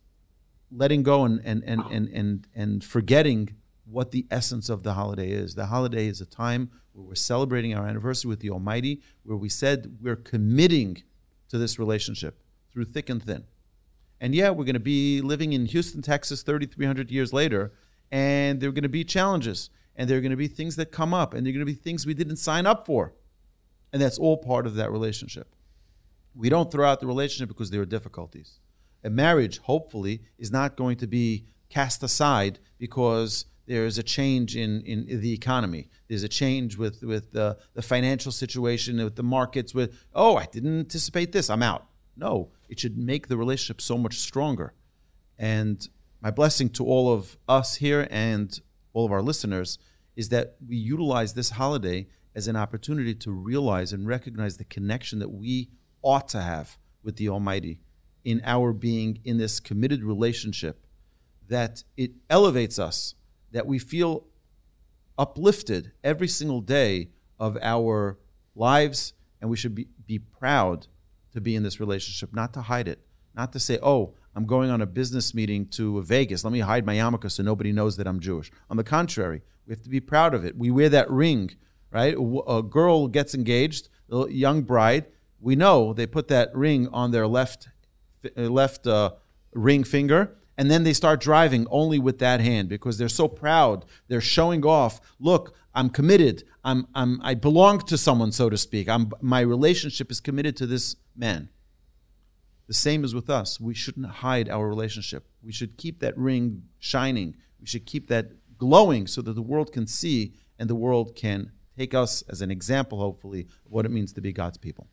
letting 0.71 1.03
go 1.03 1.23
and 1.25 1.41
and 1.43 1.63
and 1.65 1.81
and 1.91 2.07
and, 2.09 2.47
and 2.55 2.83
forgetting 2.83 3.55
what 3.85 4.11
the 4.11 4.25
essence 4.31 4.69
of 4.69 4.83
the 4.83 4.93
holiday 4.93 5.29
is. 5.29 5.55
The 5.55 5.67
holiday 5.67 6.07
is 6.07 6.21
a 6.21 6.25
time 6.25 6.71
where 6.93 7.05
we're 7.05 7.15
celebrating 7.15 7.73
our 7.75 7.85
anniversary 7.85 8.29
with 8.29 8.39
the 8.39 8.49
Almighty, 8.49 9.01
where 9.23 9.37
we 9.37 9.49
said 9.49 9.97
we're 10.01 10.15
committing 10.15 11.03
to 11.49 11.57
this 11.57 11.79
relationship 11.79 12.39
through 12.71 12.85
thick 12.85 13.09
and 13.09 13.23
thin. 13.23 13.43
And 14.19 14.33
yeah, 14.33 14.49
we're 14.49 14.65
going 14.65 14.73
to 14.73 14.79
be 14.79 15.21
living 15.21 15.53
in 15.53 15.65
Houston, 15.67 16.01
Texas 16.01 16.41
3,300 16.43 17.11
years 17.11 17.33
later, 17.33 17.73
and 18.11 18.59
there 18.59 18.69
are 18.69 18.73
going 18.73 18.83
to 18.83 18.89
be 18.89 19.03
challenges, 19.03 19.69
and 19.95 20.09
there 20.09 20.17
are 20.17 20.21
going 20.21 20.31
to 20.31 20.37
be 20.37 20.47
things 20.47 20.75
that 20.77 20.91
come 20.91 21.13
up, 21.13 21.33
and 21.33 21.45
there 21.45 21.51
are 21.51 21.53
going 21.53 21.65
to 21.65 21.71
be 21.71 21.73
things 21.73 22.05
we 22.05 22.13
didn't 22.13 22.37
sign 22.37 22.65
up 22.65 22.85
for. 22.85 23.13
And 23.91 24.01
that's 24.01 24.17
all 24.17 24.37
part 24.37 24.65
of 24.65 24.75
that 24.75 24.91
relationship. 24.91 25.55
We 26.33 26.49
don't 26.49 26.71
throw 26.71 26.87
out 26.87 26.99
the 26.99 27.07
relationship 27.07 27.47
because 27.49 27.71
there 27.71 27.81
are 27.81 27.85
difficulties. 27.85 28.59
A 29.03 29.09
marriage, 29.09 29.59
hopefully, 29.59 30.23
is 30.37 30.51
not 30.51 30.75
going 30.75 30.97
to 30.97 31.07
be 31.07 31.45
cast 31.69 32.03
aside 32.03 32.59
because 32.77 33.45
there's 33.67 33.97
a 33.97 34.03
change 34.03 34.55
in, 34.55 34.81
in 34.81 35.21
the 35.21 35.33
economy. 35.33 35.89
There's 36.07 36.23
a 36.23 36.29
change 36.29 36.77
with, 36.77 37.03
with 37.03 37.31
the, 37.31 37.57
the 37.73 37.81
financial 37.81 38.31
situation, 38.31 39.03
with 39.03 39.15
the 39.15 39.23
markets, 39.23 39.73
with, 39.73 40.05
oh, 40.13 40.35
I 40.37 40.45
didn't 40.45 40.79
anticipate 40.79 41.31
this, 41.31 41.49
I'm 41.49 41.63
out. 41.63 41.87
No, 42.15 42.51
it 42.69 42.79
should 42.79 42.97
make 42.97 43.27
the 43.27 43.37
relationship 43.37 43.81
so 43.81 43.97
much 43.97 44.17
stronger. 44.17 44.73
And 45.37 45.87
my 46.21 46.31
blessing 46.31 46.69
to 46.69 46.85
all 46.85 47.11
of 47.11 47.37
us 47.47 47.75
here 47.75 48.07
and 48.09 48.59
all 48.93 49.05
of 49.05 49.11
our 49.11 49.21
listeners 49.21 49.77
is 50.15 50.29
that 50.29 50.55
we 50.65 50.77
utilize 50.77 51.33
this 51.33 51.51
holiday 51.51 52.07
as 52.35 52.47
an 52.47 52.55
opportunity 52.55 53.15
to 53.15 53.31
realize 53.31 53.93
and 53.93 54.07
recognize 54.07 54.57
the 54.57 54.63
connection 54.65 55.19
that 55.19 55.31
we 55.31 55.69
ought 56.01 56.27
to 56.29 56.41
have 56.41 56.77
with 57.03 57.15
the 57.17 57.29
Almighty 57.29 57.79
in 58.23 58.41
our 58.43 58.73
being 58.73 59.19
in 59.23 59.37
this 59.37 59.59
committed 59.59 60.03
relationship, 60.03 60.85
that 61.47 61.83
it 61.95 62.11
elevates 62.29 62.79
us, 62.79 63.13
that 63.55 63.65
we 63.65 63.79
feel 63.79 64.25
uplifted 65.17 65.93
every 66.03 66.27
single 66.27 66.59
day 66.59 67.07
of 67.39 67.57
our 67.61 68.19
lives, 68.53 69.13
and 69.39 69.49
we 69.49 69.55
should 69.55 69.73
be, 69.73 69.87
be 70.05 70.19
proud 70.19 70.87
to 71.31 71.39
be 71.39 71.55
in 71.55 71.63
this 71.63 71.79
relationship, 71.79 72.33
not 72.33 72.53
to 72.53 72.61
hide 72.61 72.89
it, 72.89 72.99
not 73.33 73.53
to 73.53 73.59
say, 73.61 73.79
oh, 73.81 74.13
I'm 74.35 74.45
going 74.45 74.69
on 74.69 74.81
a 74.81 74.85
business 74.85 75.33
meeting 75.33 75.67
to 75.69 76.01
Vegas. 76.01 76.43
Let 76.43 76.51
me 76.51 76.59
hide 76.59 76.85
my 76.85 76.95
yarmulke 76.95 77.31
so 77.31 77.43
nobody 77.43 77.71
knows 77.71 77.95
that 77.95 78.07
I'm 78.07 78.19
Jewish. 78.19 78.51
On 78.69 78.75
the 78.75 78.83
contrary, 78.83 79.41
we 79.65 79.71
have 79.71 79.81
to 79.83 79.89
be 79.89 80.01
proud 80.01 80.33
of 80.33 80.43
it. 80.43 80.57
We 80.57 80.69
wear 80.69 80.89
that 80.89 81.09
ring, 81.09 81.51
right? 81.91 82.13
A 82.47 82.61
girl 82.61 83.07
gets 83.07 83.33
engaged, 83.33 83.87
a 84.11 84.29
young 84.29 84.63
bride. 84.63 85.05
We 85.39 85.55
know 85.55 85.93
they 85.93 86.07
put 86.07 86.27
that 86.27 86.53
ring 86.53 86.89
on 86.89 87.11
their 87.11 87.25
left 87.25 87.69
uh, 88.37 88.41
left 88.41 88.85
uh, 88.85 89.11
ring 89.53 89.85
finger, 89.85 90.35
and 90.57 90.71
then 90.71 90.83
they 90.83 90.93
start 90.93 91.19
driving 91.19 91.67
only 91.69 91.99
with 91.99 92.19
that 92.19 92.39
hand 92.39 92.69
because 92.69 92.97
they're 92.97 93.09
so 93.09 93.27
proud. 93.27 93.85
They're 94.07 94.21
showing 94.21 94.65
off. 94.65 95.01
Look, 95.19 95.55
I'm 95.73 95.89
committed. 95.89 96.43
I'm, 96.63 96.87
I'm 96.95 97.19
I 97.21 97.33
belong 97.33 97.79
to 97.79 97.97
someone, 97.97 98.31
so 98.31 98.49
to 98.49 98.57
speak. 98.57 98.87
I'm 98.87 99.11
my 99.21 99.41
relationship 99.41 100.11
is 100.11 100.19
committed 100.19 100.55
to 100.57 100.65
this 100.65 100.95
man. 101.15 101.49
The 102.67 102.73
same 102.73 103.03
is 103.03 103.13
with 103.13 103.29
us. 103.29 103.59
We 103.59 103.75
shouldn't 103.75 104.07
hide 104.07 104.49
our 104.49 104.67
relationship. 104.67 105.27
We 105.43 105.51
should 105.51 105.77
keep 105.77 105.99
that 105.99 106.17
ring 106.17 106.63
shining. 106.79 107.35
We 107.59 107.67
should 107.67 107.85
keep 107.85 108.07
that 108.07 108.31
glowing 108.57 109.05
so 109.05 109.21
that 109.21 109.33
the 109.33 109.41
world 109.41 109.71
can 109.71 109.85
see 109.85 110.33
and 110.57 110.69
the 110.69 110.75
world 110.75 111.15
can 111.15 111.51
take 111.77 111.93
us 111.93 112.23
as 112.23 112.41
an 112.41 112.49
example, 112.49 112.99
hopefully, 112.99 113.41
of 113.65 113.71
what 113.71 113.85
it 113.85 113.91
means 113.91 114.13
to 114.13 114.21
be 114.21 114.31
God's 114.31 114.57
people. 114.57 114.87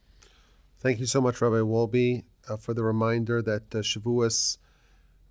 Thank 0.80 0.98
you 0.98 1.06
so 1.06 1.20
much, 1.20 1.40
Rabbi 1.40 1.60
Wolbe, 1.60 2.24
uh, 2.48 2.56
for 2.56 2.74
the 2.74 2.82
reminder 2.82 3.40
that 3.40 3.74
uh, 3.74 3.78
Shavuos 3.78 4.58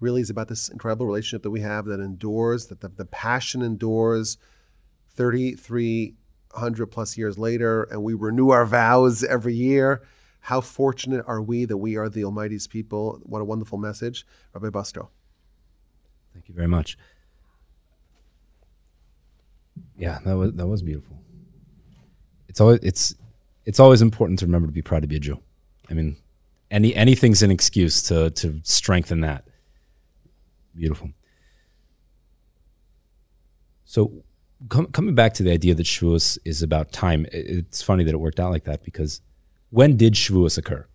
really 0.02 0.22
is 0.22 0.30
about 0.30 0.48
this 0.48 0.68
incredible 0.68 1.06
relationship 1.06 1.44
that 1.44 1.52
we 1.52 1.62
have 1.62 1.86
that 1.86 2.00
endures, 2.00 2.68
that 2.68 2.82
the, 2.82 2.90
the 2.90 3.06
passion 3.06 3.62
endures 3.62 4.38
3,300 5.16 6.88
plus 6.88 7.18
years 7.18 7.38
later, 7.38 7.84
and 7.84 8.04
we 8.04 8.14
renew 8.14 8.50
our 8.50 8.66
vows 8.66 9.24
every 9.24 9.54
year. 9.54 10.02
How 10.42 10.60
fortunate 10.60 11.24
are 11.28 11.42
we 11.42 11.66
that 11.66 11.78
we 11.78 11.96
are 11.98 12.10
the 12.10 12.26
Almighty's 12.26 12.68
people? 12.68 13.20
What 13.24 13.42
a 13.42 13.46
wonderful 13.46 13.78
message. 13.78 14.26
Rabbi 14.54 14.70
Busto. 14.70 15.10
Thank 16.34 16.50
you 16.50 16.56
very 16.56 16.68
much. 16.68 16.98
Yeah, 19.98 20.20
that 20.26 20.36
was 20.36 20.54
that 20.54 20.68
was 20.68 20.82
beautiful. 20.82 21.18
It's 22.48 22.60
always 22.60 22.80
it's 22.82 23.14
it's 23.66 23.80
always 23.80 24.02
important 24.02 24.40
to 24.40 24.46
remember 24.46 24.68
to 24.68 24.74
be 24.74 24.82
proud 24.82 25.02
to 25.04 25.08
be 25.08 25.18
a 25.18 25.20
Jew. 25.20 25.40
I 25.90 25.94
mean, 25.94 26.18
any 26.72 26.96
anything's 26.96 27.44
an 27.44 27.52
excuse 27.52 28.02
to 28.04 28.32
to 28.32 28.62
strengthen 28.64 29.22
that. 29.22 29.46
Beautiful. 30.76 31.12
So, 33.86 34.24
com- 34.70 34.88
coming 34.88 35.16
back 35.16 35.34
to 35.36 35.44
the 35.44 35.52
idea 35.52 35.76
that 35.76 35.86
Shavuos 35.86 36.38
is 36.46 36.64
about 36.64 36.92
time, 36.92 37.26
it's 37.32 37.82
funny 37.82 38.04
that 38.04 38.14
it 38.14 38.20
worked 38.20 38.40
out 38.40 38.52
like 38.52 38.64
that 38.66 38.84
because 38.84 39.22
when 39.70 39.98
did 39.98 40.14
Shavuos 40.14 40.58
occur? 40.58 40.88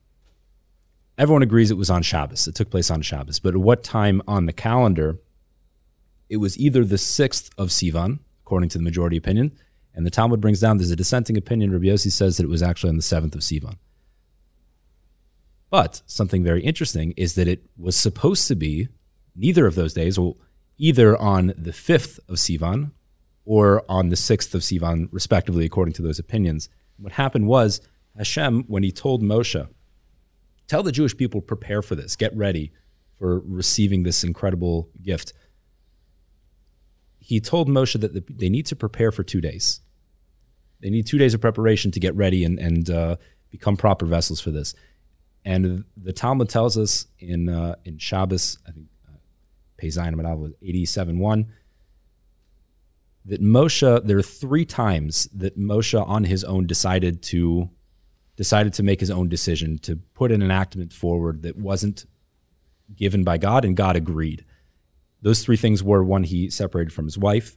Everyone 1.19 1.43
agrees 1.43 1.71
it 1.71 1.77
was 1.77 1.91
on 1.91 2.03
Shabbos. 2.03 2.47
It 2.47 2.55
took 2.55 2.71
place 2.71 2.91
on 2.91 3.03
Shabbos, 3.03 3.39
but 3.39 3.55
at 3.55 3.61
what 3.61 3.83
time 3.83 4.23
on 4.29 4.47
the 4.47 4.53
calendar? 4.53 5.19
It 6.29 6.39
was 6.39 6.59
either 6.59 6.85
the 6.85 6.99
sixth 6.99 7.51
of 7.57 7.69
Sivan, 7.69 8.19
according 8.43 8.69
to 8.71 8.79
the 8.79 8.85
majority 8.85 9.17
opinion, 9.17 9.53
and 9.95 10.05
the 10.05 10.11
Talmud 10.11 10.41
brings 10.41 10.61
down 10.61 10.77
there's 10.77 10.91
a 10.91 10.97
dissenting 10.97 11.39
opinion. 11.39 11.73
Rabbi 11.73 11.97
says 11.97 12.37
that 12.37 12.45
it 12.45 12.51
was 12.51 12.62
actually 12.62 12.91
on 12.91 12.97
the 12.97 13.03
seventh 13.03 13.35
of 13.35 13.41
Sivan. 13.41 13.77
But 15.71 16.03
something 16.07 16.45
very 16.45 16.62
interesting 16.62 17.12
is 17.17 17.35
that 17.35 17.49
it 17.49 17.65
was 17.77 17.97
supposed 17.97 18.47
to 18.49 18.55
be 18.55 18.89
neither 19.37 19.66
of 19.66 19.75
those 19.75 19.94
days, 19.94 20.18
well, 20.18 20.37
either 20.79 21.16
on 21.16 21.49
the 21.57 21.70
5th 21.70 22.18
of 22.29 22.37
Sivan 22.37 22.92
or 23.44 23.85
on 23.88 24.09
the 24.09 24.16
6th 24.16 24.55
of 24.55 24.62
Sivan, 24.62 25.09
respectively, 25.12 25.64
according 25.64 25.94
to 25.94 26.03
those 26.03 26.18
opinions. 26.18 26.68
What 26.99 27.12
happened 27.12 27.46
was 27.46 27.81
Hashem, 28.16 28.64
when 28.66 28.83
he 28.83 28.90
told 28.90 29.22
Moshe, 29.22 29.68
tell 30.66 30.83
the 30.83 30.92
Jewish 30.92 31.16
people, 31.16 31.40
prepare 31.40 31.83
for 31.83 31.94
this, 31.94 32.16
get 32.16 32.37
ready 32.37 32.72
for 33.18 33.40
receiving 33.40 34.03
this 34.03 34.25
incredible 34.25 34.90
gift, 35.03 35.33
he 37.18 37.40
told 37.40 37.68
Moshe 37.68 38.01
that 38.01 38.14
the, 38.14 38.25
they 38.29 38.49
need 38.49 38.66
to 38.66 38.77
prepare 38.77 39.11
for 39.11 39.22
two 39.22 39.40
days. 39.40 39.81
They 40.81 40.90
need 40.90 41.07
two 41.07 41.18
days 41.18 41.35
of 41.35 41.40
preparation 41.40 41.90
to 41.92 42.01
get 42.01 42.14
ready 42.14 42.44
and, 42.44 42.59
and 42.59 42.90
uh, 42.90 43.16
become 43.51 43.77
proper 43.77 44.07
vessels 44.07 44.40
for 44.40 44.51
this. 44.51 44.75
And 45.44 45.85
the 45.96 46.12
Talmud 46.12 46.49
tells 46.49 46.77
us 46.77 47.07
in 47.18 47.49
uh, 47.49 47.77
in 47.85 47.99
Shabbos, 47.99 48.59
I 48.66 48.72
think 48.72 48.87
Pei 49.77 49.89
Zayin 49.89 50.17
was 50.39 50.53
eighty 50.62 50.85
seven 50.85 51.19
one, 51.19 51.47
that 53.25 53.43
Moshe. 53.43 54.07
There 54.07 54.19
are 54.19 54.23
three 54.23 54.65
times 54.65 55.29
that 55.35 55.59
Moshe 55.59 56.01
on 56.07 56.25
his 56.25 56.45
own 56.45 56.67
decided 56.67 57.23
to 57.25 57.71
decided 58.37 58.75
to 58.75 58.83
make 58.83 59.01
his 59.01 59.11
own 59.11 59.29
decision 59.29 59.79
to 59.79 59.97
put 59.97 60.31
an 60.31 60.43
enactment 60.43 60.93
forward 60.93 61.43
that 61.43 61.57
wasn't 61.57 62.05
given 62.95 63.25
by 63.25 63.39
God, 63.39 63.65
and 63.65 63.77
God 63.77 63.97
agreed. 63.97 64.45
Those 65.23 65.43
three 65.43 65.57
things 65.57 65.83
were 65.83 66.05
one, 66.05 66.25
he 66.25 66.51
separated 66.51 66.93
from 66.93 67.07
his 67.07 67.19
wife 67.19 67.57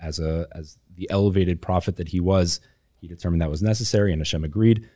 as 0.00 0.18
a 0.18 0.48
as 0.52 0.78
the 0.96 1.08
elevated 1.10 1.60
prophet 1.60 1.96
that 1.96 2.08
he 2.08 2.20
was. 2.20 2.60
He 3.00 3.08
determined 3.08 3.42
that 3.42 3.50
was 3.50 3.62
necessary, 3.62 4.12
and 4.12 4.20
Hashem 4.20 4.44
agreed. 4.44 4.88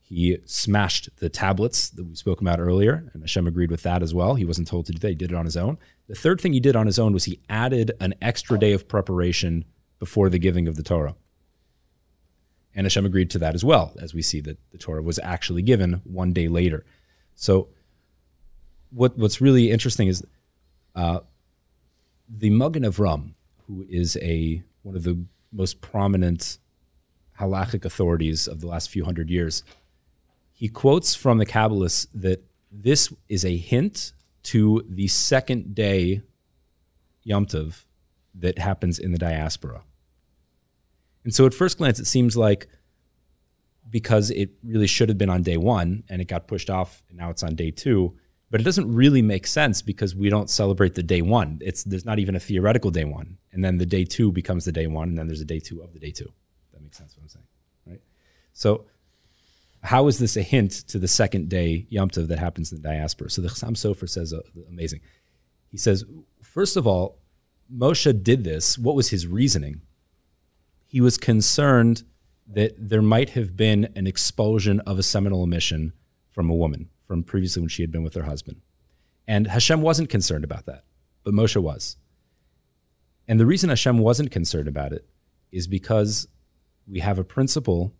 He 0.00 0.38
smashed 0.46 1.10
the 1.16 1.28
tablets 1.28 1.90
that 1.90 2.04
we 2.04 2.14
spoke 2.14 2.40
about 2.40 2.60
earlier, 2.60 3.10
and 3.12 3.22
Hashem 3.22 3.46
agreed 3.46 3.70
with 3.70 3.82
that 3.82 4.02
as 4.02 4.14
well. 4.14 4.36
He 4.36 4.44
wasn't 4.44 4.68
told 4.68 4.86
to 4.86 4.92
do 4.92 4.98
that; 5.00 5.08
he 5.08 5.14
did 5.14 5.32
it 5.32 5.36
on 5.36 5.44
his 5.44 5.56
own. 5.56 5.76
The 6.08 6.14
third 6.14 6.40
thing 6.40 6.54
he 6.54 6.60
did 6.60 6.74
on 6.74 6.86
his 6.86 6.98
own 6.98 7.12
was 7.12 7.24
he 7.24 7.40
added 7.48 7.92
an 8.00 8.14
extra 8.20 8.58
day 8.58 8.72
of 8.72 8.88
preparation 8.88 9.64
before 9.98 10.30
the 10.30 10.38
giving 10.38 10.66
of 10.66 10.76
the 10.76 10.82
Torah. 10.82 11.14
And 12.74 12.86
Hashem 12.86 13.04
agreed 13.04 13.30
to 13.30 13.38
that 13.40 13.54
as 13.54 13.64
well, 13.64 13.92
as 14.00 14.14
we 14.14 14.22
see 14.22 14.40
that 14.42 14.58
the 14.70 14.78
Torah 14.78 15.02
was 15.02 15.18
actually 15.22 15.62
given 15.62 16.00
one 16.04 16.32
day 16.32 16.48
later. 16.48 16.84
So, 17.34 17.68
what 18.90 19.18
what's 19.18 19.40
really 19.40 19.70
interesting 19.70 20.08
is 20.08 20.24
uh, 20.94 21.20
the 22.28 22.50
Magen 22.50 22.84
Avram, 22.84 23.34
who 23.66 23.84
is 23.88 24.16
a 24.22 24.62
one 24.82 24.96
of 24.96 25.02
the 25.02 25.22
most 25.52 25.80
prominent 25.80 26.58
halachic 27.38 27.84
authorities 27.84 28.46
of 28.46 28.60
the 28.60 28.66
last 28.66 28.88
few 28.90 29.04
hundred 29.04 29.28
years, 29.28 29.62
he 30.52 30.68
quotes 30.68 31.14
from 31.14 31.38
the 31.38 31.46
Kabbalists 31.46 32.06
that 32.14 32.44
this 32.70 33.12
is 33.28 33.44
a 33.44 33.56
hint 33.56 34.12
to 34.44 34.84
the 34.88 35.08
second 35.08 35.74
day 35.74 36.22
Yom 37.22 37.46
Tov 37.46 37.84
that 38.34 38.58
happens 38.58 38.98
in 38.98 39.12
the 39.12 39.18
diaspora. 39.18 39.82
And 41.24 41.34
so 41.34 41.44
at 41.46 41.54
first 41.54 41.78
glance, 41.78 41.98
it 41.98 42.06
seems 42.06 42.36
like 42.36 42.68
because 43.90 44.30
it 44.30 44.50
really 44.62 44.86
should 44.86 45.08
have 45.08 45.18
been 45.18 45.30
on 45.30 45.42
day 45.42 45.56
one 45.56 46.04
and 46.08 46.20
it 46.20 46.26
got 46.26 46.46
pushed 46.46 46.70
off 46.70 47.02
and 47.08 47.18
now 47.18 47.30
it's 47.30 47.42
on 47.42 47.54
day 47.54 47.70
two, 47.70 48.14
but 48.50 48.60
it 48.60 48.64
doesn't 48.64 48.92
really 48.92 49.22
make 49.22 49.46
sense 49.46 49.82
because 49.82 50.14
we 50.14 50.30
don't 50.30 50.48
celebrate 50.48 50.94
the 50.94 51.02
day 51.02 51.22
one. 51.22 51.58
It's 51.62 51.84
there's 51.84 52.04
not 52.04 52.18
even 52.18 52.34
a 52.34 52.40
theoretical 52.40 52.90
day 52.90 53.04
one, 53.04 53.38
and 53.52 53.64
then 53.64 53.78
the 53.78 53.86
day 53.86 54.04
two 54.04 54.32
becomes 54.32 54.64
the 54.64 54.72
day 54.72 54.86
one, 54.86 55.10
and 55.10 55.18
then 55.18 55.26
there's 55.26 55.40
a 55.40 55.46
day 55.46 55.60
two 55.60 55.82
of 55.82 55.92
the 55.92 55.98
day 55.98 56.10
two. 56.10 56.32
That 56.72 56.82
makes 56.82 56.96
sense. 56.96 57.16
What 57.16 57.24
I'm 57.24 57.28
saying, 57.28 57.46
right? 57.86 58.00
So, 58.52 58.86
how 59.82 60.08
is 60.08 60.18
this 60.18 60.36
a 60.36 60.42
hint 60.42 60.72
to 60.88 60.98
the 60.98 61.08
second 61.08 61.48
day 61.48 61.86
Yom 61.88 62.10
Tov 62.10 62.28
that 62.28 62.38
happens 62.38 62.72
in 62.72 62.82
the 62.82 62.88
diaspora? 62.88 63.30
So 63.30 63.42
the 63.42 63.48
Chassam 63.48 63.76
Sofer 63.76 64.08
says 64.08 64.32
uh, 64.32 64.40
amazing. 64.68 65.00
He 65.70 65.76
says, 65.76 66.04
first 66.42 66.76
of 66.76 66.86
all, 66.86 67.18
Moshe 67.72 68.22
did 68.22 68.44
this. 68.44 68.78
What 68.78 68.96
was 68.96 69.10
his 69.10 69.26
reasoning? 69.26 69.82
He 70.86 71.00
was 71.00 71.18
concerned 71.18 72.04
that 72.46 72.72
there 72.78 73.02
might 73.02 73.30
have 73.30 73.56
been 73.56 73.92
an 73.94 74.06
expulsion 74.06 74.80
of 74.80 74.98
a 74.98 75.02
seminal 75.02 75.44
emission 75.44 75.92
from 76.30 76.48
a 76.48 76.54
woman 76.54 76.88
from 77.06 77.22
previously 77.22 77.60
when 77.60 77.68
she 77.68 77.82
had 77.82 77.92
been 77.92 78.02
with 78.02 78.14
her 78.14 78.22
husband. 78.22 78.60
And 79.26 79.46
Hashem 79.46 79.82
wasn't 79.82 80.08
concerned 80.08 80.44
about 80.44 80.66
that, 80.66 80.84
but 81.24 81.34
Moshe 81.34 81.60
was. 81.60 81.96
And 83.26 83.38
the 83.38 83.46
reason 83.46 83.68
Hashem 83.68 83.98
wasn't 83.98 84.30
concerned 84.30 84.68
about 84.68 84.92
it 84.92 85.06
is 85.52 85.66
because 85.66 86.28
we 86.86 87.00
have 87.00 87.18
a 87.18 87.24
principle 87.24 87.92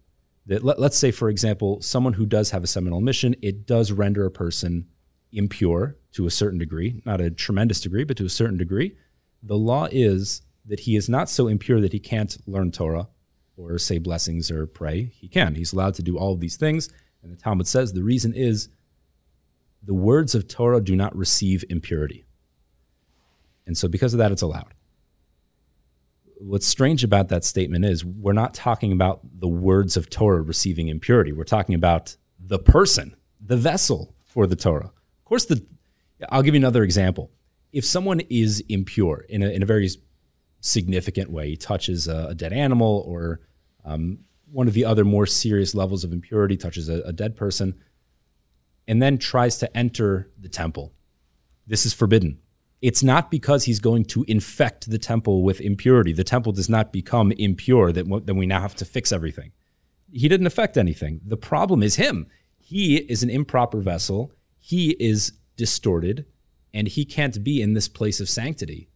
that, 0.49 0.65
let, 0.65 0.79
us 0.79 0.97
say, 0.97 1.11
for 1.11 1.29
example, 1.29 1.81
someone 1.83 2.15
who 2.15 2.27
does 2.27 2.51
have 2.51 2.65
a 2.65 2.67
seminal 2.67 2.99
emission, 2.99 3.37
it 3.43 3.67
does 3.67 3.93
render 3.93 4.25
a 4.25 4.31
person 4.31 4.87
impure 5.31 5.97
to 6.13 6.27
a 6.27 6.31
certain 6.31 6.59
degree, 6.59 7.03
not 7.05 7.21
a 7.21 7.31
tremendous 7.31 7.81
degree, 7.81 8.03
but 8.03 8.17
to 8.17 8.25
a 8.25 8.31
certain 8.31 8.57
degree. 8.57 8.97
The 9.43 9.59
law 9.59 9.89
is 9.93 10.41
that 10.65 10.81
he 10.81 10.97
is 10.97 11.09
not 11.09 11.29
so 11.29 11.49
impure 11.49 11.81
that 11.83 11.93
he 11.93 12.01
can't 12.01 12.37
learn 12.47 12.73
Torah 12.73 13.09
or 13.59 13.79
say 13.79 13.99
blessings 13.99 14.51
or 14.51 14.67
pray. 14.67 15.13
He 15.15 15.29
can. 15.29 15.55
He's 15.55 15.75
allowed 15.75 15.95
to 15.95 16.03
do 16.03 16.17
all 16.17 16.33
of 16.33 16.41
these 16.41 16.57
things. 16.57 16.89
And 17.23 17.31
the 17.31 17.37
Talmud 17.37 17.67
says 17.67 17.93
the 17.93 18.03
reason 18.03 18.33
is 18.35 18.71
the 19.83 19.95
words 19.95 20.35
of 20.35 20.49
Torah 20.49 20.81
do 20.81 20.97
not 20.97 21.15
receive 21.15 21.65
impurity. 21.69 22.25
And 23.67 23.77
so, 23.77 23.87
because 23.87 24.15
of 24.15 24.19
that, 24.19 24.33
it's 24.33 24.43
allowed. 24.43 24.73
What's 26.41 26.67
strange 26.67 27.05
about 27.05 27.29
that 27.29 27.45
statement 27.45 27.85
is 27.85 28.05
we're 28.05 28.33
not 28.33 28.55
talking 28.55 28.93
about 28.93 29.21
the 29.41 29.49
words 29.49 29.97
of 29.97 30.09
Torah 30.09 30.43
receiving 30.43 30.89
impurity. 30.89 31.33
We're 31.33 31.45
talking 31.45 31.75
about 31.75 32.17
the 32.39 32.59
person, 32.59 33.17
the 33.41 33.57
vessel 33.57 34.15
for 34.25 34.47
the 34.47 34.57
Torah. 34.57 34.87
Of 34.87 35.25
course, 35.25 35.47
the, 35.47 35.65
I'll 36.31 36.43
give 36.43 36.55
you 36.55 36.61
another 36.61 36.85
example. 36.85 37.31
If 37.73 37.85
someone 37.85 38.21
is 38.31 38.63
impure 38.69 39.25
in 39.29 39.43
a, 39.43 39.49
in 39.49 39.63
a 39.63 39.67
very 39.67 39.89
significant 40.61 41.31
way, 41.31 41.51
he 41.51 41.57
touches 41.57 42.09
a, 42.09 42.29
a 42.29 42.35
dead 42.35 42.53
animal 42.53 43.03
or 43.07 43.41
um, 43.85 44.21
one 44.51 44.69
of 44.69 44.75
the 44.75 44.85
other 44.85 45.05
more 45.05 45.27
serious 45.27 45.75
levels 45.75 46.05
of 46.05 46.13
impurity, 46.13 46.57
touches 46.57 46.89
a, 46.89 47.03
a 47.03 47.13
dead 47.13 47.37
person, 47.37 47.75
and 48.87 49.03
then 49.03 49.19
tries 49.19 49.59
to 49.59 49.77
enter 49.77 50.31
the 50.39 50.49
temple. 50.49 50.93
This 51.67 51.85
is 51.85 51.93
forbidden. 51.93 52.39
It's 52.81 53.03
not 53.03 53.31
because 53.31 53.65
he's 53.65 53.81
going 53.81 54.05
to 54.07 54.25
infect 54.29 54.89
the 54.89 54.99
temple 54.99 55.43
with 55.43 55.61
impurity. 55.61 56.13
The 56.13 56.25
temple 56.25 56.53
does 56.53 56.69
not 56.69 56.93
become 56.93 57.33
impure 57.33 57.91
that 57.93 58.07
then 58.25 58.37
we 58.37 58.47
now 58.47 58.61
have 58.61 58.77
to 58.77 58.85
fix 58.85 59.11
everything. 59.11 59.53
He 60.13 60.29
didn't 60.29 60.47
affect 60.47 60.77
anything. 60.77 61.21
The 61.27 61.37
problem 61.37 61.83
is 61.83 61.97
him. 61.97 62.29
He 62.59 62.97
is 62.97 63.23
an 63.23 63.31
improper 63.31 63.81
vessel. 63.81 64.33
He 64.59 64.91
is 65.01 65.33
distorted, 65.57 66.27
and 66.73 66.87
he 66.87 67.05
can't 67.05 67.43
be 67.43 67.61
in 67.61 67.75
this 67.75 67.89
place 67.89 68.21
of 68.21 68.29
sanctity 68.29 68.91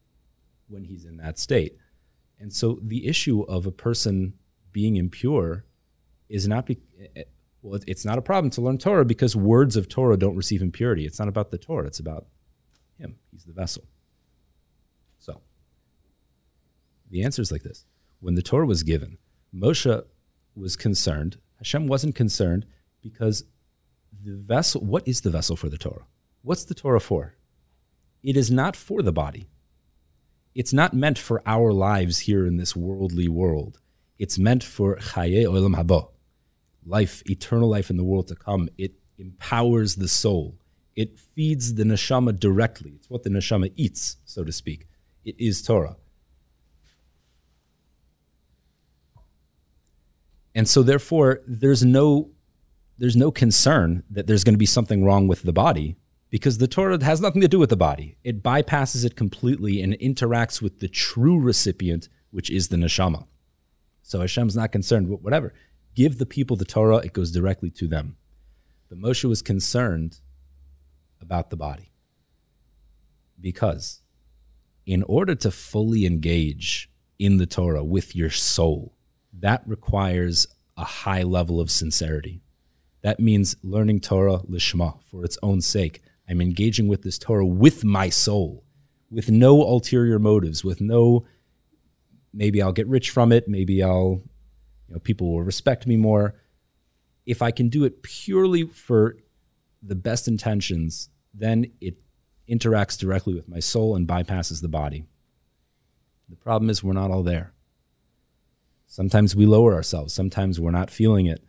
when 0.68 0.84
he's 0.84 1.04
in 1.04 1.16
that 1.16 1.38
state. 1.38 1.76
And 2.38 2.52
so 2.52 2.78
the 2.82 3.06
issue 3.06 3.42
of 3.42 3.66
a 3.66 3.72
person 3.72 4.34
being 4.72 4.96
impure 4.96 5.64
is 6.28 6.48
not 6.48 6.66
be, 6.66 6.78
well, 7.62 7.80
it's 7.86 8.04
not 8.04 8.18
a 8.18 8.22
problem 8.22 8.50
to 8.50 8.60
learn 8.60 8.78
Torah 8.78 9.04
because 9.04 9.36
words 9.36 9.76
of 9.76 9.88
Torah 9.88 10.16
don't 10.16 10.36
receive 10.36 10.62
impurity. 10.62 11.04
It's 11.04 11.18
not 11.18 11.28
about 11.28 11.50
the 11.50 11.58
Torah, 11.58 11.86
it's 11.86 12.00
about 12.00 12.26
him. 13.02 13.16
He's 13.30 13.44
the 13.44 13.52
vessel. 13.52 13.84
So, 15.18 15.40
the 17.10 17.22
answer 17.24 17.42
is 17.42 17.52
like 17.52 17.62
this 17.62 17.84
When 18.20 18.34
the 18.34 18.42
Torah 18.42 18.66
was 18.66 18.82
given, 18.82 19.18
Moshe 19.54 20.02
was 20.54 20.76
concerned. 20.76 21.38
Hashem 21.58 21.86
wasn't 21.86 22.14
concerned 22.14 22.66
because 23.02 23.44
the 24.24 24.36
vessel, 24.36 24.80
what 24.80 25.06
is 25.06 25.20
the 25.20 25.30
vessel 25.30 25.56
for 25.56 25.68
the 25.68 25.78
Torah? 25.78 26.06
What's 26.42 26.64
the 26.64 26.74
Torah 26.74 27.00
for? 27.00 27.36
it 28.22 28.36
is 28.36 28.50
not 28.50 28.76
for 28.76 29.02
the 29.02 29.12
body. 29.12 29.48
It's 30.54 30.72
not 30.72 30.94
meant 30.94 31.18
for 31.18 31.42
our 31.46 31.72
lives 31.72 32.20
here 32.20 32.46
in 32.46 32.56
this 32.56 32.76
worldly 32.76 33.28
world. 33.28 33.80
It's 34.18 34.38
meant 34.38 34.62
for 34.62 34.96
chaye 34.96 35.44
olam 35.44 35.74
haba, 35.74 36.08
life, 36.84 37.22
eternal 37.28 37.68
life 37.68 37.90
in 37.90 37.96
the 37.96 38.04
world 38.04 38.28
to 38.28 38.36
come. 38.36 38.68
It 38.78 38.92
empowers 39.18 39.96
the 39.96 40.08
soul. 40.08 40.58
It 40.94 41.18
feeds 41.18 41.74
the 41.74 41.84
neshama 41.84 42.38
directly. 42.38 42.92
It's 42.96 43.08
what 43.08 43.22
the 43.22 43.30
neshama 43.30 43.72
eats, 43.76 44.16
so 44.24 44.44
to 44.44 44.52
speak. 44.52 44.86
It 45.24 45.36
is 45.38 45.62
Torah. 45.62 45.96
And 50.54 50.68
so 50.68 50.82
therefore 50.82 51.40
there's 51.46 51.84
no 51.84 52.30
there's 52.98 53.16
no 53.16 53.30
concern 53.30 54.02
that 54.10 54.26
there's 54.26 54.44
going 54.44 54.54
to 54.54 54.58
be 54.58 54.66
something 54.66 55.02
wrong 55.04 55.26
with 55.26 55.42
the 55.42 55.52
body 55.52 55.96
because 56.30 56.58
the 56.58 56.68
Torah 56.68 57.02
has 57.02 57.20
nothing 57.20 57.40
to 57.40 57.48
do 57.48 57.58
with 57.58 57.70
the 57.70 57.76
body. 57.76 58.16
It 58.22 58.42
bypasses 58.42 59.04
it 59.04 59.16
completely 59.16 59.82
and 59.82 59.94
interacts 59.94 60.62
with 60.62 60.80
the 60.80 60.88
true 60.88 61.40
recipient, 61.40 62.08
which 62.30 62.50
is 62.50 62.68
the 62.68 62.76
neshama. 62.76 63.26
So 64.02 64.20
Hashem's 64.20 64.54
not 64.54 64.72
concerned, 64.72 65.08
whatever. 65.08 65.52
Give 65.94 66.18
the 66.18 66.26
people 66.26 66.56
the 66.56 66.64
Torah, 66.64 66.98
it 66.98 67.12
goes 67.12 67.32
directly 67.32 67.70
to 67.70 67.88
them. 67.88 68.16
But 68.88 68.98
Moshe 68.98 69.24
was 69.24 69.42
concerned 69.42 70.20
about 71.22 71.50
the 71.50 71.56
body. 71.56 71.92
Because 73.40 74.02
in 74.86 75.02
order 75.04 75.34
to 75.36 75.50
fully 75.50 76.06
engage 76.06 76.90
in 77.18 77.36
the 77.38 77.46
Torah 77.46 77.84
with 77.84 78.16
your 78.16 78.30
soul, 78.30 78.94
that 79.32 79.62
requires 79.66 80.46
a 80.76 80.84
high 80.84 81.22
level 81.22 81.60
of 81.60 81.70
sincerity. 81.70 82.42
That 83.02 83.20
means 83.20 83.56
learning 83.62 84.00
Torah 84.00 84.38
lishma 84.38 85.02
for 85.04 85.24
its 85.24 85.38
own 85.42 85.60
sake. 85.60 86.02
I'm 86.28 86.40
engaging 86.40 86.88
with 86.88 87.02
this 87.02 87.18
Torah 87.18 87.46
with 87.46 87.84
my 87.84 88.08
soul, 88.08 88.64
with 89.10 89.30
no 89.30 89.62
ulterior 89.62 90.18
motives, 90.18 90.64
with 90.64 90.80
no 90.80 91.24
maybe 92.32 92.62
I'll 92.62 92.72
get 92.72 92.86
rich 92.86 93.10
from 93.10 93.30
it, 93.32 93.48
maybe 93.48 93.82
I'll 93.82 94.22
you 94.88 94.94
know 94.94 95.00
people 95.00 95.32
will 95.32 95.42
respect 95.42 95.86
me 95.86 95.96
more. 95.96 96.34
If 97.26 97.42
I 97.42 97.50
can 97.50 97.68
do 97.68 97.84
it 97.84 98.02
purely 98.02 98.64
for 98.64 99.16
the 99.82 99.94
best 99.94 100.26
intentions, 100.28 101.08
then 101.34 101.72
it 101.80 101.96
interacts 102.48 102.98
directly 102.98 103.34
with 103.34 103.48
my 103.48 103.60
soul 103.60 103.96
and 103.96 104.06
bypasses 104.08 104.60
the 104.60 104.68
body. 104.68 105.04
The 106.28 106.36
problem 106.36 106.70
is 106.70 106.82
we're 106.82 106.92
not 106.92 107.10
all 107.10 107.22
there. 107.22 107.52
Sometimes 108.86 109.34
we 109.34 109.46
lower 109.46 109.74
ourselves, 109.74 110.12
sometimes 110.12 110.60
we're 110.60 110.70
not 110.70 110.90
feeling 110.90 111.26
it, 111.26 111.42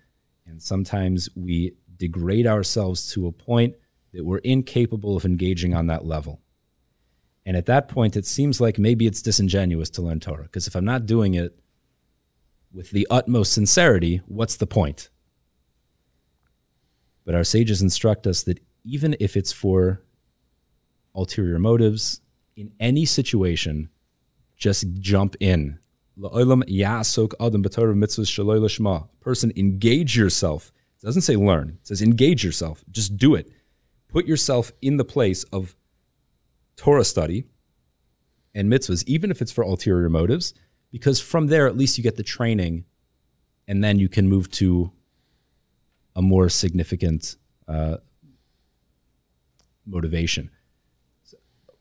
and 0.46 0.62
sometimes 0.62 1.30
we 1.36 1.74
degrade 1.98 2.48
ourselves 2.48 3.12
to 3.14 3.28
a 3.28 3.32
point 3.32 3.76
that 4.14 4.24
we're 4.24 4.38
incapable 4.40 5.18
of 5.18 5.26
engaging 5.26 5.74
on 5.74 5.88
that 5.88 6.06
level. 6.06 6.42
And 7.46 7.58
at 7.58 7.66
that 7.66 7.90
point, 7.90 8.16
it 8.16 8.26
seems 8.26 8.62
like 8.62 8.80
maybe 8.80 9.06
it's 9.06 9.22
disingenuous 9.22 9.90
to 9.92 10.02
learn 10.02 10.20
Torah, 10.20 10.44
because 10.44 10.68
if 10.68 10.76
I'm 10.76 10.86
not 10.86 11.06
doing 11.06 11.34
it 11.34 11.60
with 12.72 12.92
the 12.92 13.08
utmost 13.10 13.54
sincerity, 13.54 14.22
what's 14.26 14.56
the 14.56 14.68
point? 14.68 15.10
But 17.26 17.36
our 17.36 17.44
sages 17.44 17.82
instruct 17.82 18.26
us 18.28 18.44
that 18.44 18.60
even 18.84 19.16
if 19.20 19.38
it's 19.38 19.52
for 19.52 20.02
ulterior 21.16 21.60
motives, 21.60 22.22
in 22.56 22.72
any 22.80 23.06
situation, 23.06 23.90
just 24.58 24.86
jump 25.00 25.36
in. 25.40 25.80
Person, 29.20 29.52
engage 29.56 30.16
yourself. 30.16 30.72
It 31.02 31.06
doesn't 31.06 31.24
say 31.24 31.36
learn, 31.36 31.78
it 31.82 31.88
says 31.88 32.02
engage 32.02 32.44
yourself. 32.44 32.84
Just 32.92 33.18
do 33.18 33.36
it. 33.36 33.50
Put 34.08 34.26
yourself 34.26 34.72
in 34.82 34.98
the 34.98 35.06
place 35.06 35.44
of 35.46 35.76
Torah 36.76 37.04
study 37.04 37.46
and 38.54 38.72
mitzvahs, 38.72 39.04
even 39.08 39.32
if 39.32 39.42
it's 39.42 39.52
for 39.52 39.64
ulterior 39.64 40.10
motives, 40.10 40.54
because 40.92 41.20
from 41.20 41.48
there, 41.48 41.68
at 41.68 41.76
least 41.76 41.98
you 41.98 42.04
get 42.04 42.16
the 42.16 42.24
training 42.24 42.86
and 43.68 43.84
then 43.84 43.98
you 43.98 44.08
can 44.08 44.30
move 44.30 44.52
to 44.52 44.92
a 46.16 46.22
more 46.22 46.50
significant 46.50 47.38
uh, 47.68 47.98
motivation. 49.86 50.50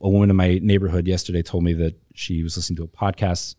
A 0.01 0.09
woman 0.09 0.31
in 0.31 0.37
my 0.37 0.59
neighborhood 0.63 1.07
yesterday 1.07 1.43
told 1.43 1.65
me 1.65 1.73
that 1.75 1.95
she 2.15 2.43
was 2.43 2.57
listening 2.57 2.77
to 2.79 2.85
a 2.85 2.89
podcast 2.89 3.55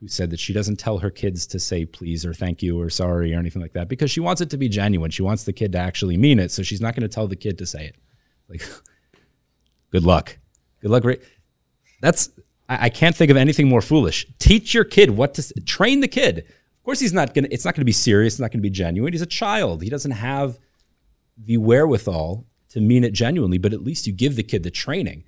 who 0.00 0.06
said 0.06 0.30
that 0.30 0.38
she 0.38 0.52
doesn't 0.52 0.76
tell 0.76 0.98
her 0.98 1.10
kids 1.10 1.46
to 1.48 1.58
say 1.58 1.84
please 1.84 2.24
or 2.24 2.32
thank 2.32 2.62
you 2.62 2.80
or 2.80 2.88
sorry 2.88 3.34
or 3.34 3.38
anything 3.38 3.60
like 3.60 3.72
that 3.72 3.88
because 3.88 4.10
she 4.10 4.20
wants 4.20 4.40
it 4.40 4.50
to 4.50 4.56
be 4.56 4.68
genuine. 4.68 5.10
She 5.10 5.22
wants 5.22 5.44
the 5.44 5.52
kid 5.52 5.72
to 5.72 5.78
actually 5.78 6.16
mean 6.16 6.38
it. 6.38 6.52
So 6.52 6.62
she's 6.62 6.80
not 6.80 6.94
going 6.94 7.02
to 7.02 7.12
tell 7.12 7.26
the 7.26 7.36
kid 7.36 7.58
to 7.58 7.66
say 7.66 7.86
it. 7.86 7.96
Like, 8.48 8.62
good 9.90 10.04
luck. 10.04 10.38
Good 10.80 10.90
luck. 10.90 11.04
That's, 12.00 12.30
I, 12.68 12.86
I 12.86 12.88
can't 12.90 13.16
think 13.16 13.30
of 13.30 13.36
anything 13.36 13.68
more 13.68 13.82
foolish. 13.82 14.26
Teach 14.38 14.72
your 14.72 14.84
kid 14.84 15.10
what 15.10 15.34
to 15.34 15.52
train 15.62 16.00
the 16.00 16.08
kid. 16.08 16.38
Of 16.38 16.84
course, 16.84 17.00
he's 17.00 17.12
not 17.12 17.34
going 17.34 17.44
to, 17.44 17.52
it's 17.52 17.64
not 17.64 17.74
going 17.74 17.82
to 17.82 17.86
be 17.86 17.92
serious. 17.92 18.34
It's 18.34 18.40
not 18.40 18.52
going 18.52 18.60
to 18.60 18.68
be 18.68 18.70
genuine. 18.70 19.12
He's 19.12 19.22
a 19.22 19.26
child. 19.26 19.82
He 19.82 19.90
doesn't 19.90 20.12
have 20.12 20.58
the 21.36 21.56
wherewithal 21.56 22.46
to 22.70 22.80
mean 22.80 23.04
it 23.04 23.12
genuinely, 23.12 23.58
but 23.58 23.72
at 23.72 23.82
least 23.82 24.06
you 24.06 24.12
give 24.12 24.36
the 24.36 24.42
kid 24.42 24.62
the 24.62 24.70
training. 24.70 25.24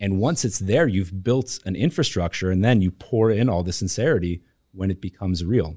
And 0.00 0.18
once 0.18 0.44
it's 0.44 0.58
there, 0.58 0.88
you've 0.88 1.22
built 1.22 1.58
an 1.64 1.76
infrastructure 1.76 2.50
and 2.50 2.64
then 2.64 2.80
you 2.80 2.90
pour 2.90 3.30
in 3.30 3.48
all 3.48 3.62
the 3.62 3.72
sincerity 3.72 4.42
when 4.72 4.90
it 4.90 5.00
becomes 5.00 5.44
real. 5.44 5.76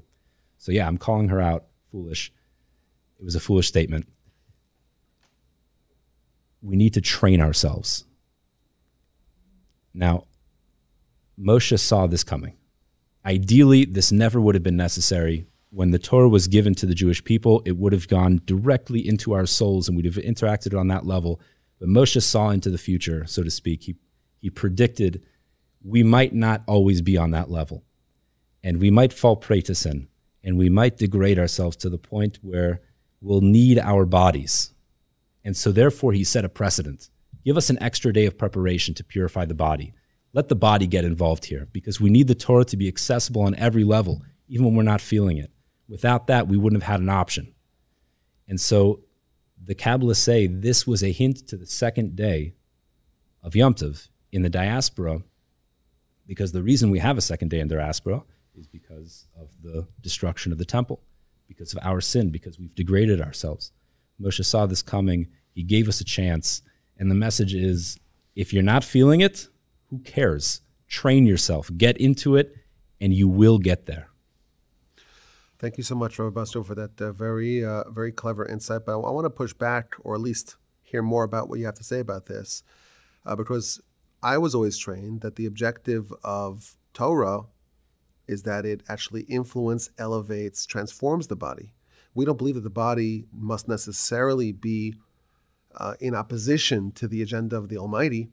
So, 0.58 0.72
yeah, 0.72 0.86
I'm 0.86 0.98
calling 0.98 1.28
her 1.28 1.40
out 1.40 1.66
foolish. 1.92 2.32
It 3.18 3.24
was 3.24 3.34
a 3.34 3.40
foolish 3.40 3.68
statement. 3.68 4.08
We 6.62 6.76
need 6.76 6.94
to 6.94 7.00
train 7.00 7.40
ourselves. 7.42 8.04
Now, 9.92 10.24
Moshe 11.38 11.78
saw 11.78 12.06
this 12.06 12.24
coming. 12.24 12.56
Ideally, 13.26 13.84
this 13.84 14.10
never 14.10 14.40
would 14.40 14.54
have 14.54 14.64
been 14.64 14.76
necessary. 14.76 15.46
When 15.74 15.90
the 15.90 15.98
Torah 15.98 16.28
was 16.28 16.46
given 16.46 16.74
to 16.76 16.86
the 16.86 16.94
Jewish 16.94 17.24
people, 17.24 17.60
it 17.66 17.76
would 17.76 17.92
have 17.92 18.06
gone 18.06 18.40
directly 18.44 19.06
into 19.06 19.32
our 19.32 19.44
souls 19.44 19.88
and 19.88 19.96
we'd 19.96 20.06
have 20.06 20.14
interacted 20.14 20.78
on 20.78 20.86
that 20.88 21.04
level. 21.04 21.40
But 21.80 21.88
Moshe 21.88 22.22
saw 22.22 22.50
into 22.50 22.70
the 22.70 22.78
future, 22.78 23.26
so 23.26 23.42
to 23.42 23.50
speak. 23.50 23.82
He 23.82 23.96
he 24.44 24.50
predicted 24.50 25.22
we 25.82 26.02
might 26.02 26.34
not 26.34 26.64
always 26.66 27.00
be 27.00 27.16
on 27.16 27.30
that 27.30 27.50
level. 27.50 27.82
And 28.62 28.78
we 28.78 28.90
might 28.90 29.10
fall 29.10 29.36
prey 29.36 29.62
to 29.62 29.74
sin. 29.74 30.08
And 30.42 30.58
we 30.58 30.68
might 30.68 30.98
degrade 30.98 31.38
ourselves 31.38 31.76
to 31.76 31.88
the 31.88 31.96
point 31.96 32.40
where 32.42 32.82
we'll 33.22 33.40
need 33.40 33.78
our 33.78 34.04
bodies. 34.04 34.74
And 35.42 35.56
so, 35.56 35.72
therefore, 35.72 36.12
he 36.12 36.24
set 36.24 36.44
a 36.44 36.50
precedent. 36.50 37.08
Give 37.42 37.56
us 37.56 37.70
an 37.70 37.82
extra 37.82 38.12
day 38.12 38.26
of 38.26 38.36
preparation 38.36 38.92
to 38.96 39.02
purify 39.02 39.46
the 39.46 39.54
body. 39.54 39.94
Let 40.34 40.50
the 40.50 40.56
body 40.56 40.86
get 40.86 41.06
involved 41.06 41.46
here 41.46 41.66
because 41.72 41.98
we 41.98 42.10
need 42.10 42.28
the 42.28 42.34
Torah 42.34 42.66
to 42.66 42.76
be 42.76 42.86
accessible 42.86 43.40
on 43.40 43.54
every 43.54 43.84
level, 43.84 44.20
even 44.46 44.66
when 44.66 44.74
we're 44.74 44.82
not 44.82 45.00
feeling 45.00 45.38
it. 45.38 45.50
Without 45.88 46.26
that, 46.28 46.48
we 46.48 46.56
wouldn't 46.56 46.82
have 46.82 46.90
had 46.90 47.00
an 47.00 47.08
option. 47.08 47.54
And 48.48 48.60
so 48.60 49.00
the 49.62 49.74
Kabbalists 49.74 50.16
say 50.16 50.46
this 50.46 50.86
was 50.86 51.02
a 51.02 51.12
hint 51.12 51.46
to 51.48 51.56
the 51.56 51.66
second 51.66 52.16
day 52.16 52.54
of 53.42 53.54
Yom 53.54 53.74
Tov 53.74 54.08
in 54.32 54.42
the 54.42 54.50
diaspora, 54.50 55.22
because 56.26 56.52
the 56.52 56.62
reason 56.62 56.90
we 56.90 56.98
have 56.98 57.18
a 57.18 57.22
second 57.22 57.48
day 57.48 57.60
in 57.60 57.68
the 57.68 57.76
diaspora 57.76 58.22
is 58.56 58.66
because 58.66 59.26
of 59.38 59.50
the 59.62 59.86
destruction 60.00 60.52
of 60.52 60.58
the 60.58 60.64
temple, 60.64 61.02
because 61.46 61.72
of 61.72 61.78
our 61.82 62.00
sin, 62.00 62.30
because 62.30 62.58
we've 62.58 62.74
degraded 62.74 63.20
ourselves. 63.20 63.72
Moshe 64.20 64.44
saw 64.44 64.66
this 64.66 64.82
coming. 64.82 65.28
He 65.52 65.62
gave 65.62 65.88
us 65.88 66.00
a 66.00 66.04
chance. 66.04 66.62
And 66.98 67.10
the 67.10 67.14
message 67.14 67.54
is 67.54 67.98
if 68.34 68.52
you're 68.52 68.62
not 68.62 68.84
feeling 68.84 69.20
it, 69.20 69.48
who 69.90 69.98
cares? 70.00 70.60
Train 70.88 71.26
yourself, 71.26 71.70
get 71.76 71.96
into 71.98 72.36
it, 72.36 72.54
and 73.00 73.12
you 73.12 73.28
will 73.28 73.58
get 73.58 73.86
there. 73.86 74.08
Thank 75.64 75.78
you 75.78 75.82
so 75.82 75.94
much, 75.94 76.18
Rabbi 76.18 76.38
Busto, 76.38 76.62
for 76.62 76.74
that 76.74 77.00
uh, 77.00 77.12
very, 77.12 77.64
uh, 77.64 77.88
very 77.88 78.12
clever 78.12 78.44
insight. 78.44 78.84
But 78.84 79.00
I 79.00 79.10
want 79.10 79.24
to 79.24 79.30
push 79.30 79.54
back, 79.54 79.94
or 80.00 80.14
at 80.14 80.20
least 80.20 80.56
hear 80.82 81.00
more 81.00 81.24
about 81.24 81.48
what 81.48 81.58
you 81.58 81.64
have 81.64 81.76
to 81.76 81.82
say 81.82 82.00
about 82.00 82.26
this, 82.26 82.62
uh, 83.24 83.34
because 83.34 83.80
I 84.22 84.36
was 84.36 84.54
always 84.54 84.76
trained 84.76 85.22
that 85.22 85.36
the 85.36 85.46
objective 85.46 86.12
of 86.22 86.76
Torah 86.92 87.44
is 88.28 88.42
that 88.42 88.66
it 88.66 88.82
actually 88.90 89.22
influences, 89.22 89.90
elevates, 89.96 90.66
transforms 90.66 91.28
the 91.28 91.34
body. 91.34 91.72
We 92.14 92.26
don't 92.26 92.36
believe 92.36 92.56
that 92.56 92.60
the 92.60 92.68
body 92.68 93.24
must 93.32 93.66
necessarily 93.66 94.52
be 94.52 94.96
uh, 95.76 95.94
in 95.98 96.14
opposition 96.14 96.92
to 96.92 97.08
the 97.08 97.22
agenda 97.22 97.56
of 97.56 97.70
the 97.70 97.78
Almighty. 97.78 98.28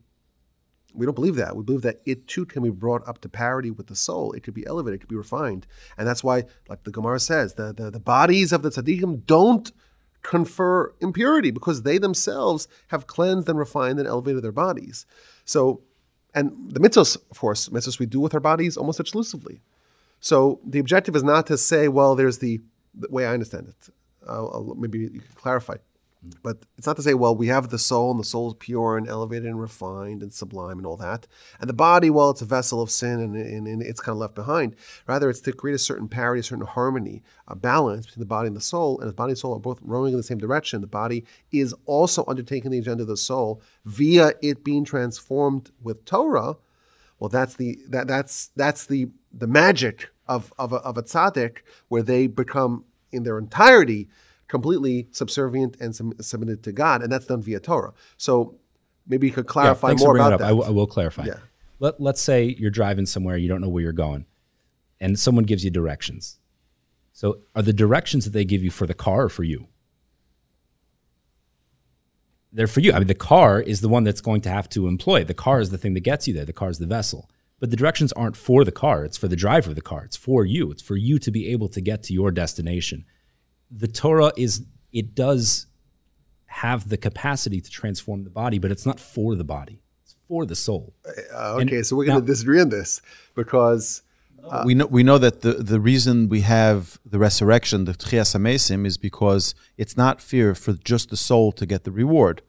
We 0.94 1.06
don't 1.06 1.14
believe 1.14 1.36
that. 1.36 1.56
We 1.56 1.62
believe 1.62 1.82
that 1.82 2.00
it 2.04 2.26
too 2.26 2.44
can 2.44 2.62
be 2.62 2.70
brought 2.70 3.06
up 3.06 3.20
to 3.22 3.28
parity 3.28 3.70
with 3.70 3.86
the 3.86 3.96
soul. 3.96 4.32
It 4.32 4.42
could 4.42 4.54
be 4.54 4.66
elevated, 4.66 4.96
it 4.96 5.00
could 5.00 5.08
be 5.08 5.16
refined. 5.16 5.66
And 5.96 6.06
that's 6.06 6.22
why, 6.22 6.44
like 6.68 6.84
the 6.84 6.90
Gemara 6.90 7.20
says, 7.20 7.54
the, 7.54 7.72
the, 7.72 7.90
the 7.90 8.00
bodies 8.00 8.52
of 8.52 8.62
the 8.62 8.70
tzaddikim 8.70 9.26
don't 9.26 9.72
confer 10.22 10.94
impurity 11.00 11.50
because 11.50 11.82
they 11.82 11.98
themselves 11.98 12.68
have 12.88 13.06
cleansed 13.06 13.48
and 13.48 13.58
refined 13.58 13.98
and 13.98 14.08
elevated 14.08 14.42
their 14.42 14.52
bodies. 14.52 15.06
So, 15.44 15.82
and 16.34 16.72
the 16.72 16.80
mitzvahs, 16.80 17.16
of 17.30 17.38
course, 17.38 17.68
mitzvahs 17.68 17.98
we 17.98 18.06
do 18.06 18.20
with 18.20 18.34
our 18.34 18.40
bodies 18.40 18.76
almost 18.76 19.00
exclusively. 19.00 19.60
So 20.20 20.60
the 20.64 20.78
objective 20.78 21.16
is 21.16 21.24
not 21.24 21.46
to 21.48 21.58
say, 21.58 21.88
well, 21.88 22.14
there's 22.14 22.38
the, 22.38 22.60
the 22.94 23.08
way 23.10 23.26
I 23.26 23.34
understand 23.34 23.68
it. 23.68 23.88
maybe 24.76 25.00
you 25.00 25.10
can 25.10 25.22
clarify. 25.34 25.76
But 26.42 26.58
it's 26.78 26.86
not 26.86 26.94
to 26.96 27.02
say, 27.02 27.14
well, 27.14 27.34
we 27.34 27.48
have 27.48 27.70
the 27.70 27.78
soul, 27.78 28.12
and 28.12 28.20
the 28.20 28.24
soul 28.24 28.48
is 28.48 28.56
pure 28.58 28.96
and 28.96 29.08
elevated 29.08 29.46
and 29.46 29.60
refined 29.60 30.22
and 30.22 30.32
sublime 30.32 30.78
and 30.78 30.86
all 30.86 30.96
that. 30.98 31.26
And 31.58 31.68
the 31.68 31.74
body, 31.74 32.10
well, 32.10 32.30
it's 32.30 32.42
a 32.42 32.46
vessel 32.46 32.80
of 32.80 32.90
sin 32.90 33.18
and, 33.18 33.34
and, 33.34 33.66
and 33.66 33.82
it's 33.82 34.00
kind 34.00 34.14
of 34.14 34.20
left 34.20 34.36
behind. 34.36 34.76
Rather, 35.08 35.28
it's 35.28 35.40
to 35.40 35.52
create 35.52 35.74
a 35.74 35.78
certain 35.78 36.08
parity, 36.08 36.38
a 36.38 36.44
certain 36.44 36.64
harmony, 36.64 37.24
a 37.48 37.56
balance 37.56 38.06
between 38.06 38.20
the 38.20 38.26
body 38.26 38.46
and 38.46 38.56
the 38.56 38.60
soul. 38.60 39.00
And 39.00 39.08
the 39.08 39.14
body 39.14 39.32
and 39.32 39.38
soul 39.38 39.56
are 39.56 39.60
both 39.60 39.80
rowing 39.82 40.12
in 40.12 40.16
the 40.16 40.22
same 40.22 40.38
direction. 40.38 40.80
The 40.80 40.86
body 40.86 41.24
is 41.50 41.74
also 41.86 42.24
undertaking 42.28 42.70
the 42.70 42.78
agenda 42.78 43.02
of 43.02 43.08
the 43.08 43.16
soul 43.16 43.60
via 43.84 44.34
it 44.40 44.62
being 44.62 44.84
transformed 44.84 45.72
with 45.82 46.04
Torah. 46.04 46.56
Well, 47.18 47.30
that's 47.30 47.56
the 47.56 47.78
that 47.88 48.06
that's 48.06 48.50
that's 48.54 48.86
the 48.86 49.08
the 49.32 49.46
magic 49.48 50.08
of 50.28 50.52
of 50.58 50.72
a, 50.72 50.76
of 50.76 50.96
a 50.98 51.02
tzaddik, 51.02 51.58
where 51.88 52.02
they 52.02 52.26
become 52.28 52.84
in 53.10 53.24
their 53.24 53.38
entirety 53.38 54.08
completely 54.48 55.08
subservient 55.12 55.76
and 55.80 55.94
submitted 56.24 56.62
to 56.64 56.72
God, 56.72 57.02
and 57.02 57.10
that's 57.10 57.26
done 57.26 57.42
via 57.42 57.60
Torah. 57.60 57.92
So 58.16 58.58
maybe 59.06 59.26
you 59.26 59.32
could 59.32 59.46
clarify 59.46 59.88
thanks 59.88 60.02
more 60.02 60.16
about 60.16 60.38
that. 60.38 60.44
I, 60.44 60.48
w- 60.50 60.66
I 60.66 60.70
will 60.70 60.86
clarify. 60.86 61.24
Yeah. 61.24 61.38
Let, 61.78 62.00
let's 62.00 62.22
say 62.22 62.54
you're 62.58 62.70
driving 62.70 63.06
somewhere, 63.06 63.36
you 63.36 63.48
don't 63.48 63.60
know 63.60 63.68
where 63.68 63.82
you're 63.82 63.92
going, 63.92 64.26
and 65.00 65.18
someone 65.18 65.44
gives 65.44 65.64
you 65.64 65.70
directions. 65.70 66.38
So, 67.12 67.40
are 67.54 67.62
the 67.62 67.72
directions 67.72 68.24
that 68.24 68.30
they 68.30 68.44
give 68.44 68.62
you 68.62 68.70
for 68.70 68.86
the 68.86 68.94
car 68.94 69.24
or 69.24 69.28
for 69.28 69.44
you? 69.44 69.68
They're 72.52 72.66
for 72.66 72.80
you. 72.80 72.92
I 72.92 72.98
mean, 72.98 73.08
the 73.08 73.14
car 73.14 73.60
is 73.60 73.80
the 73.80 73.88
one 73.88 74.04
that's 74.04 74.20
going 74.20 74.42
to 74.42 74.50
have 74.50 74.68
to 74.70 74.86
employ. 74.86 75.24
The 75.24 75.34
car 75.34 75.60
is 75.60 75.70
the 75.70 75.78
thing 75.78 75.94
that 75.94 76.00
gets 76.00 76.28
you 76.28 76.34
there. 76.34 76.44
The 76.44 76.52
car 76.52 76.68
is 76.68 76.78
the 76.78 76.86
vessel. 76.86 77.30
But 77.60 77.70
the 77.70 77.76
directions 77.76 78.12
aren't 78.12 78.36
for 78.36 78.64
the 78.64 78.72
car. 78.72 79.04
It's 79.04 79.16
for 79.16 79.28
the 79.28 79.36
driver 79.36 79.70
of 79.70 79.76
the 79.76 79.82
car. 79.82 80.04
It's 80.04 80.16
for 80.16 80.44
you. 80.44 80.70
It's 80.70 80.82
for 80.82 80.96
you 80.96 81.18
to 81.20 81.30
be 81.30 81.48
able 81.48 81.68
to 81.70 81.80
get 81.80 82.02
to 82.04 82.12
your 82.12 82.30
destination. 82.30 83.04
The 83.74 83.88
Torah 83.88 84.32
is, 84.36 84.62
it 84.92 85.14
does 85.14 85.66
have 86.46 86.88
the 86.88 86.96
capacity 86.98 87.60
to 87.60 87.70
transform 87.70 88.24
the 88.24 88.30
body, 88.30 88.58
but 88.58 88.70
it's 88.70 88.84
not 88.84 89.00
for 89.00 89.34
the 89.34 89.44
body. 89.44 89.80
It's 90.04 90.16
for 90.28 90.44
the 90.46 90.54
soul. 90.56 90.92
Uh, 91.06 91.56
And 91.58 91.68
okay, 91.70 91.82
so 91.82 91.96
we're 91.96 92.04
going 92.04 92.20
to 92.20 92.26
disagree 92.26 92.60
on 92.60 92.68
this 92.68 93.00
because 93.34 94.02
we 94.66 94.74
know 94.74 94.86
we 94.86 95.02
know 95.04 95.18
that 95.18 95.42
the, 95.42 95.52
the 95.54 95.78
reason 95.80 96.28
we 96.28 96.40
have 96.42 96.98
the 97.06 97.18
resurrection, 97.18 97.84
the 97.84 97.92
Tchias 97.94 98.34
HaMesim, 98.36 98.84
is 98.84 98.98
because 98.98 99.54
it's 99.78 99.96
not 99.96 100.20
fear 100.20 100.54
for 100.54 100.72
just 100.92 101.10
the 101.10 101.16
soul 101.16 101.52
to 101.52 101.64
get 101.64 101.84
the 101.84 101.92
reward. 101.92 102.42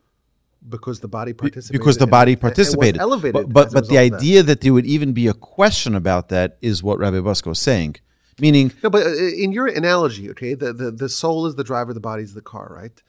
because 0.78 1.00
the 1.02 1.12
body 1.20 1.34
participated 1.34 1.80
because 1.80 1.98
the 1.98 2.08
body 2.20 2.34
and- 2.34 2.42
and 2.42 2.44
was 2.44 2.52
participated. 2.52 3.00
elevated. 3.08 3.34
But 3.34 3.46
but, 3.58 3.66
but 3.78 3.84
the 3.90 3.96
result 3.98 4.06
of 4.06 4.12
that. 4.12 4.18
idea 4.22 4.40
that 4.50 4.62
there 4.62 4.74
would 4.78 4.86
even 4.96 5.10
be 5.22 5.28
a 5.28 5.38
question 5.56 5.94
about 6.02 6.24
that 6.36 6.50
is 6.70 6.76
what 6.88 6.96
Rabbi 7.04 7.18
Busto 7.28 7.52
is 7.52 7.60
saying. 7.60 7.94
Meaning, 8.40 8.72
No, 8.84 8.90
but 8.90 9.06
uh, 9.06 9.14
in 9.14 9.52
your 9.52 9.68
analogy, 9.68 10.30
okay, 10.32 10.54
the, 10.54 10.74
the, 10.74 10.92
the 10.92 11.10
soul 11.10 11.46
is 11.46 11.56
the 11.56 11.64
driver, 11.64 11.94
the 11.94 12.00
body 12.00 12.24
is 12.24 12.34
the 12.34 12.42
car, 12.42 12.72
right? 12.76 13.02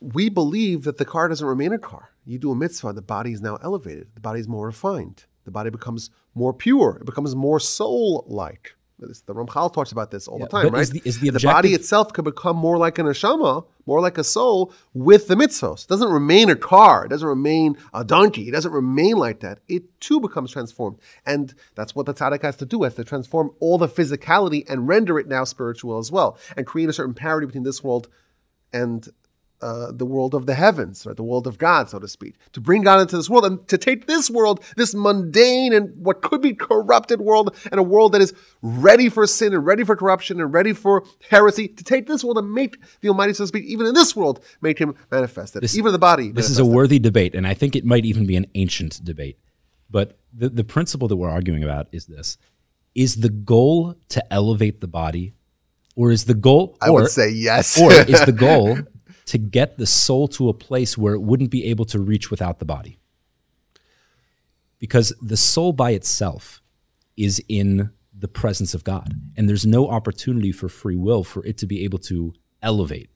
We 0.00 0.28
believe 0.28 0.84
that 0.84 0.98
the 0.98 1.04
car 1.04 1.28
doesn't 1.28 1.46
remain 1.46 1.72
a 1.72 1.78
car. 1.78 2.10
You 2.24 2.38
do 2.38 2.52
a 2.52 2.54
mitzvah, 2.54 2.92
the 2.92 3.02
body 3.02 3.32
is 3.32 3.40
now 3.40 3.56
elevated. 3.62 4.08
The 4.14 4.20
body 4.20 4.40
is 4.40 4.46
more 4.46 4.66
refined. 4.66 5.24
The 5.44 5.50
body 5.50 5.70
becomes 5.70 6.10
more 6.34 6.52
pure. 6.52 6.98
It 7.00 7.06
becomes 7.06 7.34
more 7.34 7.58
soul-like. 7.58 8.74
This- 9.00 9.20
The 9.20 9.34
Ramchal 9.34 9.72
talks 9.72 9.92
about 9.92 10.10
this 10.10 10.26
all 10.26 10.38
Yeah, 10.38 10.46
the 10.46 10.50
time, 10.50 10.68
right? 10.72 10.82
is 10.82 10.90
the- 10.90 11.02
is 11.04 11.20
the 11.20 11.30
body 11.42 11.72
itself 11.74 12.12
could 12.12 12.24
become 12.24 12.56
more 12.56 12.76
like 12.76 12.98
an 12.98 13.06
neshama, 13.06 13.64
more 13.86 14.00
like 14.00 14.18
a 14.18 14.24
soul 14.24 14.72
with 14.92 15.28
the 15.28 15.36
mitzvos. 15.36 15.84
It 15.84 15.88
doesn't 15.88 16.10
remain 16.10 16.50
a 16.50 16.56
car. 16.56 17.04
It 17.04 17.08
doesn't 17.08 17.28
remain 17.28 17.76
a 17.94 18.04
donkey. 18.04 18.48
It 18.48 18.50
doesn't 18.50 18.72
remain 18.72 19.16
like 19.16 19.40
that. 19.40 19.60
It 19.68 20.00
too 20.00 20.18
becomes 20.20 20.50
transformed. 20.50 20.98
And 21.24 21.54
that's 21.76 21.94
what 21.94 22.06
the 22.06 22.14
tzaddik 22.14 22.42
has 22.42 22.56
to 22.56 22.66
do, 22.66 22.82
has 22.82 22.94
to 22.96 23.04
transform 23.04 23.52
all 23.60 23.78
the 23.78 23.88
physicality 23.88 24.68
and 24.68 24.88
render 24.88 25.18
it 25.18 25.28
now 25.28 25.44
spiritual 25.44 25.98
as 25.98 26.10
well, 26.10 26.36
and 26.56 26.66
create 26.66 26.88
a 26.88 26.92
certain 26.92 27.14
parity 27.14 27.46
between 27.46 27.64
this 27.64 27.84
world 27.84 28.08
and 28.72 29.08
uh, 29.60 29.92
the 29.92 30.06
world 30.06 30.34
of 30.34 30.46
the 30.46 30.54
heavens, 30.54 31.04
right? 31.06 31.16
The 31.16 31.22
world 31.22 31.46
of 31.46 31.58
God, 31.58 31.88
so 31.90 31.98
to 31.98 32.08
speak. 32.08 32.34
To 32.52 32.60
bring 32.60 32.82
God 32.82 33.00
into 33.00 33.16
this 33.16 33.28
world 33.30 33.44
and 33.44 33.66
to 33.68 33.78
take 33.78 34.06
this 34.06 34.30
world, 34.30 34.62
this 34.76 34.94
mundane 34.94 35.72
and 35.72 35.96
what 35.96 36.22
could 36.22 36.42
be 36.42 36.54
corrupted 36.54 37.20
world, 37.20 37.56
and 37.70 37.78
a 37.78 37.82
world 37.82 38.12
that 38.12 38.20
is 38.20 38.34
ready 38.62 39.08
for 39.08 39.26
sin 39.26 39.54
and 39.54 39.64
ready 39.64 39.84
for 39.84 39.96
corruption 39.96 40.40
and 40.40 40.52
ready 40.52 40.72
for 40.72 41.04
heresy, 41.30 41.68
to 41.68 41.84
take 41.84 42.06
this 42.06 42.22
world 42.22 42.38
and 42.38 42.52
make 42.52 42.76
the 43.00 43.08
Almighty, 43.08 43.32
so 43.32 43.44
to 43.44 43.48
speak, 43.48 43.64
even 43.64 43.86
in 43.86 43.94
this 43.94 44.14
world, 44.14 44.44
make 44.60 44.78
Him 44.78 44.94
manifest 45.10 45.38
manifested. 45.54 45.78
even 45.78 45.92
the 45.92 45.98
body. 45.98 46.30
This 46.30 46.50
is 46.50 46.58
a 46.58 46.66
worthy 46.66 46.98
debate, 46.98 47.34
and 47.34 47.46
I 47.46 47.54
think 47.54 47.76
it 47.76 47.84
might 47.84 48.04
even 48.04 48.26
be 48.26 48.36
an 48.36 48.46
ancient 48.54 49.04
debate. 49.04 49.38
But 49.90 50.18
the, 50.32 50.48
the 50.48 50.64
principle 50.64 51.08
that 51.08 51.16
we're 51.16 51.30
arguing 51.30 51.64
about 51.64 51.88
is 51.92 52.06
this 52.06 52.38
Is 52.94 53.16
the 53.16 53.30
goal 53.30 53.96
to 54.10 54.32
elevate 54.32 54.80
the 54.80 54.88
body, 54.88 55.34
or 55.96 56.10
is 56.10 56.24
the 56.24 56.34
goal, 56.34 56.76
I 56.80 56.90
would 56.90 57.08
say 57.08 57.30
yes. 57.30 57.80
or 57.80 57.92
is 57.92 58.24
the 58.24 58.32
goal 58.48 58.78
to 59.28 59.38
get 59.38 59.78
the 59.78 59.86
soul 59.86 60.28
to 60.28 60.48
a 60.48 60.54
place 60.54 60.98
where 60.98 61.14
it 61.14 61.22
wouldn't 61.22 61.50
be 61.50 61.64
able 61.64 61.84
to 61.86 61.98
reach 61.98 62.30
without 62.30 62.58
the 62.58 62.64
body? 62.64 62.98
Because 64.78 65.12
the 65.22 65.36
soul 65.36 65.72
by 65.72 65.90
itself 65.92 66.62
is 67.16 67.42
in 67.48 67.90
the 68.16 68.28
presence 68.28 68.74
of 68.74 68.84
God, 68.84 69.14
and 69.36 69.48
there's 69.48 69.66
no 69.66 69.88
opportunity 69.88 70.52
for 70.52 70.68
free 70.68 70.96
will 70.96 71.24
for 71.24 71.44
it 71.46 71.58
to 71.58 71.66
be 71.66 71.84
able 71.84 71.98
to 72.00 72.34
elevate 72.62 73.10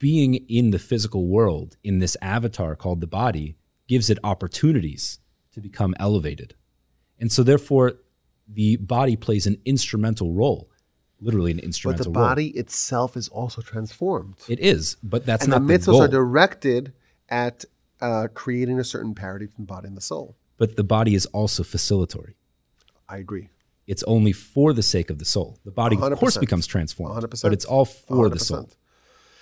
being 0.00 0.34
in 0.48 0.70
the 0.70 0.78
physical 0.80 1.28
world 1.28 1.76
in 1.84 2.00
this 2.00 2.16
avatar 2.20 2.74
called 2.74 3.00
the 3.00 3.06
body 3.06 3.56
gives 3.86 4.10
it 4.10 4.18
opportunities 4.24 5.20
to 5.52 5.60
become 5.60 5.94
elevated. 6.00 6.54
And 7.20 7.30
so 7.30 7.44
therefore 7.44 7.94
the 8.48 8.76
body 8.76 9.14
plays 9.14 9.46
an 9.46 9.60
instrumental 9.64 10.32
role, 10.32 10.69
literally 11.20 11.50
an 11.52 11.58
instrument. 11.58 11.98
but 11.98 12.04
the 12.04 12.10
body 12.10 12.48
itself 12.48 13.16
is 13.16 13.28
also 13.28 13.60
transformed. 13.62 14.34
It 14.48 14.60
is, 14.60 14.96
but 15.02 15.26
that's 15.26 15.44
and 15.44 15.50
not 15.50 15.60
the 15.66 15.66
the, 15.66 15.78
mitzvahs 15.78 15.86
goal. 15.86 16.02
are 16.02 16.08
directed 16.08 16.92
at 17.28 17.64
uh, 18.00 18.28
creating 18.34 18.78
a 18.80 18.84
certain 18.84 19.14
parity 19.14 19.46
between 19.46 19.66
the 19.66 19.72
body 19.72 19.86
and 19.88 19.96
the 19.96 20.00
soul. 20.00 20.36
but 20.56 20.76
the 20.76 20.84
body 20.84 21.14
is 21.14 21.26
also 21.26 21.62
facilitatory. 21.62 22.34
I 23.08 23.18
agree. 23.18 23.48
It's 23.86 24.02
only 24.04 24.32
for 24.32 24.72
the 24.72 24.82
sake 24.82 25.10
of 25.10 25.18
the 25.18 25.24
soul. 25.24 25.58
The 25.64 25.70
body, 25.72 25.96
of 26.00 26.18
course, 26.18 26.36
becomes 26.38 26.66
transformed, 26.66 27.22
100%. 27.24 27.42
but 27.42 27.52
it's 27.52 27.64
all 27.64 27.84
for 27.84 28.28
the 28.28 28.38
soul. 28.38 28.70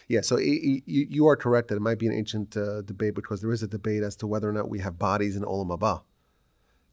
Yeah, 0.08 0.22
so 0.22 0.36
i- 0.38 0.40
i- 0.40 0.82
you, 0.86 1.06
you 1.16 1.26
are 1.28 1.36
correct 1.36 1.68
that 1.68 1.76
it 1.76 1.80
might 1.82 1.98
be 1.98 2.06
an 2.06 2.14
ancient 2.14 2.56
uh, 2.56 2.80
debate 2.80 3.14
because 3.14 3.42
there 3.42 3.52
is 3.52 3.62
a 3.62 3.68
debate 3.68 4.02
as 4.02 4.16
to 4.16 4.26
whether 4.26 4.48
or 4.48 4.52
not 4.54 4.70
we 4.70 4.78
have 4.78 4.98
bodies 4.98 5.36
in 5.36 5.42
Olam 5.42 5.68
Haba. 5.78 6.00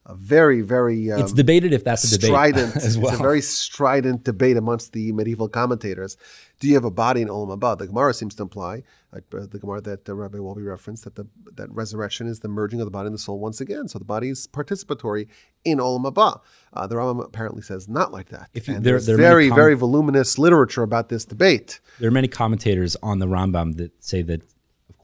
A 0.08 0.14
very, 0.14 0.60
very 0.62 1.10
um, 1.10 1.20
It's 1.20 1.32
debated 1.32 1.72
if 1.72 1.82
that's 1.82 2.04
a 2.04 2.16
debate 2.16 2.28
strident. 2.30 2.76
as 2.88 2.96
well. 2.96 3.10
It's 3.10 3.18
a 3.18 3.22
very 3.22 3.40
strident 3.42 4.22
debate 4.22 4.56
amongst 4.56 4.92
the 4.92 5.10
medieval 5.10 5.48
commentators. 5.48 6.16
Do 6.60 6.68
you 6.68 6.74
have 6.74 6.84
a 6.84 6.92
body 6.92 7.22
in 7.22 7.28
Olam 7.28 7.58
Haba? 7.58 7.76
The 7.76 7.88
Gemara 7.88 8.14
seems 8.14 8.36
to 8.36 8.44
imply, 8.44 8.84
uh, 9.12 9.18
the 9.30 9.58
Gemara 9.58 9.80
that 9.80 10.08
uh, 10.08 10.14
Rabbi 10.14 10.38
Wolbe 10.38 10.64
referenced, 10.64 11.02
that 11.04 11.16
the 11.16 11.26
that 11.56 11.70
resurrection 11.72 12.28
is 12.28 12.38
the 12.38 12.46
merging 12.48 12.80
of 12.80 12.86
the 12.86 12.90
body 12.92 13.06
and 13.06 13.14
the 13.14 13.18
soul 13.18 13.40
once 13.40 13.60
again. 13.60 13.88
So 13.88 13.98
the 13.98 14.04
body 14.04 14.28
is 14.28 14.46
participatory 14.46 15.26
in 15.64 15.78
Olam 15.78 16.04
Haba. 16.04 16.40
Uh, 16.72 16.86
the 16.86 16.94
Rambam 16.94 17.24
apparently 17.24 17.62
says 17.62 17.88
not 17.88 18.12
like 18.12 18.28
that. 18.28 18.48
If 18.54 18.68
you- 18.68 18.76
and 18.76 18.84
there- 18.84 18.92
there's 18.92 19.06
there 19.06 19.16
very, 19.16 19.48
com- 19.48 19.56
very 19.56 19.74
voluminous 19.74 20.38
literature 20.38 20.84
about 20.84 21.08
this 21.08 21.24
debate. 21.24 21.80
There 21.98 22.06
are 22.08 22.12
many 22.12 22.28
commentators 22.28 22.96
on 23.02 23.18
the 23.18 23.26
Rambam 23.26 23.76
that 23.78 23.90
say 24.04 24.22
that, 24.22 24.42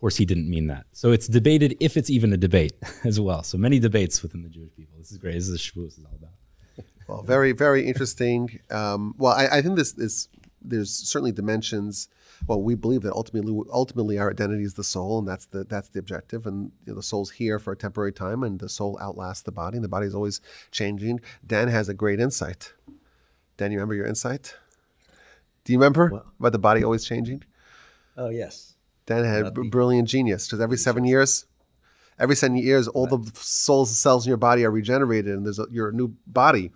course, 0.02 0.16
he 0.16 0.26
didn't 0.26 0.50
mean 0.50 0.66
that. 0.66 0.84
So 0.92 1.12
it's 1.12 1.28
debated 1.28 1.76
if 1.80 1.96
it's 1.96 2.10
even 2.10 2.32
a 2.32 2.36
debate 2.36 2.74
as 3.04 3.20
well. 3.20 3.42
So 3.42 3.56
many 3.56 3.78
debates 3.78 4.22
within 4.22 4.42
the 4.42 4.48
Jewish 4.48 4.74
people. 4.76 4.98
This 4.98 5.12
is 5.12 5.18
great. 5.18 5.34
This 5.34 5.48
is 5.48 5.52
what 5.52 5.84
Shavuos 5.84 5.98
is 5.98 6.04
all 6.04 6.18
about. 6.18 6.30
Well, 7.08 7.22
very, 7.22 7.52
very 7.52 7.86
interesting. 7.86 8.60
Um, 8.70 9.14
well, 9.18 9.32
I, 9.32 9.58
I 9.58 9.62
think 9.62 9.76
this 9.76 9.94
is 9.98 10.28
there's 10.60 10.90
certainly 10.90 11.32
dimensions. 11.32 12.08
Well, 12.46 12.62
we 12.62 12.74
believe 12.74 13.02
that 13.02 13.12
ultimately, 13.12 13.62
ultimately, 13.72 14.18
our 14.18 14.30
identity 14.30 14.64
is 14.64 14.74
the 14.74 14.84
soul, 14.84 15.18
and 15.18 15.28
that's 15.28 15.46
the 15.46 15.64
that's 15.64 15.88
the 15.90 15.98
objective. 15.98 16.46
And 16.46 16.72
you 16.86 16.92
know, 16.92 16.96
the 16.96 17.02
soul's 17.02 17.30
here 17.30 17.58
for 17.58 17.72
a 17.72 17.76
temporary 17.76 18.12
time, 18.12 18.42
and 18.42 18.58
the 18.58 18.68
soul 18.68 18.98
outlasts 19.00 19.42
the 19.42 19.52
body, 19.52 19.76
and 19.76 19.84
the 19.84 19.88
body 19.88 20.06
is 20.06 20.14
always 20.14 20.40
changing. 20.70 21.20
Dan 21.46 21.68
has 21.68 21.88
a 21.88 21.94
great 21.94 22.18
insight. 22.18 22.72
Dan, 23.56 23.72
you 23.72 23.78
remember 23.78 23.94
your 23.94 24.06
insight? 24.06 24.56
Do 25.64 25.72
you 25.72 25.78
remember 25.78 26.22
about 26.40 26.52
the 26.52 26.58
body 26.58 26.82
always 26.82 27.04
changing? 27.04 27.44
Oh 28.16 28.30
yes. 28.30 28.71
Dan 29.06 29.24
had 29.24 29.44
Not 29.44 29.58
a 29.58 29.64
brilliant 29.64 30.08
genius 30.08 30.46
because 30.46 30.60
every 30.60 30.76
seven 30.76 31.04
years, 31.04 31.46
every 32.18 32.36
seven 32.36 32.56
years, 32.56 32.88
all 32.88 33.06
the 33.06 33.30
soul 33.34 33.84
cells 33.84 34.26
in 34.26 34.30
your 34.30 34.36
body 34.36 34.64
are 34.64 34.70
regenerated, 34.70 35.34
and 35.34 35.44
there's 35.44 35.58
a, 35.58 35.66
you're 35.70 35.88
a 35.88 35.92
new 35.92 36.14
body. 36.26 36.72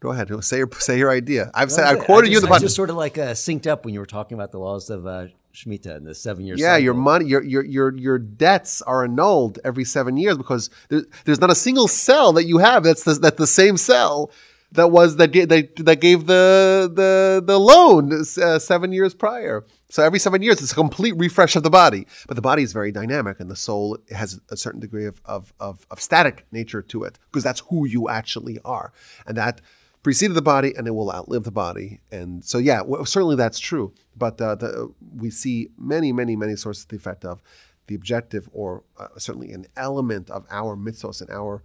Go 0.00 0.12
ahead, 0.12 0.30
say 0.44 0.58
your 0.58 0.70
say 0.78 0.98
your 0.98 1.10
idea. 1.10 1.50
I've 1.54 1.72
said 1.72 1.84
I 1.84 1.92
I 1.92 2.04
quoted 2.04 2.30
you 2.30 2.38
in 2.38 2.42
just, 2.42 2.48
the 2.50 2.54
I 2.54 2.58
just 2.58 2.76
sort 2.76 2.90
of 2.90 2.96
like 2.96 3.18
uh, 3.18 3.32
synced 3.32 3.66
up 3.66 3.84
when 3.84 3.94
you 3.94 4.00
were 4.00 4.06
talking 4.06 4.36
about 4.36 4.52
the 4.52 4.58
laws 4.58 4.90
of 4.90 5.06
uh, 5.06 5.26
Shemitah 5.52 5.96
and 5.96 6.06
the 6.06 6.14
seven 6.14 6.46
years. 6.46 6.60
Yeah, 6.60 6.76
your 6.76 6.94
money, 6.94 7.26
your 7.26 7.42
your 7.42 7.64
your 7.64 7.96
your 7.96 8.18
debts 8.18 8.80
are 8.82 9.04
annulled 9.04 9.58
every 9.64 9.84
seven 9.84 10.16
years 10.16 10.36
because 10.36 10.70
there, 10.88 11.02
there's 11.24 11.40
not 11.40 11.50
a 11.50 11.54
single 11.54 11.88
cell 11.88 12.32
that 12.34 12.44
you 12.44 12.58
have 12.58 12.84
that's 12.84 13.02
the, 13.02 13.14
that's 13.14 13.36
the 13.36 13.46
same 13.46 13.76
cell 13.76 14.30
that 14.72 14.90
was 14.90 15.16
that 15.16 15.32
gave, 15.32 15.48
that, 15.48 15.76
that 15.76 16.00
gave 16.00 16.26
the 16.26 16.90
the 16.94 17.42
the 17.44 17.58
loan 17.58 18.12
uh, 18.12 18.58
seven 18.58 18.92
years 18.92 19.14
prior. 19.14 19.64
So 19.88 20.04
every 20.04 20.20
seven 20.20 20.42
years, 20.42 20.62
it's 20.62 20.72
a 20.72 20.74
complete 20.74 21.16
refresh 21.16 21.56
of 21.56 21.64
the 21.64 21.70
body. 21.70 22.06
But 22.28 22.36
the 22.36 22.42
body 22.42 22.62
is 22.62 22.72
very 22.72 22.92
dynamic, 22.92 23.40
and 23.40 23.50
the 23.50 23.56
soul 23.56 23.98
has 24.10 24.40
a 24.50 24.56
certain 24.56 24.80
degree 24.80 25.06
of 25.06 25.20
of 25.24 25.52
of, 25.58 25.86
of 25.90 26.00
static 26.00 26.46
nature 26.52 26.82
to 26.82 27.04
it 27.04 27.18
because 27.30 27.42
that's 27.42 27.60
who 27.68 27.86
you 27.86 28.08
actually 28.08 28.58
are, 28.64 28.92
and 29.26 29.36
that 29.36 29.60
preceded 30.02 30.34
the 30.34 30.42
body 30.42 30.74
and 30.76 30.86
it 30.86 30.92
will 30.92 31.12
outlive 31.12 31.44
the 31.44 31.50
body. 31.50 32.00
And 32.10 32.44
so, 32.44 32.58
yeah, 32.58 32.80
well, 32.80 33.04
certainly 33.04 33.36
that's 33.36 33.58
true. 33.58 33.92
But 34.16 34.40
uh, 34.40 34.54
the, 34.54 34.94
we 35.16 35.30
see 35.30 35.68
many, 35.78 36.12
many, 36.12 36.36
many 36.36 36.56
sources 36.56 36.84
of 36.84 36.88
the 36.88 36.96
effect 36.96 37.24
of 37.24 37.42
the 37.86 37.94
objective, 37.94 38.48
or 38.52 38.84
uh, 38.98 39.08
certainly 39.18 39.52
an 39.52 39.66
element 39.76 40.30
of 40.30 40.46
our 40.50 40.76
mythos 40.76 41.20
and 41.20 41.30
our 41.30 41.62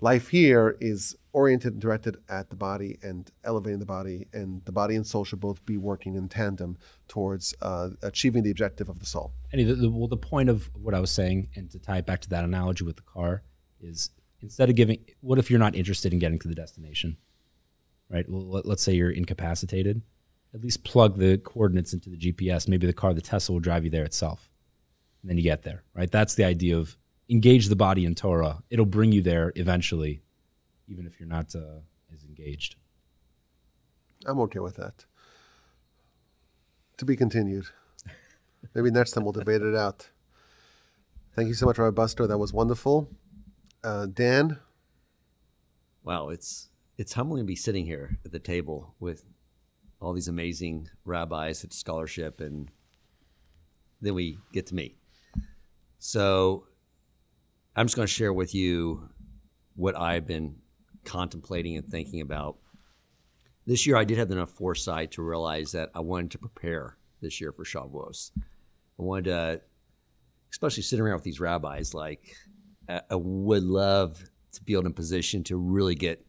life 0.00 0.28
here 0.28 0.76
is 0.80 1.16
oriented 1.38 1.74
and 1.74 1.80
directed 1.80 2.16
at 2.28 2.50
the 2.50 2.56
body 2.56 2.98
and 3.00 3.30
elevating 3.44 3.78
the 3.78 3.86
body, 3.86 4.26
and 4.32 4.64
the 4.64 4.72
body 4.72 4.96
and 4.96 5.06
soul 5.06 5.24
should 5.24 5.38
both 5.38 5.64
be 5.64 5.76
working 5.76 6.16
in 6.16 6.28
tandem 6.28 6.76
towards 7.06 7.54
uh, 7.62 7.90
achieving 8.02 8.42
the 8.42 8.50
objective 8.50 8.88
of 8.88 8.98
the 8.98 9.06
soul. 9.06 9.32
Any 9.52 9.62
the, 9.62 9.76
the, 9.76 9.88
well, 9.88 10.08
the 10.08 10.16
point 10.16 10.48
of 10.48 10.68
what 10.74 10.94
I 10.94 11.00
was 11.00 11.12
saying, 11.12 11.48
and 11.54 11.70
to 11.70 11.78
tie 11.78 11.98
it 11.98 12.06
back 12.06 12.20
to 12.22 12.28
that 12.30 12.44
analogy 12.44 12.84
with 12.84 12.96
the 12.96 13.02
car, 13.02 13.42
is 13.80 14.10
instead 14.40 14.68
of 14.68 14.74
giving, 14.74 14.98
what 15.20 15.38
if 15.38 15.48
you're 15.48 15.60
not 15.60 15.76
interested 15.76 16.12
in 16.12 16.18
getting 16.18 16.40
to 16.40 16.48
the 16.48 16.56
destination, 16.56 17.16
right? 18.10 18.28
Well, 18.28 18.48
let, 18.48 18.66
let's 18.66 18.82
say 18.82 18.94
you're 18.94 19.10
incapacitated. 19.10 20.02
At 20.52 20.62
least 20.62 20.82
plug 20.82 21.18
the 21.18 21.38
coordinates 21.38 21.92
into 21.92 22.10
the 22.10 22.16
GPS. 22.16 22.66
Maybe 22.66 22.88
the 22.88 22.92
car, 22.92 23.14
the 23.14 23.20
Tesla, 23.20 23.52
will 23.52 23.60
drive 23.60 23.84
you 23.84 23.90
there 23.90 24.04
itself. 24.04 24.50
And 25.22 25.30
then 25.30 25.36
you 25.36 25.44
get 25.44 25.62
there, 25.62 25.84
right? 25.94 26.10
That's 26.10 26.34
the 26.34 26.44
idea 26.44 26.76
of 26.76 26.96
engage 27.30 27.68
the 27.68 27.76
body 27.76 28.04
in 28.04 28.16
Torah. 28.16 28.62
It'll 28.70 28.86
bring 28.86 29.12
you 29.12 29.22
there 29.22 29.52
eventually, 29.54 30.22
even 30.88 31.06
if 31.06 31.18
you're 31.20 31.28
not 31.28 31.54
uh, 31.54 31.80
as 32.12 32.24
engaged. 32.24 32.76
I'm 34.26 34.40
okay 34.40 34.58
with 34.58 34.76
that. 34.76 35.04
To 36.96 37.04
be 37.04 37.16
continued. 37.16 37.66
Maybe 38.74 38.90
next 38.90 39.12
time 39.12 39.24
we'll 39.24 39.32
debate 39.32 39.62
it 39.62 39.76
out. 39.76 40.08
Thank 41.34 41.48
you 41.48 41.54
so 41.54 41.66
much, 41.66 41.78
Rabbi 41.78 42.02
Busto. 42.02 42.26
That 42.26 42.38
was 42.38 42.52
wonderful. 42.52 43.08
Uh, 43.84 44.06
Dan, 44.06 44.58
Wow, 46.08 46.30
it's 46.30 46.70
it's 46.96 47.12
humbling 47.12 47.42
to 47.42 47.46
be 47.46 47.54
sitting 47.54 47.84
here 47.84 48.18
at 48.24 48.32
the 48.32 48.38
table 48.38 48.94
with 48.98 49.26
all 50.00 50.14
these 50.14 50.26
amazing 50.26 50.88
rabbis 51.04 51.62
at 51.64 51.74
scholarship, 51.74 52.40
and 52.40 52.70
then 54.00 54.14
we 54.14 54.38
get 54.50 54.66
to 54.68 54.74
me. 54.74 54.96
So 55.98 56.64
I'm 57.76 57.84
just 57.84 57.94
going 57.94 58.08
to 58.08 58.12
share 58.12 58.32
with 58.32 58.54
you 58.54 59.10
what 59.76 59.98
I've 59.98 60.26
been 60.26 60.56
contemplating 61.08 61.76
and 61.76 61.88
thinking 61.88 62.20
about. 62.20 62.58
This 63.66 63.86
year, 63.86 63.96
I 63.96 64.04
did 64.04 64.18
have 64.18 64.30
enough 64.30 64.50
foresight 64.50 65.10
to 65.12 65.22
realize 65.22 65.72
that 65.72 65.90
I 65.94 66.00
wanted 66.00 66.30
to 66.32 66.38
prepare 66.38 66.96
this 67.20 67.40
year 67.40 67.52
for 67.52 67.64
Shavuos. 67.64 68.30
I 68.36 69.02
wanted 69.02 69.24
to, 69.24 69.60
especially 70.52 70.82
sitting 70.82 71.04
around 71.04 71.14
with 71.14 71.24
these 71.24 71.40
rabbis, 71.40 71.94
like 71.94 72.36
I 72.88 73.14
would 73.14 73.64
love 73.64 74.22
to 74.52 74.62
be 74.62 74.74
in 74.74 74.86
a 74.86 74.90
position 74.90 75.44
to 75.44 75.56
really 75.56 75.94
get 75.94 76.24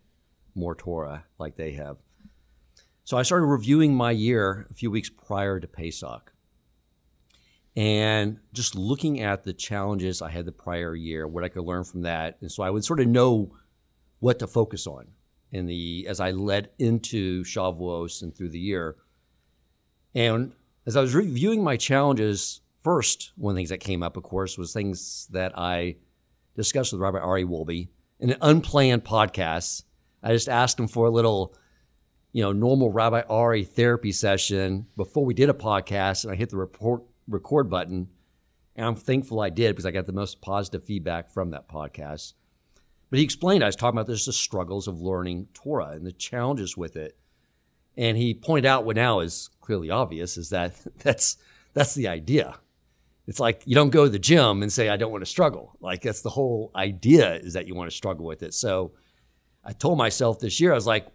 more 0.56 0.76
Torah 0.76 1.26
like 1.38 1.56
they 1.56 1.72
have. 1.74 1.98
So 3.04 3.18
I 3.18 3.24
started 3.24 3.46
reviewing 3.46 3.96
my 3.96 4.12
year 4.12 4.68
a 4.70 4.74
few 4.74 4.92
weeks 4.92 5.10
prior 5.10 5.60
to 5.60 5.68
Pesach 5.68 6.34
and 7.76 8.40
just 8.54 8.76
looking 8.76 9.22
at 9.22 9.44
the 9.44 9.54
challenges 9.54 10.22
I 10.22 10.30
had 10.30 10.46
the 10.46 10.52
prior 10.52 10.96
year, 10.96 11.28
what 11.28 11.44
I 11.44 11.50
could 11.50 11.64
learn 11.64 11.86
from 11.86 12.02
that. 12.02 12.38
And 12.42 12.52
so 12.52 12.62
I 12.62 12.70
would 12.70 12.84
sort 12.84 13.00
of 13.00 13.08
know 13.08 13.56
what 14.20 14.40
to 14.40 14.48
focus 14.48 14.88
on 14.88 15.08
in 15.52 15.66
the 15.66 16.06
as 16.08 16.20
I 16.20 16.32
led 16.32 16.70
into 16.78 17.44
Shavuos 17.44 18.22
and 18.22 18.36
through 18.36 18.50
the 18.50 18.60
year. 18.60 18.96
And 20.14 20.54
as 20.86 20.96
I 20.96 21.02
was 21.02 21.16
reviewing 21.16 21.64
my 21.64 21.78
challenges, 21.78 22.62
first, 22.82 23.32
one 23.36 23.52
of 23.52 23.56
the 23.56 23.60
things 23.60 23.70
that 23.70 23.80
came 23.80 24.04
up, 24.04 24.18
of 24.18 24.24
course, 24.24 24.58
was 24.58 24.74
things 24.74 25.28
that 25.32 25.58
I 25.58 25.98
discussed 26.56 26.92
with 26.92 27.02
Rabbi 27.02 27.20
Ari 27.20 27.46
Wolbe 27.46 27.90
in 28.20 28.32
an 28.32 28.38
unplanned 28.42 29.04
podcast. 29.04 29.84
I 30.22 30.34
just 30.34 30.50
asked 30.50 30.80
him 30.80 30.88
for 30.88 31.06
a 31.06 31.12
little, 31.12 31.56
you 32.34 32.44
know, 32.44 32.52
normal 32.52 32.92
Rabbi 32.92 33.22
Ari 33.30 33.64
therapy 33.64 34.12
session 34.12 34.88
before 34.98 35.26
we 35.26 35.34
did 35.34 35.50
a 35.50 35.54
podcast, 35.54 36.24
and 36.24 36.34
I 36.34 36.36
hit 36.36 36.50
the 36.50 36.58
report 36.58 37.04
record 37.28 37.70
button. 37.70 38.10
And 38.76 38.86
I'm 38.86 38.96
thankful 38.96 39.40
I 39.40 39.50
did 39.50 39.72
because 39.72 39.86
I 39.86 39.92
got 39.92 40.06
the 40.06 40.14
most 40.14 40.42
positive 40.42 40.84
feedback 40.86 41.32
from 41.32 41.52
that 41.52 41.70
podcast. 41.70 42.34
But 43.10 43.20
he 43.20 43.26
explained, 43.26 43.64
I 43.64 43.68
was 43.68 43.76
talking 43.76 43.98
about 43.98 44.08
this, 44.08 44.26
the 44.26 44.34
struggles 44.34 44.88
of 44.88 45.02
learning 45.02 45.48
Torah 45.54 45.90
and 45.90 46.06
the 46.06 46.12
challenges 46.12 46.78
with 46.78 46.96
it. 46.96 47.18
And 47.98 48.18
he 48.18 48.34
pointed 48.34 48.68
out 48.68 48.86
what 48.86 48.96
now 48.96 49.20
is 49.20 49.50
clearly 49.62 49.90
obvious 49.90 50.38
is 50.38 50.50
that 50.50 50.74
that's 51.00 51.38
that's 51.74 51.96
the 51.96 52.08
idea. 52.08 52.56
It's 53.28 53.40
like 53.40 53.62
you 53.66 53.76
don't 53.76 53.92
go 53.92 54.06
to 54.06 54.10
the 54.10 54.20
gym 54.20 54.64
and 54.64 54.72
say, 54.72 54.90
I 54.90 54.98
don't 54.98 55.12
want 55.12 55.24
to 55.24 55.30
struggle. 55.30 55.76
Like 55.80 56.02
that's 56.02 56.22
the 56.22 56.30
whole 56.30 56.72
idea 56.76 57.36
is 57.36 57.54
that 57.54 57.68
you 57.68 57.76
want 57.76 57.90
to 57.90 57.96
struggle 57.96 58.26
with 58.26 58.42
it. 58.42 58.54
So 58.54 58.94
I 59.64 59.74
told 59.74 59.98
myself 59.98 60.40
this 60.40 60.60
year, 60.60 60.72
I 60.72 60.76
was 60.76 60.88
like, 60.88 61.08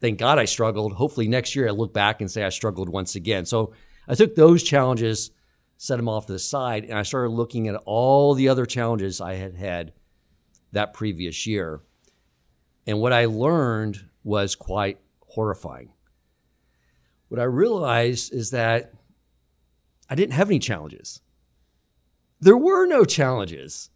thank 0.00 0.18
God 0.18 0.38
I 0.38 0.44
struggled. 0.44 0.92
Hopefully 0.92 1.28
next 1.28 1.56
year 1.56 1.68
I 1.68 1.70
look 1.70 1.94
back 1.94 2.20
and 2.20 2.30
say 2.30 2.44
I 2.44 2.50
struggled 2.50 2.88
once 2.88 3.14
again. 3.14 3.46
So 3.46 3.72
I 4.06 4.14
took 4.14 4.34
those 4.34 4.62
challenges, 4.62 5.30
set 5.78 5.96
them 5.96 6.08
off 6.08 6.26
to 6.26 6.32
the 6.32 6.38
side, 6.38 6.84
and 6.84 6.98
I 6.98 7.04
started 7.04 7.30
looking 7.30 7.68
at 7.68 7.76
all 7.86 8.34
the 8.34 8.48
other 8.48 8.66
challenges 8.66 9.20
I 9.20 9.34
had 9.34 9.54
had 9.54 9.92
that 10.72 10.92
previous 10.92 11.46
year. 11.46 11.80
And 12.86 13.00
what 13.00 13.12
I 13.12 13.26
learned 13.26 14.04
was 14.24 14.54
quite 14.54 14.98
horrifying. 15.20 15.92
What 17.28 17.40
I 17.40 17.44
realized 17.44 18.34
is 18.34 18.50
that 18.50 18.92
I 20.10 20.14
didn't 20.14 20.34
have 20.34 20.48
any 20.48 20.58
challenges. 20.58 21.20
There 22.40 22.56
were 22.56 22.86
no 22.86 23.04
challenges. 23.04 23.90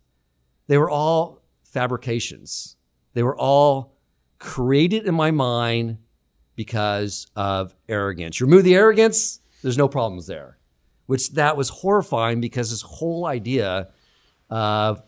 They 0.68 0.78
were 0.78 0.90
all 0.90 1.42
fabrications. 1.64 2.76
They 3.12 3.22
were 3.22 3.36
all 3.36 3.96
created 4.38 5.06
in 5.06 5.14
my 5.14 5.30
mind 5.30 5.98
because 6.54 7.26
of 7.36 7.74
arrogance. 7.88 8.40
Remove 8.40 8.64
the 8.64 8.74
arrogance, 8.74 9.40
there's 9.62 9.78
no 9.78 9.88
problems 9.88 10.26
there. 10.26 10.58
Which 11.06 11.32
that 11.32 11.56
was 11.56 11.68
horrifying 11.68 12.40
because 12.40 12.70
this 12.70 12.82
whole 12.82 13.26
idea 13.26 13.88
of 14.48 15.02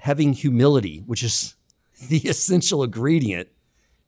having 0.00 0.32
humility, 0.32 1.02
which 1.06 1.22
is 1.22 1.54
the 2.08 2.18
essential 2.28 2.82
ingredient 2.82 3.48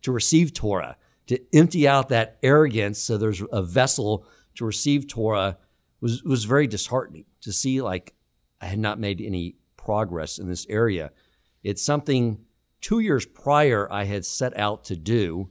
to 0.03 0.13
receive 0.13 0.53
Torah, 0.53 0.97
to 1.27 1.39
empty 1.55 1.87
out 1.87 2.09
that 2.09 2.39
arrogance 2.43 2.99
so 2.99 3.17
there's 3.17 3.43
a 3.53 3.63
vessel 3.63 4.27
to 4.57 4.65
receive 4.65 5.07
Torah 5.07 5.57
was, 6.01 6.23
was 6.25 6.45
very 6.45 6.67
disheartening 6.67 7.25
to 7.41 7.53
see 7.53 7.81
like 7.81 8.15
I 8.61 8.67
had 8.67 8.79
not 8.79 8.99
made 8.99 9.21
any 9.21 9.57
progress 9.77 10.39
in 10.39 10.49
this 10.49 10.67
area. 10.69 11.13
It's 11.63 11.83
something 11.83 12.45
two 12.81 12.99
years 12.99 13.25
prior 13.25 13.91
I 13.91 14.05
had 14.05 14.25
set 14.27 14.57
out 14.59 14.85
to 14.85 14.97
do. 14.97 15.51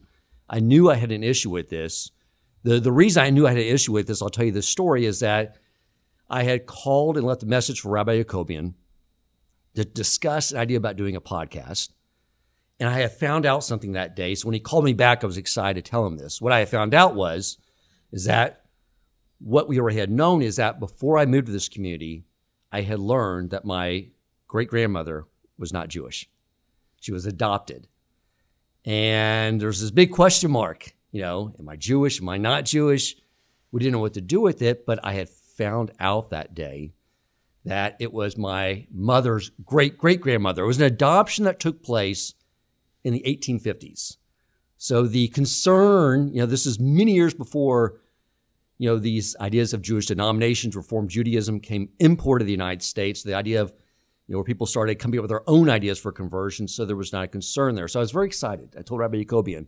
I 0.49 0.59
knew 0.59 0.89
I 0.89 0.95
had 0.95 1.11
an 1.11 1.23
issue 1.23 1.49
with 1.49 1.69
this. 1.69 2.11
The, 2.63 2.79
the 2.79 2.91
reason 2.91 3.23
I 3.23 3.29
knew 3.29 3.47
I 3.47 3.51
had 3.51 3.59
an 3.59 3.65
issue 3.65 3.93
with 3.93 4.07
this, 4.07 4.21
I'll 4.21 4.29
tell 4.29 4.45
you 4.45 4.51
the 4.51 4.61
story, 4.61 5.05
is 5.05 5.21
that 5.21 5.55
I 6.29 6.43
had 6.43 6.65
called 6.65 7.17
and 7.17 7.25
left 7.25 7.43
a 7.43 7.47
message 7.47 7.81
for 7.81 7.89
Rabbi 7.89 8.21
Jacobian 8.21 8.73
to 9.75 9.85
discuss 9.85 10.51
an 10.51 10.57
idea 10.57 10.77
about 10.77 10.97
doing 10.97 11.15
a 11.15 11.21
podcast. 11.21 11.89
And 12.79 12.89
I 12.89 12.99
had 12.99 13.11
found 13.11 13.45
out 13.45 13.63
something 13.63 13.91
that 13.91 14.15
day. 14.15 14.35
So 14.35 14.47
when 14.47 14.53
he 14.53 14.59
called 14.59 14.85
me 14.85 14.93
back, 14.93 15.23
I 15.23 15.27
was 15.27 15.37
excited 15.37 15.83
to 15.83 15.89
tell 15.89 16.05
him 16.05 16.17
this. 16.17 16.41
What 16.41 16.51
I 16.51 16.59
had 16.59 16.69
found 16.69 16.93
out 16.93 17.15
was, 17.15 17.57
is 18.11 18.25
that 18.25 18.65
what 19.39 19.67
we 19.67 19.79
already 19.79 19.99
had 19.99 20.11
known 20.11 20.41
is 20.41 20.55
that 20.57 20.79
before 20.79 21.17
I 21.17 21.25
moved 21.25 21.47
to 21.47 21.51
this 21.51 21.69
community, 21.69 22.25
I 22.71 22.81
had 22.81 22.99
learned 22.99 23.51
that 23.51 23.65
my 23.65 24.07
great 24.47 24.69
grandmother 24.69 25.25
was 25.57 25.71
not 25.71 25.89
Jewish. 25.89 26.29
She 26.99 27.11
was 27.11 27.25
adopted. 27.25 27.87
And 28.85 29.61
there's 29.61 29.81
this 29.81 29.91
big 29.91 30.11
question 30.11 30.51
mark, 30.51 30.95
you 31.11 31.21
know, 31.21 31.53
am 31.59 31.69
I 31.69 31.75
Jewish? 31.75 32.19
Am 32.19 32.29
I 32.29 32.37
not 32.37 32.65
Jewish? 32.65 33.15
We 33.71 33.79
didn't 33.79 33.93
know 33.93 33.99
what 33.99 34.15
to 34.15 34.21
do 34.21 34.41
with 34.41 34.61
it, 34.61 34.85
but 34.85 34.99
I 35.03 35.13
had 35.13 35.29
found 35.29 35.91
out 35.99 36.31
that 36.31 36.55
day 36.55 36.93
that 37.65 37.95
it 37.99 38.11
was 38.11 38.37
my 38.37 38.87
mother's 38.91 39.51
great 39.63 39.97
great 39.97 40.21
grandmother. 40.21 40.63
It 40.63 40.67
was 40.67 40.79
an 40.79 40.85
adoption 40.85 41.45
that 41.45 41.59
took 41.59 41.83
place 41.83 42.33
in 43.03 43.13
the 43.13 43.23
1850s. 43.25 44.17
So 44.77 45.03
the 45.03 45.27
concern, 45.27 46.33
you 46.33 46.39
know, 46.39 46.47
this 46.47 46.65
is 46.65 46.79
many 46.79 47.13
years 47.13 47.33
before, 47.33 47.99
you 48.79 48.89
know, 48.89 48.97
these 48.97 49.35
ideas 49.39 49.73
of 49.73 49.83
Jewish 49.83 50.07
denominations, 50.07 50.75
Reform 50.75 51.07
Judaism 51.07 51.59
came 51.59 51.89
imported 51.99 52.43
to 52.43 52.45
the 52.45 52.51
United 52.51 52.81
States. 52.81 53.21
The 53.21 53.35
idea 53.35 53.61
of, 53.61 53.73
you 54.27 54.33
know, 54.33 54.39
where 54.39 54.43
people 54.43 54.65
started 54.65 54.95
coming 54.95 55.19
up 55.19 55.23
with 55.23 55.29
their 55.29 55.47
own 55.47 55.69
ideas 55.69 55.99
for 55.99 56.11
conversion, 56.11 56.67
so 56.67 56.83
there 56.83 56.95
was 56.95 57.13
not 57.13 57.25
a 57.25 57.27
concern 57.27 57.75
there. 57.75 57.87
So 57.87 57.99
I 57.99 58.01
was 58.01 58.11
very 58.11 58.25
excited. 58.25 58.75
I 58.75 58.81
told 58.81 59.01
Rabbi 59.01 59.17
Jacobian, 59.17 59.67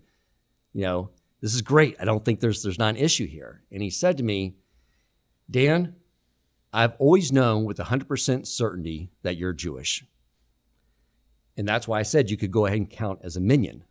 you 0.73 0.81
know, 0.81 1.11
this 1.41 1.53
is 1.53 1.61
great. 1.61 1.95
I 1.99 2.05
don't 2.05 2.25
think 2.25 2.39
there's 2.39 2.63
there's 2.63 2.79
not 2.79 2.95
an 2.95 3.01
issue 3.01 3.27
here. 3.27 3.61
And 3.71 3.83
he 3.83 3.91
said 3.91 4.17
to 4.17 4.23
me, 4.23 4.55
Dan, 5.51 5.95
I've 6.73 6.95
always 6.97 7.31
known 7.31 7.65
with 7.65 7.77
100% 7.77 8.47
certainty 8.47 9.11
that 9.21 9.37
you're 9.37 9.53
Jewish. 9.53 10.03
And 11.55 11.67
that's 11.67 11.87
why 11.87 11.99
I 11.99 12.03
said 12.03 12.31
you 12.31 12.37
could 12.37 12.51
go 12.51 12.65
ahead 12.65 12.79
and 12.79 12.89
count 12.89 13.19
as 13.23 13.37
a 13.37 13.41
minyan. 13.41 13.83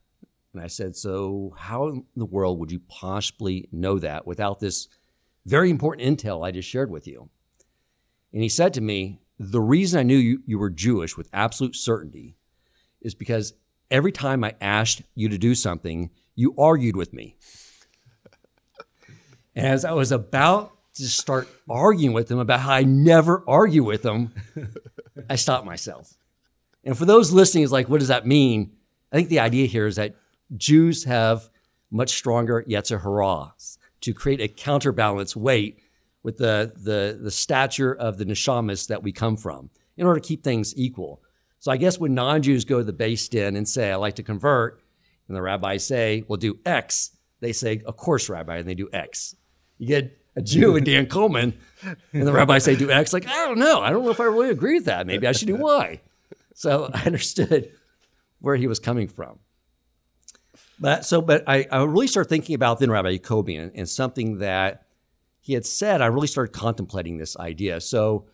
And 0.52 0.60
I 0.62 0.66
said, 0.66 0.96
So, 0.96 1.54
how 1.56 1.88
in 1.88 2.04
the 2.16 2.26
world 2.26 2.58
would 2.58 2.72
you 2.72 2.80
possibly 2.88 3.68
know 3.70 4.00
that 4.00 4.26
without 4.26 4.58
this 4.58 4.88
very 5.46 5.70
important 5.70 6.06
intel 6.06 6.44
I 6.44 6.50
just 6.50 6.68
shared 6.68 6.90
with 6.90 7.06
you? 7.06 7.30
And 8.32 8.42
he 8.42 8.48
said 8.48 8.74
to 8.74 8.80
me, 8.80 9.20
The 9.38 9.60
reason 9.60 10.00
I 10.00 10.02
knew 10.02 10.16
you, 10.16 10.42
you 10.44 10.58
were 10.58 10.68
Jewish 10.68 11.16
with 11.16 11.28
absolute 11.32 11.76
certainty 11.76 12.36
is 13.00 13.14
because 13.14 13.54
every 13.90 14.12
time 14.12 14.42
I 14.42 14.54
asked 14.60 15.02
you 15.14 15.28
to 15.28 15.38
do 15.38 15.54
something, 15.54 16.10
you 16.34 16.54
argued 16.58 16.96
with 16.96 17.12
me. 17.12 17.36
And 19.54 19.66
as 19.66 19.84
I 19.84 19.92
was 19.92 20.10
about 20.10 20.72
to 20.94 21.08
start 21.08 21.48
arguing 21.68 22.12
with 22.12 22.30
him 22.30 22.38
about 22.38 22.60
how 22.60 22.72
I 22.72 22.82
never 22.82 23.42
argue 23.48 23.84
with 23.84 24.04
him, 24.04 24.32
I 25.28 25.36
stopped 25.36 25.64
myself. 25.64 26.14
And 26.84 26.96
for 26.96 27.04
those 27.04 27.32
listening, 27.32 27.64
is 27.64 27.72
like, 27.72 27.88
what 27.88 28.00
does 28.00 28.08
that 28.08 28.26
mean? 28.26 28.72
I 29.12 29.16
think 29.16 29.28
the 29.28 29.40
idea 29.40 29.66
here 29.66 29.86
is 29.86 29.96
that 29.96 30.16
Jews 30.56 31.04
have 31.04 31.48
much 31.90 32.10
stronger 32.10 32.64
yetzer 32.68 33.02
hara 33.02 33.54
to 34.00 34.14
create 34.14 34.40
a 34.40 34.48
counterbalance 34.48 35.36
weight 35.36 35.78
with 36.22 36.38
the, 36.38 36.72
the, 36.76 37.18
the 37.20 37.30
stature 37.30 37.94
of 37.94 38.18
the 38.18 38.24
neshamas 38.24 38.88
that 38.88 39.02
we 39.02 39.12
come 39.12 39.36
from 39.36 39.70
in 39.96 40.06
order 40.06 40.20
to 40.20 40.26
keep 40.26 40.42
things 40.42 40.76
equal. 40.76 41.22
So 41.58 41.70
I 41.70 41.76
guess 41.76 41.98
when 41.98 42.14
non-Jews 42.14 42.64
go 42.64 42.78
to 42.78 42.84
the 42.84 42.92
beis 42.92 43.28
Din 43.28 43.56
and 43.56 43.68
say, 43.68 43.92
I 43.92 43.96
like 43.96 44.16
to 44.16 44.22
convert, 44.22 44.82
and 45.28 45.36
the 45.36 45.42
rabbis 45.42 45.86
say, 45.86 46.24
well, 46.26 46.36
do 46.36 46.58
X, 46.66 47.16
they 47.40 47.52
say, 47.52 47.82
of 47.86 47.96
course, 47.96 48.28
Rabbi, 48.28 48.56
and 48.56 48.68
they 48.68 48.74
do 48.74 48.88
X. 48.92 49.36
You 49.78 49.86
get 49.86 50.18
a 50.36 50.42
Jew 50.42 50.76
and 50.76 50.86
Dan 50.86 51.06
Coleman, 51.06 51.54
and 52.12 52.26
the 52.26 52.32
rabbis 52.32 52.64
say, 52.64 52.76
do 52.76 52.90
X. 52.90 53.12
Like, 53.12 53.26
I 53.26 53.46
don't 53.46 53.58
know. 53.58 53.80
I 53.80 53.90
don't 53.90 54.04
know 54.04 54.10
if 54.10 54.20
I 54.20 54.24
really 54.24 54.50
agree 54.50 54.74
with 54.74 54.86
that. 54.86 55.06
Maybe 55.06 55.26
I 55.26 55.32
should 55.32 55.48
do 55.48 55.56
Y. 55.60 56.00
So 56.54 56.90
I 56.92 57.04
understood 57.04 57.72
where 58.40 58.56
he 58.56 58.66
was 58.66 58.78
coming 58.78 59.08
from. 59.08 59.38
But 60.78 61.04
so, 61.04 61.22
but 61.22 61.44
I, 61.46 61.66
I 61.70 61.82
really 61.84 62.08
started 62.08 62.28
thinking 62.28 62.54
about 62.54 62.80
then 62.80 62.90
Rabbi 62.90 63.16
Jacobi 63.16 63.60
and, 63.60 63.70
and 63.74 63.88
something 63.88 64.38
that 64.38 64.86
he 65.40 65.54
had 65.54 65.64
said. 65.64 66.00
I 66.00 66.06
really 66.06 66.26
started 66.26 66.52
contemplating 66.52 67.18
this 67.18 67.36
idea. 67.36 67.80
So 67.80 68.26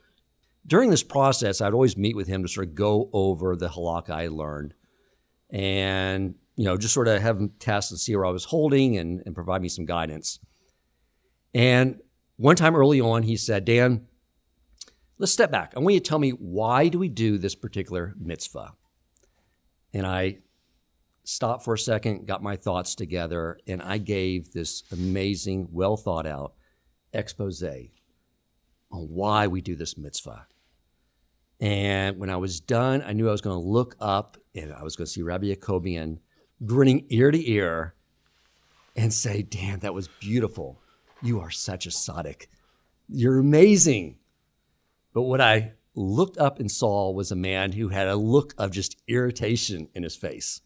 during 0.67 0.91
this 0.91 1.03
process, 1.03 1.61
I'd 1.61 1.73
always 1.73 1.97
meet 1.97 2.17
with 2.17 2.27
him 2.27 2.43
to 2.43 2.49
sort 2.49 2.69
of 2.69 2.75
go 2.75 3.11
over 3.13 3.55
the 3.57 3.69
halakha 3.69 4.11
I 4.11 4.29
learned, 4.29 4.75
and 5.51 6.35
you 6.57 6.65
know, 6.65 6.77
just 6.77 6.93
sort 6.93 7.07
of 7.09 7.23
have 7.23 7.39
him 7.39 7.53
test 7.59 7.91
and 7.91 8.01
see 8.01 8.17
where 8.17 8.27
I 8.27 8.31
was 8.31 8.45
holding 8.45 8.97
and, 8.97 9.23
and 9.25 9.35
provide 9.35 9.63
me 9.63 9.69
some 9.69 9.87
guidance. 9.87 10.41
And 11.55 12.01
one 12.37 12.57
time 12.57 12.77
early 12.77 13.01
on, 13.01 13.23
he 13.23 13.37
said, 13.37 13.65
Dan, 13.65 14.07
let's 15.19 15.33
step 15.33 15.51
back. 15.51 15.73
I 15.77 15.81
want 15.81 15.95
you 15.95 16.01
to 16.01 16.09
tell 16.09 16.19
me 16.19 16.31
why 16.31 16.89
do 16.89 16.99
we 16.99 17.09
do 17.09 17.39
this 17.39 17.55
particular 17.55 18.15
mitzvah? 18.19 18.75
And 19.93 20.07
I 20.07 20.39
stopped 21.25 21.65
for 21.65 21.75
a 21.75 21.79
second, 21.79 22.27
got 22.27 22.43
my 22.43 22.57
thoughts 22.57 22.95
together, 22.95 23.59
and 23.67 23.83
I 23.83 23.99
gave 23.99 24.53
this 24.53 24.83
amazing, 24.93 25.69
well 25.73 25.97
thought 25.97 26.27
out 26.27 26.55
expose 27.13 27.63
on 27.63 27.89
why 28.91 29.47
we 29.47 29.61
do 29.61 29.75
this 29.75 29.97
mitzvah. 29.97 30.47
And 31.61 32.19
when 32.19 32.31
I 32.31 32.37
was 32.37 32.61
done, 32.61 33.03
I 33.03 33.13
knew 33.13 33.29
I 33.29 33.33
was 33.33 33.41
going 33.41 33.61
to 33.61 33.69
look 33.69 33.97
up 34.01 34.37
and 34.55 34.73
I 34.73 34.83
was 34.83 34.97
going 34.97 35.07
to 35.07 35.13
see 35.13 35.23
Rabbi 35.23 35.47
Jacobian 35.47 36.19
grinning 36.65 37.07
ear 37.09 37.31
to 37.31 37.51
ear 37.51 37.95
and 38.95 39.13
say, 39.13 39.43
Dan, 39.43 39.81
that 39.81 39.95
was 39.95 40.09
beautiful. 40.21 40.81
You 41.23 41.41
are 41.41 41.51
such 41.51 41.87
a 41.87 41.91
tzaddik. 41.91 42.47
You're 43.09 43.39
amazing. 43.39 44.19
But 45.13 45.23
what 45.23 45.41
I 45.41 45.73
looked 45.95 46.39
up 46.39 46.61
and 46.61 46.71
saw 46.71 47.11
was 47.11 47.33
a 47.33 47.37
man 47.37 47.73
who 47.73 47.89
had 47.89 48.07
a 48.07 48.17
look 48.17 48.55
of 48.57 48.71
just 48.71 48.97
irritation 49.09 49.89
in 49.95 50.03
his 50.03 50.15
face. 50.15 50.61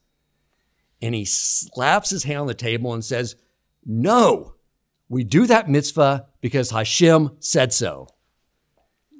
And 1.00 1.14
he 1.14 1.24
slaps 1.24 2.11
his 2.11 2.24
hand 2.24 2.40
on 2.40 2.46
the 2.46 2.55
table 2.55 2.92
and 2.92 3.05
says, 3.05 3.36
No, 3.84 4.55
we 5.09 5.24
do 5.24 5.46
that 5.46 5.68
mitzvah 5.68 6.26
because 6.40 6.70
Hashem 6.70 7.36
said 7.40 7.72
so. 7.72 8.09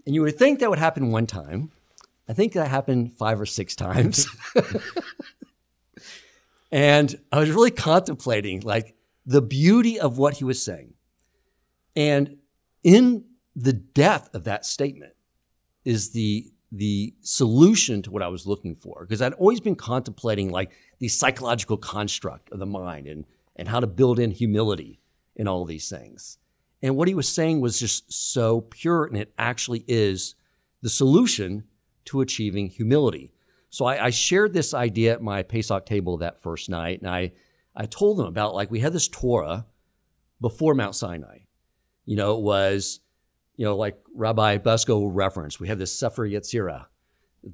And 0.05 0.14
you 0.14 0.22
would 0.22 0.39
think 0.39 0.61
that 0.61 0.70
would 0.70 0.78
happen 0.78 1.11
one 1.11 1.26
time. 1.26 1.70
I 2.28 2.35
think 2.35 2.53
that 2.53 2.68
happened 2.68 3.16
five 3.16 3.41
or 3.41 3.47
six 3.47 3.74
times. 3.74 4.26
and 6.72 7.14
I 7.30 7.41
was 7.41 7.51
really 7.51 7.70
contemplating 7.70 8.61
like 8.61 8.95
the 9.26 9.43
beauty 9.43 9.99
of 9.99 10.18
what 10.18 10.35
he 10.35 10.45
was 10.45 10.64
saying. 10.64 10.91
And 11.95 12.38
in 12.82 13.24
the 13.55 13.72
depth 13.72 14.34
of 14.34 14.45
that 14.45 14.64
statement 14.64 15.14
is 15.84 16.11
the 16.11 16.53
the 16.74 17.14
solution 17.20 18.01
to 18.01 18.11
what 18.11 18.22
I 18.22 18.28
was 18.28 18.47
looking 18.47 18.74
for. 18.74 19.05
Because 19.05 19.20
I'd 19.20 19.34
always 19.34 19.61
been 19.61 19.76
contemplating 19.76 20.51
like 20.51 20.72
the 21.01 21.09
psychological 21.09 21.76
construct 21.76 22.51
of 22.51 22.59
the 22.59 22.66
mind 22.66 23.07
and, 23.07 23.26
and 23.57 23.68
how 23.68 23.78
to 23.78 23.86
build 23.86 24.18
in 24.18 24.30
humility 24.30 24.99
in 25.36 25.47
all 25.47 25.66
these 25.66 25.90
things. 25.90 26.38
And 26.80 26.97
what 26.97 27.09
he 27.09 27.14
was 27.14 27.28
saying 27.28 27.61
was 27.61 27.78
just 27.78 28.11
so 28.12 28.62
pure, 28.62 29.05
and 29.05 29.16
it 29.16 29.34
actually 29.38 29.84
is 29.86 30.34
the 30.80 30.88
solution 30.88 31.64
to 32.07 32.22
achieving 32.22 32.68
humility. 32.68 33.32
So 33.70 33.84
I, 33.84 34.07
I 34.07 34.11
shared 34.11 34.53
this 34.53 34.74
idea 34.74 35.12
at 35.12 35.22
my 35.22 35.43
Pesach 35.43 35.86
table 35.86 36.16
that 36.18 36.43
first 36.43 36.68
night, 36.68 37.01
and 37.01 37.09
I, 37.09 37.32
I 37.76 37.86
told 37.86 38.18
them 38.18 38.26
about 38.26 38.55
like 38.55 38.70
we 38.70 38.80
had 38.80 38.93
this 38.93 39.09
Torah 39.09 39.66
before 40.40 40.74
Mount 40.74 40.97
Sinai. 40.97 41.40
You 42.05 42.16
know, 42.16 42.36
it 42.36 42.42
was, 42.42 43.00
you 43.57 43.64
know, 43.64 43.76
like 43.76 43.98
Rabbi 44.14 44.59
Busto 44.59 45.09
referenced, 45.12 45.61
we 45.61 45.68
have 45.68 45.78
this 45.78 45.96
Sefer 45.96 46.28
Yetzirah 46.28 46.86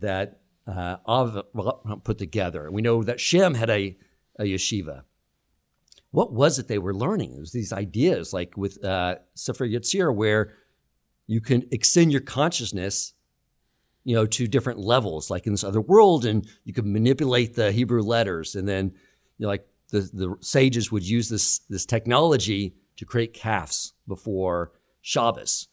that 0.01 0.41
uh, 0.67 0.97
Av 1.07 1.43
put 2.05 2.19
together. 2.19 2.71
We 2.71 2.83
know 2.83 3.03
that 3.03 3.21
Shem 3.21 3.55
had 3.55 3.71
a, 3.71 3.97
a 4.39 4.45
yeshiva. 4.45 5.03
What 6.11 6.33
was 6.33 6.59
it 6.59 6.69
they 6.69 6.79
were 6.79 6.95
learning? 6.95 7.35
It 7.35 7.41
was 7.41 7.53
these 7.53 7.73
ideas 7.73 8.33
like 8.33 8.57
with 8.57 8.83
uh, 8.85 9.17
Sefer 9.35 9.67
Yetzirah 9.67 10.15
where 10.15 10.55
you 11.27 11.41
can 11.41 11.67
extend 11.71 12.13
your 12.13 12.23
consciousness 12.23 13.13
you 14.09 14.15
know, 14.15 14.25
to 14.25 14.47
different 14.47 14.79
levels, 14.79 15.29
like 15.29 15.47
in 15.47 15.53
this 15.53 15.63
other 15.63 15.83
world, 15.83 16.25
and 16.25 16.49
you 16.65 16.73
could 16.73 16.87
manipulate 16.87 17.55
the 17.55 17.71
Hebrew 17.71 18.01
letters, 18.01 18.55
and 18.55 18.67
then, 18.67 18.87
you 19.37 19.45
know, 19.45 19.49
like 19.49 19.67
the, 19.91 20.01
the 20.01 20.35
sages 20.41 20.91
would 20.91 21.07
use 21.07 21.29
this 21.29 21.59
this 21.69 21.85
technology 21.85 22.75
to 22.99 23.05
create 23.05 23.33
calves 23.33 23.95
before 24.07 24.73
Shabbos. 25.01 25.69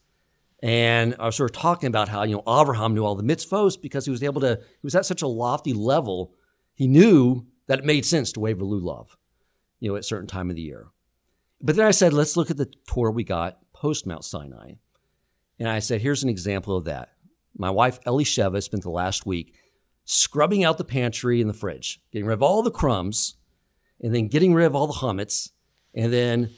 And 0.62 1.14
I 1.18 1.26
was 1.26 1.36
sort 1.36 1.50
of 1.50 1.56
talking 1.56 1.88
about 1.88 2.08
how, 2.08 2.22
you 2.22 2.36
know, 2.36 2.60
Abraham 2.60 2.94
knew 2.94 3.04
all 3.04 3.14
the 3.14 3.22
mitzvos 3.22 3.80
because 3.80 4.06
he 4.06 4.10
was 4.10 4.22
able 4.22 4.40
to, 4.40 4.58
he 4.62 4.84
was 4.84 4.94
at 4.94 5.04
such 5.04 5.22
a 5.22 5.26
lofty 5.26 5.74
level, 5.74 6.34
he 6.74 6.86
knew 6.86 7.46
that 7.66 7.80
it 7.80 7.84
made 7.84 8.06
sense 8.06 8.32
to 8.32 8.40
wave 8.40 8.60
a 8.60 8.64
lulav, 8.64 9.08
you 9.80 9.90
know, 9.90 9.96
at 9.96 10.00
a 10.00 10.04
certain 10.04 10.26
time 10.26 10.48
of 10.48 10.56
the 10.56 10.62
year. 10.62 10.86
But 11.60 11.76
then 11.76 11.86
I 11.86 11.90
said, 11.90 12.12
let's 12.12 12.36
look 12.36 12.50
at 12.50 12.56
the 12.56 12.72
Torah 12.86 13.10
we 13.10 13.24
got 13.24 13.58
post 13.72 14.06
Mount 14.06 14.24
Sinai. 14.24 14.72
And 15.58 15.68
I 15.68 15.80
said, 15.80 16.00
here's 16.00 16.22
an 16.22 16.28
example 16.28 16.76
of 16.76 16.84
that. 16.84 17.12
My 17.56 17.70
wife, 17.70 18.00
Elisheva, 18.04 18.62
spent 18.62 18.82
the 18.82 18.90
last 18.90 19.26
week 19.26 19.54
scrubbing 20.04 20.64
out 20.64 20.78
the 20.78 20.84
pantry 20.84 21.40
and 21.40 21.50
the 21.50 21.54
fridge, 21.54 22.00
getting 22.12 22.26
rid 22.26 22.34
of 22.34 22.42
all 22.42 22.62
the 22.62 22.70
crumbs, 22.70 23.36
and 24.00 24.14
then 24.14 24.28
getting 24.28 24.54
rid 24.54 24.66
of 24.66 24.74
all 24.74 24.86
the 24.86 24.94
chametz, 24.94 25.50
and 25.94 26.12
then, 26.12 26.50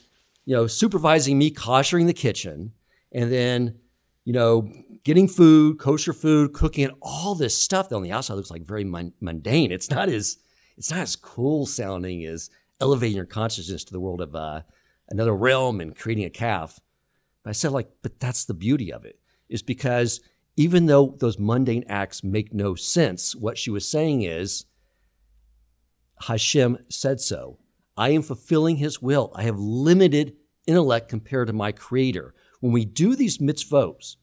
you 0.48 0.54
know, 0.54 0.66
supervising 0.66 1.36
me 1.36 1.50
koshering 1.50 2.06
the 2.06 2.14
kitchen, 2.14 2.72
and 3.12 3.30
then, 3.30 3.78
you 4.24 4.32
know, 4.32 4.66
getting 5.04 5.28
food, 5.28 5.78
kosher 5.78 6.14
food, 6.14 6.54
cooking, 6.54 6.84
and 6.84 6.94
all 7.02 7.34
this 7.34 7.62
stuff 7.62 7.90
that 7.90 7.96
on 7.96 8.02
the 8.02 8.12
outside 8.12 8.32
looks 8.32 8.50
like 8.50 8.62
very 8.62 8.82
mundane. 8.82 9.70
It's 9.70 9.90
not 9.90 10.08
as, 10.08 10.38
it's 10.78 10.90
not 10.90 11.00
as 11.00 11.16
cool 11.16 11.66
sounding 11.66 12.24
as 12.24 12.48
elevating 12.80 13.18
your 13.18 13.26
consciousness 13.26 13.84
to 13.84 13.92
the 13.92 14.00
world 14.00 14.22
of 14.22 14.34
uh, 14.34 14.62
another 15.10 15.36
realm 15.36 15.82
and 15.82 15.94
creating 15.94 16.24
a 16.24 16.30
calf. 16.30 16.80
But 17.42 17.50
I 17.50 17.52
said, 17.52 17.72
like, 17.72 17.90
but 18.00 18.18
that's 18.18 18.46
the 18.46 18.54
beauty 18.54 18.90
of 18.90 19.04
it, 19.04 19.18
is 19.50 19.62
because 19.62 20.22
even 20.56 20.86
though 20.86 21.14
those 21.18 21.38
mundane 21.38 21.84
acts 21.90 22.24
make 22.24 22.54
no 22.54 22.74
sense, 22.74 23.36
what 23.36 23.58
she 23.58 23.68
was 23.68 23.86
saying 23.86 24.22
is, 24.22 24.64
Hashem 26.22 26.78
said 26.88 27.20
so. 27.20 27.58
I 27.98 28.10
am 28.10 28.22
fulfilling 28.22 28.76
his 28.76 29.02
will. 29.02 29.32
I 29.34 29.42
have 29.42 29.58
limited 29.58 30.36
intellect 30.66 31.08
compared 31.08 31.48
to 31.48 31.52
my 31.52 31.72
creator. 31.72 32.34
When 32.60 32.72
we 32.72 32.84
do 32.84 33.16
these 33.16 33.38
mitzvot, 33.38 34.16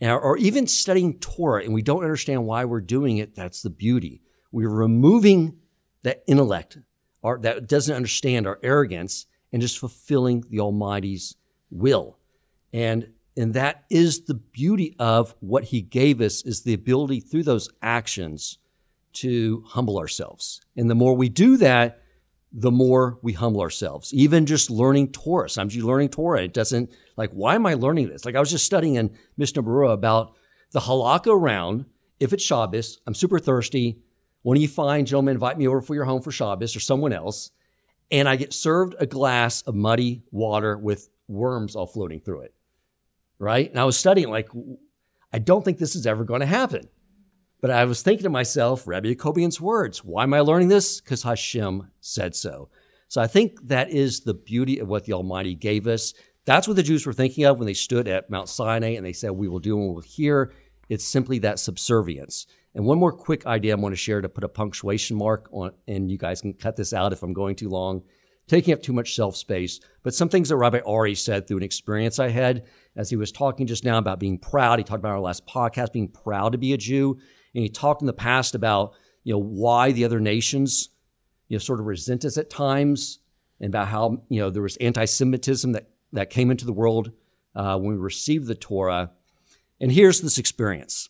or 0.00 0.36
even 0.36 0.66
studying 0.66 1.18
Torah, 1.18 1.64
and 1.64 1.72
we 1.72 1.82
don't 1.82 2.04
understand 2.04 2.44
why 2.44 2.64
we're 2.64 2.80
doing 2.80 3.16
it, 3.16 3.34
that's 3.34 3.62
the 3.62 3.70
beauty. 3.70 4.22
We're 4.52 4.68
removing 4.68 5.58
that 6.02 6.22
intellect 6.26 6.78
our, 7.24 7.38
that 7.38 7.66
doesn't 7.66 7.94
understand 7.94 8.46
our 8.46 8.58
arrogance 8.62 9.26
and 9.52 9.60
just 9.60 9.78
fulfilling 9.78 10.44
the 10.50 10.60
Almighty's 10.60 11.34
will. 11.70 12.18
And 12.72 13.08
and 13.36 13.54
that 13.54 13.84
is 13.88 14.24
the 14.24 14.34
beauty 14.34 14.96
of 14.98 15.36
what 15.38 15.64
he 15.64 15.80
gave 15.80 16.20
us 16.20 16.42
is 16.42 16.62
the 16.62 16.74
ability 16.74 17.20
through 17.20 17.44
those 17.44 17.68
actions 17.80 18.58
to 19.12 19.62
humble 19.68 19.96
ourselves. 19.96 20.60
And 20.76 20.90
the 20.90 20.96
more 20.96 21.14
we 21.14 21.28
do 21.28 21.56
that, 21.58 22.02
the 22.52 22.70
more 22.70 23.18
we 23.22 23.32
humble 23.34 23.60
ourselves. 23.60 24.12
Even 24.14 24.46
just 24.46 24.70
learning 24.70 25.12
Torah. 25.12 25.48
Sometimes 25.50 25.76
you 25.76 25.86
learning 25.86 26.08
Torah, 26.08 26.44
it 26.44 26.54
doesn't 26.54 26.90
like, 27.16 27.30
why 27.32 27.54
am 27.54 27.66
I 27.66 27.74
learning 27.74 28.08
this? 28.08 28.24
Like 28.24 28.36
I 28.36 28.40
was 28.40 28.50
just 28.50 28.64
studying 28.64 28.94
in 28.94 29.16
Mishnah 29.36 29.62
Berurah 29.62 29.92
about 29.92 30.34
the 30.72 30.80
halakha 30.80 31.38
round. 31.38 31.84
If 32.20 32.32
it's 32.32 32.42
Shabbos, 32.42 33.00
I'm 33.06 33.14
super 33.14 33.38
thirsty. 33.38 33.98
When 34.42 34.60
you 34.60 34.68
find 34.68 35.06
gentlemen 35.06 35.34
invite 35.34 35.58
me 35.58 35.68
over 35.68 35.82
for 35.82 35.94
your 35.94 36.04
home 36.04 36.22
for 36.22 36.32
Shabbos 36.32 36.74
or 36.74 36.80
someone 36.80 37.12
else, 37.12 37.50
and 38.10 38.28
I 38.28 38.36
get 38.36 38.54
served 38.54 38.94
a 38.98 39.06
glass 39.06 39.62
of 39.62 39.74
muddy 39.74 40.22
water 40.30 40.78
with 40.78 41.10
worms 41.28 41.76
all 41.76 41.86
floating 41.86 42.20
through 42.20 42.42
it 42.42 42.54
right? 43.38 43.70
And 43.70 43.80
I 43.80 43.84
was 43.84 43.98
studying, 43.98 44.30
like, 44.30 44.48
I 45.32 45.38
don't 45.38 45.64
think 45.64 45.78
this 45.78 45.94
is 45.94 46.06
ever 46.06 46.24
going 46.24 46.40
to 46.40 46.46
happen. 46.46 46.88
But 47.60 47.70
I 47.70 47.84
was 47.84 48.02
thinking 48.02 48.22
to 48.22 48.30
myself, 48.30 48.86
Rabbi 48.86 49.08
Jacobian's 49.08 49.60
words, 49.60 50.04
why 50.04 50.22
am 50.22 50.34
I 50.34 50.40
learning 50.40 50.68
this? 50.68 51.00
Because 51.00 51.24
Hashem 51.24 51.90
said 52.00 52.36
so. 52.36 52.68
So 53.08 53.20
I 53.20 53.26
think 53.26 53.66
that 53.68 53.90
is 53.90 54.20
the 54.20 54.34
beauty 54.34 54.78
of 54.78 54.88
what 54.88 55.04
the 55.04 55.14
Almighty 55.14 55.54
gave 55.54 55.86
us. 55.86 56.14
That's 56.44 56.68
what 56.68 56.76
the 56.76 56.82
Jews 56.82 57.04
were 57.04 57.12
thinking 57.12 57.44
of 57.44 57.58
when 57.58 57.66
they 57.66 57.74
stood 57.74 58.06
at 58.06 58.30
Mount 58.30 58.48
Sinai 58.48 58.90
and 58.90 59.04
they 59.04 59.12
said, 59.12 59.30
We 59.30 59.48
will 59.48 59.58
do 59.58 59.76
and 59.78 59.88
we 59.88 59.94
will 59.94 60.02
hear. 60.02 60.52
It's 60.88 61.04
simply 61.04 61.38
that 61.40 61.58
subservience. 61.58 62.46
And 62.74 62.84
one 62.84 62.98
more 62.98 63.12
quick 63.12 63.44
idea 63.46 63.72
I 63.72 63.80
want 63.80 63.92
to 63.92 63.96
share 63.96 64.20
to 64.20 64.28
put 64.28 64.44
a 64.44 64.48
punctuation 64.48 65.16
mark 65.16 65.48
on, 65.52 65.72
and 65.86 66.10
you 66.10 66.16
guys 66.16 66.40
can 66.40 66.54
cut 66.54 66.76
this 66.76 66.92
out 66.92 67.12
if 67.12 67.22
I'm 67.22 67.32
going 67.32 67.56
too 67.56 67.68
long, 67.68 68.02
taking 68.46 68.72
up 68.72 68.82
too 68.82 68.92
much 68.92 69.14
self 69.14 69.36
space. 69.36 69.80
But 70.02 70.14
some 70.14 70.28
things 70.28 70.50
that 70.50 70.56
Rabbi 70.56 70.80
Ari 70.86 71.14
said 71.14 71.46
through 71.46 71.58
an 71.58 71.62
experience 71.62 72.18
I 72.18 72.28
had 72.28 72.66
as 72.94 73.10
he 73.10 73.16
was 73.16 73.32
talking 73.32 73.66
just 73.66 73.84
now 73.84 73.98
about 73.98 74.20
being 74.20 74.38
proud. 74.38 74.78
He 74.78 74.84
talked 74.84 75.00
about 75.00 75.12
our 75.12 75.20
last 75.20 75.46
podcast, 75.46 75.92
being 75.92 76.08
proud 76.08 76.52
to 76.52 76.58
be 76.58 76.72
a 76.72 76.76
Jew. 76.76 77.18
And 77.58 77.64
he 77.64 77.70
talked 77.70 78.02
in 78.02 78.06
the 78.06 78.12
past 78.12 78.54
about, 78.54 78.94
you 79.24 79.32
know, 79.32 79.40
why 79.40 79.90
the 79.90 80.04
other 80.04 80.20
nations, 80.20 80.90
you 81.48 81.56
know, 81.56 81.58
sort 81.58 81.80
of 81.80 81.86
resent 81.86 82.24
us 82.24 82.38
at 82.38 82.50
times 82.50 83.18
and 83.58 83.74
about 83.74 83.88
how, 83.88 84.22
you 84.28 84.38
know, 84.38 84.48
there 84.48 84.62
was 84.62 84.76
anti 84.76 85.04
Semitism 85.06 85.72
that, 85.72 85.88
that 86.12 86.30
came 86.30 86.52
into 86.52 86.64
the 86.64 86.72
world 86.72 87.10
uh, 87.56 87.76
when 87.76 87.94
we 87.94 87.96
received 87.96 88.46
the 88.46 88.54
Torah. 88.54 89.10
And 89.80 89.90
here's 89.90 90.20
this 90.20 90.38
experience. 90.38 91.08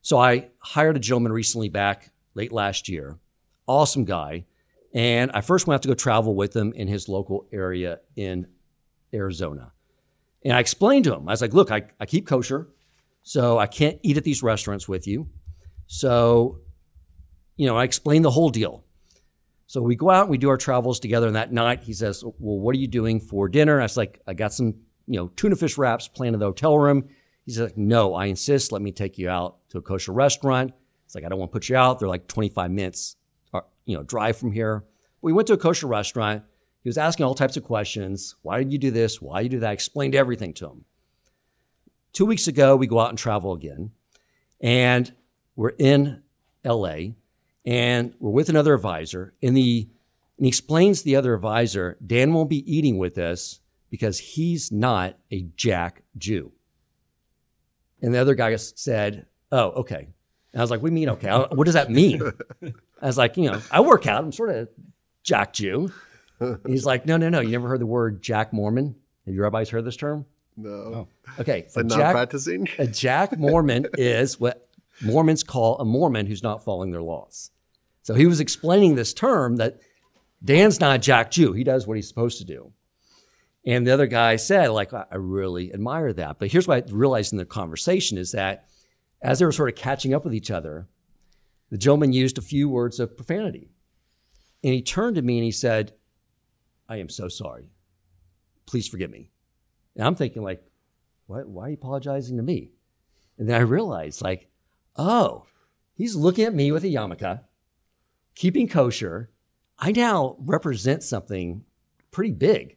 So 0.00 0.16
I 0.16 0.48
hired 0.60 0.96
a 0.96 0.98
gentleman 0.98 1.30
recently 1.30 1.68
back 1.68 2.10
late 2.34 2.52
last 2.52 2.88
year, 2.88 3.18
awesome 3.66 4.06
guy. 4.06 4.46
And 4.94 5.30
I 5.32 5.42
first 5.42 5.66
went 5.66 5.74
out 5.74 5.82
to 5.82 5.88
go 5.88 5.94
travel 5.94 6.34
with 6.34 6.56
him 6.56 6.72
in 6.72 6.88
his 6.88 7.06
local 7.06 7.48
area 7.52 8.00
in 8.16 8.46
Arizona. 9.12 9.72
And 10.42 10.54
I 10.54 10.60
explained 10.60 11.04
to 11.04 11.14
him, 11.14 11.28
I 11.28 11.32
was 11.32 11.42
like, 11.42 11.52
look, 11.52 11.70
I, 11.70 11.82
I 12.00 12.06
keep 12.06 12.26
kosher, 12.26 12.68
so 13.22 13.58
I 13.58 13.66
can't 13.66 13.98
eat 14.02 14.16
at 14.16 14.24
these 14.24 14.42
restaurants 14.42 14.88
with 14.88 15.06
you. 15.06 15.28
So, 15.92 16.60
you 17.58 17.66
know, 17.66 17.76
I 17.76 17.84
explained 17.84 18.24
the 18.24 18.30
whole 18.30 18.48
deal. 18.48 18.82
So 19.66 19.82
we 19.82 19.94
go 19.94 20.08
out 20.08 20.22
and 20.22 20.30
we 20.30 20.38
do 20.38 20.48
our 20.48 20.56
travels 20.56 20.98
together. 20.98 21.26
And 21.26 21.36
that 21.36 21.52
night 21.52 21.82
he 21.82 21.92
says, 21.92 22.24
Well, 22.24 22.58
what 22.60 22.74
are 22.74 22.78
you 22.78 22.86
doing 22.86 23.20
for 23.20 23.46
dinner? 23.46 23.78
I 23.78 23.82
was 23.82 23.98
like, 23.98 24.18
I 24.26 24.32
got 24.32 24.54
some, 24.54 24.74
you 25.06 25.20
know, 25.20 25.28
tuna 25.36 25.54
fish 25.54 25.76
wraps 25.76 26.08
planned 26.08 26.32
in 26.32 26.40
the 26.40 26.46
hotel 26.46 26.78
room. 26.78 27.10
He's 27.44 27.60
like, 27.60 27.76
No, 27.76 28.14
I 28.14 28.24
insist. 28.26 28.72
Let 28.72 28.80
me 28.80 28.90
take 28.90 29.18
you 29.18 29.28
out 29.28 29.68
to 29.68 29.78
a 29.78 29.82
kosher 29.82 30.12
restaurant. 30.12 30.72
It's 31.04 31.14
like, 31.14 31.24
I 31.24 31.28
don't 31.28 31.38
want 31.38 31.50
to 31.50 31.52
put 31.52 31.68
you 31.68 31.76
out. 31.76 31.98
They're 31.98 32.08
like 32.08 32.26
25 32.26 32.70
minutes, 32.70 33.16
uh, 33.52 33.60
you 33.84 33.94
know, 33.94 34.02
drive 34.02 34.38
from 34.38 34.50
here. 34.50 34.84
We 35.20 35.34
went 35.34 35.46
to 35.48 35.52
a 35.52 35.58
kosher 35.58 35.88
restaurant. 35.88 36.42
He 36.82 36.88
was 36.88 36.96
asking 36.96 37.26
all 37.26 37.34
types 37.34 37.58
of 37.58 37.64
questions. 37.64 38.34
Why 38.40 38.56
did 38.56 38.72
you 38.72 38.78
do 38.78 38.90
this? 38.90 39.20
Why 39.20 39.42
did 39.42 39.52
you 39.52 39.58
do 39.58 39.60
that? 39.60 39.68
I 39.68 39.72
explained 39.72 40.14
everything 40.14 40.54
to 40.54 40.70
him. 40.70 40.86
Two 42.14 42.24
weeks 42.24 42.48
ago, 42.48 42.76
we 42.76 42.86
go 42.86 42.98
out 42.98 43.10
and 43.10 43.18
travel 43.18 43.52
again. 43.52 43.90
And 44.58 45.12
we're 45.56 45.72
in 45.78 46.22
LA 46.64 47.14
and 47.64 48.14
we're 48.18 48.30
with 48.30 48.48
another 48.48 48.74
advisor. 48.74 49.34
And, 49.42 49.56
the, 49.56 49.88
and 50.38 50.46
he 50.46 50.48
explains 50.48 51.00
to 51.00 51.04
the 51.04 51.16
other 51.16 51.34
advisor, 51.34 51.96
Dan 52.04 52.32
won't 52.32 52.50
be 52.50 52.70
eating 52.72 52.98
with 52.98 53.18
us 53.18 53.60
because 53.90 54.18
he's 54.18 54.72
not 54.72 55.16
a 55.30 55.42
Jack 55.56 56.02
Jew. 56.16 56.52
And 58.00 58.12
the 58.14 58.18
other 58.18 58.34
guy 58.34 58.56
said, 58.56 59.26
Oh, 59.52 59.70
okay. 59.72 60.08
And 60.52 60.60
I 60.60 60.62
was 60.62 60.70
like, 60.70 60.82
We 60.82 60.90
mean 60.90 61.10
okay. 61.10 61.30
What 61.30 61.64
does 61.64 61.74
that 61.74 61.90
mean? 61.90 62.22
I 63.00 63.06
was 63.06 63.18
like, 63.18 63.36
You 63.36 63.50
know, 63.50 63.60
I 63.70 63.80
work 63.80 64.06
out. 64.06 64.24
I'm 64.24 64.32
sort 64.32 64.50
of 64.50 64.68
Jack 65.22 65.52
Jew. 65.52 65.92
And 66.40 66.58
he's 66.66 66.84
like, 66.86 67.06
No, 67.06 67.16
no, 67.16 67.28
no. 67.28 67.40
You 67.40 67.50
never 67.50 67.68
heard 67.68 67.80
the 67.80 67.86
word 67.86 68.22
Jack 68.22 68.52
Mormon? 68.52 68.96
Have 69.26 69.34
your 69.34 69.44
rabbis 69.44 69.70
heard 69.70 69.84
this 69.84 69.96
term? 69.96 70.26
No. 70.56 70.70
Oh. 70.70 71.08
Okay. 71.38 71.60
It's 71.60 71.76
like 71.76 71.86
not 71.86 71.98
Jack, 71.98 72.12
practicing. 72.12 72.68
a 72.78 72.86
Jack 72.86 73.38
Mormon 73.38 73.86
is 73.96 74.40
what 74.40 74.68
Mormons 75.00 75.42
call 75.42 75.78
a 75.78 75.84
Mormon 75.84 76.26
who's 76.26 76.42
not 76.42 76.64
following 76.64 76.90
their 76.90 77.02
laws. 77.02 77.50
So 78.02 78.14
he 78.14 78.26
was 78.26 78.40
explaining 78.40 78.94
this 78.94 79.14
term 79.14 79.56
that 79.56 79.80
Dan's 80.44 80.80
not 80.80 80.96
a 80.96 80.98
Jack 80.98 81.30
Jew. 81.30 81.52
He 81.52 81.64
does 81.64 81.86
what 81.86 81.96
he's 81.96 82.08
supposed 82.08 82.38
to 82.38 82.44
do. 82.44 82.72
And 83.64 83.86
the 83.86 83.92
other 83.92 84.08
guy 84.08 84.36
said, 84.36 84.68
like, 84.68 84.92
I 84.92 85.14
really 85.14 85.72
admire 85.72 86.12
that. 86.14 86.40
But 86.40 86.50
here's 86.50 86.66
what 86.66 86.88
I 86.88 86.92
realized 86.92 87.32
in 87.32 87.38
the 87.38 87.44
conversation 87.44 88.18
is 88.18 88.32
that 88.32 88.66
as 89.22 89.38
they 89.38 89.44
were 89.44 89.52
sort 89.52 89.68
of 89.68 89.76
catching 89.76 90.14
up 90.14 90.24
with 90.24 90.34
each 90.34 90.50
other, 90.50 90.88
the 91.70 91.78
gentleman 91.78 92.12
used 92.12 92.38
a 92.38 92.42
few 92.42 92.68
words 92.68 92.98
of 92.98 93.16
profanity. 93.16 93.70
And 94.64 94.74
he 94.74 94.82
turned 94.82 95.14
to 95.16 95.22
me 95.22 95.38
and 95.38 95.44
he 95.44 95.52
said, 95.52 95.92
I 96.88 96.96
am 96.96 97.08
so 97.08 97.28
sorry. 97.28 97.70
Please 98.66 98.88
forgive 98.88 99.10
me. 99.10 99.30
And 99.94 100.04
I'm 100.04 100.16
thinking, 100.16 100.42
like, 100.42 100.62
what, 101.26 101.46
why 101.46 101.66
are 101.66 101.68
you 101.68 101.74
apologizing 101.74 102.36
to 102.36 102.42
me? 102.42 102.72
And 103.38 103.48
then 103.48 103.60
I 103.60 103.64
realized, 103.64 104.22
like, 104.22 104.48
oh, 104.96 105.46
he's 105.94 106.14
looking 106.14 106.44
at 106.44 106.54
me 106.54 106.72
with 106.72 106.84
a 106.84 106.88
yarmulke, 106.88 107.40
keeping 108.34 108.68
kosher. 108.68 109.30
I 109.78 109.92
now 109.92 110.36
represent 110.38 111.02
something 111.02 111.64
pretty 112.10 112.32
big. 112.32 112.76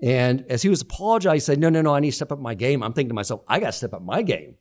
And 0.00 0.44
as 0.48 0.62
he 0.62 0.68
was 0.68 0.80
apologizing, 0.80 1.34
he 1.34 1.40
said, 1.40 1.58
No, 1.60 1.68
no, 1.68 1.82
no, 1.82 1.94
I 1.94 2.00
need 2.00 2.10
to 2.10 2.16
step 2.16 2.32
up 2.32 2.38
my 2.38 2.54
game. 2.54 2.82
I'm 2.82 2.92
thinking 2.92 3.10
to 3.10 3.14
myself, 3.14 3.42
I 3.48 3.58
got 3.58 3.66
to 3.66 3.72
step 3.72 3.92
up 3.92 4.02
my 4.02 4.22
game 4.22 4.56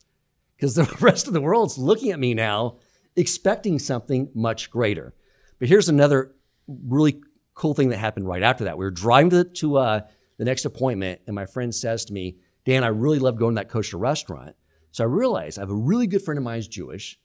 because 0.56 0.76
the 0.76 0.84
rest 1.00 1.28
of 1.28 1.34
the 1.34 1.42
world's 1.42 1.78
looking 1.78 2.12
at 2.12 2.20
me 2.20 2.34
now, 2.34 2.78
expecting 3.16 3.80
something 3.80 4.30
much 4.34 4.72
greater. 4.72 5.14
But 5.60 5.70
here's 5.70 5.90
another 5.90 6.36
really 6.68 7.22
cool 7.54 7.74
thing 7.74 7.90
that 7.90 7.98
happened 7.98 8.28
right 8.28 8.44
after 8.44 8.66
that. 8.66 8.78
We 8.78 8.86
were 8.86 8.92
driving 8.92 9.30
to, 9.32 9.44
to 9.44 9.78
uh, 9.78 10.02
the 10.38 10.46
next 10.46 10.66
appointment, 10.66 11.22
and 11.28 11.36
my 11.36 11.46
friend 11.46 11.74
says 11.74 12.06
to 12.06 12.14
me, 12.14 12.38
Dan, 12.66 12.84
I 12.84 12.88
really 12.88 13.20
love 13.20 13.38
going 13.38 13.56
to 13.56 13.62
that 13.62 13.70
kosher 13.70 13.98
restaurant. 13.98 14.56
So 14.92 15.04
I 15.04 15.08
realized 15.08 15.58
I 15.58 15.62
have 15.62 15.70
a 15.70 15.76
really 15.76 16.08
good 16.08 16.22
friend 16.22 16.38
of 16.38 16.44
mine 16.44 16.58
who's 16.58 16.68
Jewish. 16.68 17.20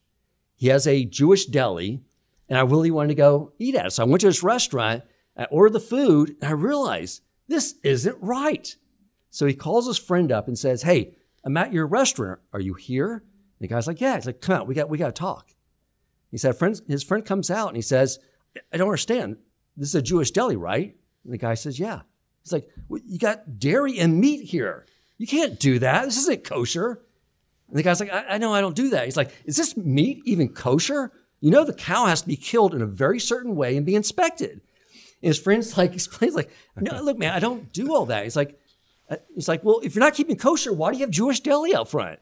He 0.57 0.69
has 0.69 0.87
a 0.87 1.05
Jewish 1.05 1.47
deli, 1.47 2.03
and 2.49 2.59
I 2.59 2.63
really 2.63 2.91
wanted 2.91 3.09
to 3.09 3.15
go 3.15 3.53
eat 3.59 3.75
at 3.75 3.87
it. 3.87 3.91
So 3.93 4.03
I 4.03 4.07
went 4.07 4.21
to 4.21 4.27
this 4.27 4.43
restaurant, 4.43 5.03
I 5.37 5.45
ordered 5.45 5.73
the 5.73 5.81
food, 5.81 6.37
and 6.41 6.51
I 6.51 6.53
realized 6.53 7.23
this 7.49 7.75
isn't 7.83 8.17
right. 8.21 8.75
So 9.31 9.47
he 9.47 9.55
calls 9.55 9.87
his 9.87 9.99
friend 9.99 10.31
up 10.31 10.47
and 10.47 10.59
says, 10.59 10.83
Hey, 10.83 11.15
I'm 11.45 11.57
at 11.57 11.73
your 11.73 11.87
restaurant. 11.87 12.41
Are 12.53 12.61
you 12.61 12.75
here? 12.75 13.15
And 13.15 13.23
the 13.61 13.69
guy's 13.69 13.87
like, 13.87 14.01
Yeah. 14.01 14.15
He's 14.15 14.27
like, 14.27 14.41
Come 14.41 14.57
out. 14.57 14.67
We 14.67 14.75
got 14.75 14.89
we 14.89 14.99
got 14.99 15.15
to 15.15 15.21
talk. 15.21 15.55
He 16.31 16.39
said, 16.39 16.57
friend, 16.57 16.81
his 16.89 17.03
friend 17.03 17.25
comes 17.25 17.51
out 17.51 17.69
and 17.69 17.77
he 17.77 17.83
says, 17.83 18.19
I 18.73 18.77
don't 18.77 18.89
understand. 18.89 19.37
This 19.77 19.89
is 19.89 19.95
a 19.95 20.03
Jewish 20.03 20.31
deli, 20.31 20.57
right? 20.57 20.97
And 21.25 21.33
the 21.33 21.39
guy 21.39 21.55
says, 21.55 21.79
Yeah. 21.81 22.03
He's 22.43 22.53
like, 22.53 22.69
well, 22.89 23.01
You 23.05 23.19
got 23.19 23.59
dairy 23.59 23.99
and 23.99 24.21
meat 24.21 24.45
here. 24.45 24.87
You 25.19 25.27
can't 25.27 25.59
do 25.59 25.79
that. 25.79 26.05
This 26.05 26.19
isn't 26.19 26.45
kosher. 26.45 27.03
And 27.73 27.79
the 27.79 27.83
guy's 27.83 28.01
like, 28.01 28.13
I, 28.13 28.35
I 28.35 28.39
know 28.39 28.53
I 28.53 28.61
don't 28.61 28.77
do 28.77 28.91
that. 28.91 29.07
He's 29.07 29.17
like, 29.17 29.35
Is 29.47 29.57
this 29.57 29.79
meat 29.79 30.21
even 30.27 30.51
kosher? 30.51 31.11
You 31.41 31.51
know, 31.51 31.65
the 31.65 31.73
cow 31.73 32.05
has 32.05 32.21
to 32.21 32.29
be 32.29 32.37
killed 32.37 32.75
in 32.75 32.83
a 32.83 32.87
very 32.87 33.19
certain 33.19 33.57
way 33.57 33.79
and 33.79 33.87
be 33.87 33.95
inspected. 33.95 34.51
And 34.51 34.61
his 35.29 35.39
friend's 35.39 35.77
like, 35.79 35.95
explains, 35.95 36.35
like, 36.35 36.51
no, 36.77 37.01
look, 37.03 37.19
man, 37.19 37.33
I 37.33 37.39
don't 37.39 37.73
do 37.73 37.95
all 37.95 38.07
that. 38.07 38.25
He's 38.25 38.37
like, 38.37 38.61
uh, 39.09 39.17
he's 39.35 39.49
like, 39.49 39.65
well, 39.65 39.81
if 39.83 39.95
you're 39.95 40.05
not 40.05 40.13
keeping 40.13 40.37
kosher, 40.37 40.71
why 40.71 40.93
do 40.93 40.99
you 40.99 41.05
have 41.05 41.11
Jewish 41.11 41.41
deli 41.41 41.75
out 41.75 41.89
front? 41.89 42.21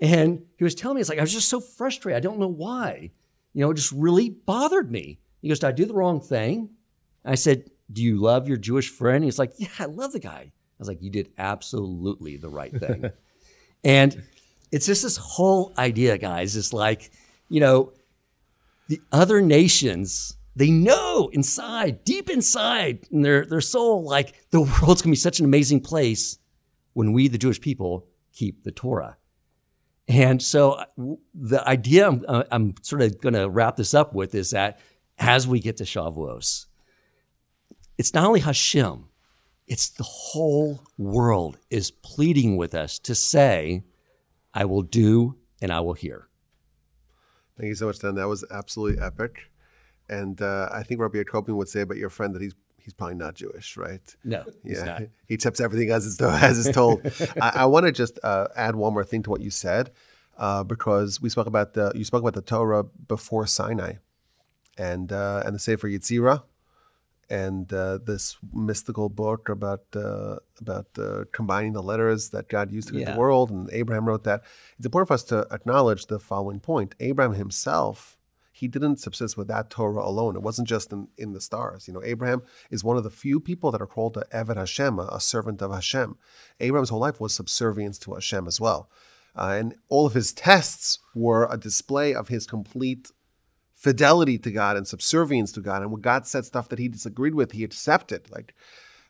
And 0.00 0.46
he 0.56 0.64
was 0.64 0.74
telling 0.74 0.94
me, 0.94 1.02
it's 1.02 1.10
like, 1.10 1.18
I 1.18 1.22
was 1.22 1.32
just 1.32 1.50
so 1.50 1.60
frustrated. 1.60 2.16
I 2.16 2.20
don't 2.20 2.38
know 2.38 2.48
why. 2.48 3.10
You 3.52 3.60
know, 3.60 3.70
it 3.70 3.74
just 3.74 3.92
really 3.92 4.30
bothered 4.30 4.90
me. 4.90 5.18
He 5.42 5.48
goes, 5.48 5.58
Did 5.58 5.68
I 5.68 5.72
do 5.72 5.84
the 5.84 5.94
wrong 5.94 6.20
thing? 6.20 6.70
I 7.24 7.34
said, 7.34 7.70
Do 7.92 8.02
you 8.02 8.16
love 8.16 8.48
your 8.48 8.56
Jewish 8.56 8.88
friend? 8.88 9.22
He's 9.22 9.38
like, 9.38 9.52
Yeah, 9.58 9.68
I 9.78 9.84
love 9.84 10.12
the 10.12 10.18
guy. 10.18 10.52
I 10.52 10.78
was 10.78 10.88
like, 10.88 11.02
You 11.02 11.10
did 11.10 11.30
absolutely 11.38 12.36
the 12.36 12.48
right 12.48 12.72
thing. 12.78 13.10
and 13.84 14.22
it's 14.72 14.86
just 14.86 15.02
this 15.02 15.16
whole 15.16 15.72
idea, 15.78 16.18
guys. 16.18 16.56
It's 16.56 16.72
like, 16.72 17.10
you 17.48 17.60
know, 17.60 17.92
the 18.88 19.00
other 19.12 19.40
nations, 19.40 20.36
they 20.54 20.70
know 20.70 21.28
inside, 21.32 22.04
deep 22.04 22.30
inside, 22.30 23.06
in 23.10 23.22
their, 23.22 23.44
their 23.44 23.60
soul, 23.60 24.04
like 24.04 24.34
the 24.50 24.60
world's 24.60 25.02
gonna 25.02 25.12
be 25.12 25.16
such 25.16 25.38
an 25.38 25.44
amazing 25.44 25.80
place 25.80 26.38
when 26.92 27.12
we, 27.12 27.28
the 27.28 27.38
Jewish 27.38 27.60
people, 27.60 28.06
keep 28.32 28.64
the 28.64 28.72
Torah. 28.72 29.16
And 30.08 30.40
so 30.42 30.72
uh, 30.72 30.84
the 31.34 31.66
idea 31.66 32.06
I'm, 32.06 32.24
uh, 32.28 32.44
I'm 32.50 32.74
sort 32.82 33.02
of 33.02 33.20
going 33.20 33.34
to 33.34 33.48
wrap 33.48 33.76
this 33.76 33.92
up 33.92 34.14
with 34.14 34.34
is 34.34 34.50
that 34.50 34.78
as 35.18 35.48
we 35.48 35.58
get 35.58 35.78
to 35.78 35.84
Shavuos, 35.84 36.66
it's 37.98 38.14
not 38.14 38.24
only 38.24 38.40
Hashem, 38.40 39.06
it's 39.66 39.88
the 39.88 40.04
whole 40.04 40.82
world 40.96 41.58
is 41.70 41.90
pleading 41.90 42.56
with 42.56 42.74
us 42.74 42.98
to 43.00 43.14
say, 43.14 43.82
I 44.56 44.64
will 44.64 44.82
do 44.82 45.36
and 45.60 45.70
I 45.70 45.80
will 45.80 45.92
hear. 45.92 46.28
Thank 47.58 47.68
you 47.68 47.74
so 47.74 47.86
much, 47.86 47.98
Dan. 47.98 48.14
That 48.14 48.26
was 48.26 48.44
absolutely 48.50 49.02
epic. 49.02 49.50
And 50.08 50.40
uh, 50.40 50.68
I 50.72 50.82
think 50.82 51.00
Rabbi 51.00 51.18
Jacobin 51.18 51.56
would 51.56 51.68
say 51.68 51.82
about 51.82 51.98
your 51.98 52.10
friend 52.10 52.34
that 52.34 52.42
he's 52.42 52.54
he's 52.78 52.94
probably 52.94 53.16
not 53.16 53.34
Jewish, 53.34 53.76
right? 53.76 54.16
No, 54.24 54.44
he's 54.62 54.78
yeah, 54.78 54.84
not. 54.84 55.02
he 55.26 55.34
accepts 55.34 55.60
everything 55.60 55.90
as 55.90 56.06
it's, 56.06 56.20
as 56.22 56.64
it's 56.64 56.74
told. 56.74 57.00
I, 57.40 57.52
I 57.56 57.66
want 57.66 57.84
to 57.86 57.92
just 57.92 58.18
uh, 58.22 58.46
add 58.54 58.76
one 58.76 58.94
more 58.94 59.04
thing 59.04 59.24
to 59.24 59.30
what 59.30 59.40
you 59.40 59.50
said, 59.50 59.90
uh, 60.38 60.62
because 60.62 61.20
we 61.20 61.28
spoke 61.28 61.48
about 61.48 61.74
the 61.74 61.92
you 61.94 62.04
spoke 62.04 62.22
about 62.22 62.34
the 62.34 62.42
Torah 62.42 62.84
before 62.84 63.46
Sinai, 63.46 63.94
and 64.78 65.12
uh, 65.12 65.42
and 65.44 65.54
the 65.54 65.58
Sefer 65.58 65.88
Yetzirah, 65.88 66.44
and 67.28 67.72
uh, 67.72 67.98
this 68.04 68.36
mystical 68.52 69.08
book 69.08 69.48
about 69.48 69.84
uh, 69.94 70.36
about 70.60 70.86
uh, 70.98 71.24
combining 71.32 71.72
the 71.72 71.82
letters 71.82 72.30
that 72.30 72.48
God 72.48 72.70
used 72.70 72.88
to 72.88 72.94
create 72.94 73.08
Yeah. 73.08 73.14
the 73.14 73.20
world, 73.20 73.50
and 73.50 73.68
Abraham 73.72 74.06
wrote 74.06 74.24
that. 74.24 74.42
It's 74.76 74.86
important 74.86 75.08
for 75.08 75.14
us 75.14 75.24
to 75.24 75.46
acknowledge 75.50 76.06
the 76.06 76.18
following 76.18 76.60
point: 76.60 76.94
Abraham 77.00 77.34
himself, 77.34 78.16
he 78.52 78.68
didn't 78.68 78.98
subsist 78.98 79.36
with 79.36 79.48
that 79.48 79.68
Torah 79.70 80.04
alone. 80.04 80.36
It 80.36 80.42
wasn't 80.42 80.68
just 80.68 80.92
in, 80.92 81.08
in 81.18 81.32
the 81.32 81.40
stars. 81.40 81.86
You 81.86 81.94
know, 81.94 82.02
Abraham 82.04 82.42
is 82.70 82.82
one 82.82 82.96
of 82.96 83.04
the 83.04 83.10
few 83.10 83.38
people 83.40 83.70
that 83.72 83.82
are 83.82 83.86
called 83.86 84.16
a 84.16 84.24
Eved 84.32 84.56
Hashem, 84.56 84.98
a, 84.98 85.20
servant 85.20 85.60
of 85.60 85.72
Hashem. 85.72 86.16
Abraham's 86.60 86.88
whole 86.90 87.00
life 87.00 87.20
was 87.20 87.34
subservience 87.34 87.98
to 88.00 88.14
Hashem 88.14 88.46
as 88.46 88.60
well. 88.60 88.88
Uh, 89.36 89.56
and 89.58 89.74
all 89.90 90.06
of 90.06 90.14
his 90.14 90.32
tests 90.32 90.98
were 91.14 91.46
a 91.50 91.58
display 91.58 92.14
of 92.14 92.28
his 92.28 92.46
complete 92.46 93.10
fidelity 93.76 94.38
to 94.38 94.50
God 94.50 94.76
and 94.76 94.88
subservience 94.88 95.52
to 95.52 95.60
God. 95.60 95.82
And 95.82 95.92
when 95.92 96.00
God 96.00 96.26
said 96.26 96.44
stuff 96.44 96.68
that 96.70 96.78
he 96.78 96.88
disagreed 96.88 97.34
with, 97.34 97.52
he 97.52 97.62
accepted. 97.62 98.28
Like, 98.30 98.54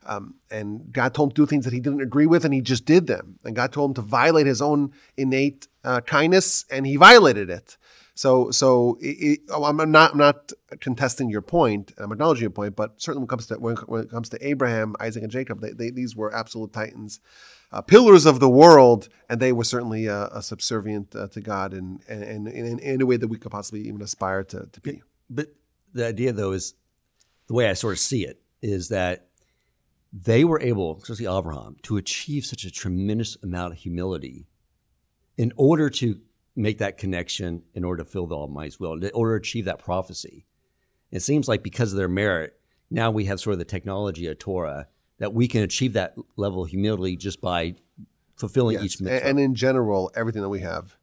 um, 0.05 0.35
and 0.51 0.91
God 0.91 1.13
told 1.13 1.29
him 1.29 1.35
to 1.35 1.41
do 1.41 1.45
things 1.45 1.65
that 1.65 1.73
he 1.73 1.79
didn't 1.79 2.01
agree 2.01 2.27
with, 2.27 2.45
and 2.45 2.53
he 2.53 2.61
just 2.61 2.85
did 2.85 3.07
them. 3.07 3.39
And 3.43 3.55
God 3.55 3.73
told 3.73 3.91
him 3.91 3.95
to 3.95 4.01
violate 4.01 4.45
his 4.45 4.61
own 4.61 4.91
innate 5.15 5.67
uh, 5.83 6.01
kindness, 6.01 6.65
and 6.69 6.85
he 6.85 6.97
violated 6.97 7.49
it. 7.49 7.77
So, 8.13 8.51
so 8.51 8.97
it, 8.99 9.05
it, 9.05 9.39
oh, 9.49 9.63
I'm 9.63 9.77
not 9.91 10.11
I'm 10.11 10.17
not 10.17 10.51
contesting 10.79 11.29
your 11.29 11.41
point. 11.41 11.93
I'm 11.97 12.11
acknowledging 12.11 12.41
your 12.41 12.49
point, 12.49 12.75
but 12.75 12.99
certainly 13.01 13.19
when 13.19 13.25
it 13.25 13.29
comes 13.29 13.47
to 13.47 13.55
when, 13.55 14.03
it 14.03 14.09
comes 14.09 14.29
to 14.29 14.47
Abraham, 14.47 14.95
Isaac, 14.99 15.23
and 15.23 15.31
Jacob, 15.31 15.61
they, 15.61 15.71
they, 15.71 15.91
these 15.91 16.15
were 16.15 16.33
absolute 16.33 16.73
titans, 16.73 17.19
uh, 17.71 17.81
pillars 17.81 18.25
of 18.25 18.39
the 18.39 18.49
world, 18.49 19.09
and 19.29 19.39
they 19.39 19.51
were 19.51 19.63
certainly 19.63 20.07
uh, 20.07 20.39
subservient 20.41 21.15
uh, 21.15 21.27
to 21.27 21.41
God, 21.41 21.73
and 21.73 22.01
in, 22.07 22.47
in 22.79 23.01
a 23.01 23.05
way 23.05 23.17
that 23.17 23.27
we 23.27 23.37
could 23.37 23.51
possibly 23.51 23.81
even 23.81 24.01
aspire 24.01 24.43
to, 24.45 24.67
to 24.71 24.81
be. 24.81 25.01
But 25.29 25.53
the 25.93 26.05
idea, 26.05 26.31
though, 26.31 26.53
is 26.53 26.73
the 27.47 27.53
way 27.53 27.69
I 27.69 27.73
sort 27.73 27.93
of 27.93 27.99
see 27.99 28.25
it 28.25 28.41
is 28.61 28.89
that 28.89 29.27
they 30.13 30.43
were 30.43 30.61
able, 30.61 30.99
especially 31.01 31.27
Abraham, 31.27 31.75
to 31.83 31.97
achieve 31.97 32.45
such 32.45 32.63
a 32.63 32.71
tremendous 32.71 33.37
amount 33.43 33.73
of 33.73 33.79
humility 33.79 34.47
in 35.37 35.51
order 35.57 35.89
to 35.89 36.19
make 36.55 36.79
that 36.79 36.97
connection 36.97 37.63
in 37.75 37.83
order 37.83 38.03
to 38.03 38.09
fill 38.09 38.25
the 38.25 38.35
Almighty's 38.35 38.79
will, 38.79 38.93
in 38.93 39.11
order 39.13 39.37
to 39.37 39.41
achieve 39.41 39.65
that 39.65 39.79
prophecy. 39.79 40.45
It 41.11 41.21
seems 41.21 41.47
like 41.47 41.61
because 41.61 41.91
of 41.91 41.97
their 41.97 42.07
merit, 42.07 42.59
now 42.89 43.11
we 43.11 43.25
have 43.25 43.39
sort 43.39 43.53
of 43.53 43.59
the 43.59 43.65
technology 43.65 44.27
of 44.27 44.39
Torah 44.39 44.87
that 45.19 45.33
we 45.33 45.47
can 45.47 45.63
achieve 45.63 45.93
that 45.93 46.15
level 46.35 46.63
of 46.63 46.69
humility 46.69 47.15
just 47.15 47.41
by 47.41 47.75
fulfilling 48.35 48.75
yes. 48.75 48.85
each 48.85 49.01
mitzvah. 49.01 49.27
And 49.27 49.39
in 49.39 49.55
general, 49.55 50.11
everything 50.15 50.41
that 50.41 50.49
we 50.49 50.59
have 50.59 50.95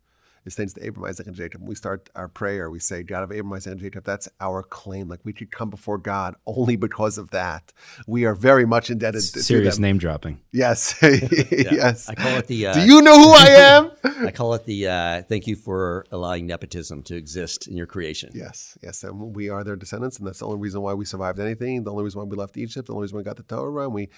is 0.45 0.55
thanks 0.55 0.73
to 0.75 0.85
Abraham, 0.87 1.09
Isaac, 1.11 1.27
and 1.27 1.37
Jacob. 1.37 1.61
When 1.63 1.69
we 1.69 1.75
start 1.75 2.11
our 2.15 2.29
prayer, 2.29 2.71
we 2.71 2.79
say, 2.79 3.03
God 3.03 3.23
of 3.23 3.33
Abraham, 3.33 3.53
Isaac, 3.55 3.73
and 3.73 3.81
Jacob, 3.81 4.05
that's 4.05 4.29
our 4.41 4.63
claim. 4.63 5.09
Like 5.09 5.21
we 5.25 5.33
could 5.33 5.51
come 5.51 5.71
before 5.71 5.99
God 5.99 6.35
only 6.47 6.77
because 6.77 7.19
of 7.19 7.31
that. 7.31 7.73
We 8.07 8.25
are 8.25 8.35
very 8.35 8.67
much 8.67 8.91
indebted 8.91 9.23
to 9.23 9.43
Serious 9.43 9.77
them. 9.77 9.83
name 9.83 9.99
dropping. 9.99 10.41
Yes. 10.53 10.95
yes. 11.03 12.09
I 12.09 12.15
call 12.15 12.37
it 12.37 12.47
the. 12.47 12.67
Uh, 12.69 12.75
Do 12.75 12.81
you 12.81 13.01
know 13.03 13.19
who 13.19 13.31
I 13.33 13.47
am? 13.47 13.91
I 14.27 14.31
call 14.31 14.55
it 14.55 14.65
the. 14.65 14.89
Uh, 14.89 15.23
thank 15.23 15.47
you 15.47 15.57
for 15.57 16.05
allowing 16.11 16.47
nepotism 16.47 17.03
to 17.05 17.17
exist 17.17 17.67
in 17.67 17.77
your 17.77 17.87
creation. 17.87 18.31
Yes. 18.35 18.77
Yes. 18.83 19.03
And 19.05 19.35
we 19.35 19.49
are 19.49 19.65
their 19.65 19.77
descendants, 19.77 20.19
and 20.19 20.27
that's 20.27 20.41
the 20.41 20.47
only 20.47 20.59
reason 20.59 20.83
why 20.83 20.95
we 20.95 21.05
survived 21.05 21.39
anything. 21.41 21.85
The 21.85 21.91
only 21.91 22.05
reason 22.05 22.19
why 22.21 22.25
we 22.27 22.37
left 22.37 22.57
Egypt. 22.57 22.87
The 22.87 22.93
only 22.93 23.05
reason 23.05 23.17
we 23.19 23.25
got 23.25 23.37
the 23.37 23.43
Torah, 23.45 23.85
and 23.85 23.95
we 23.95 24.09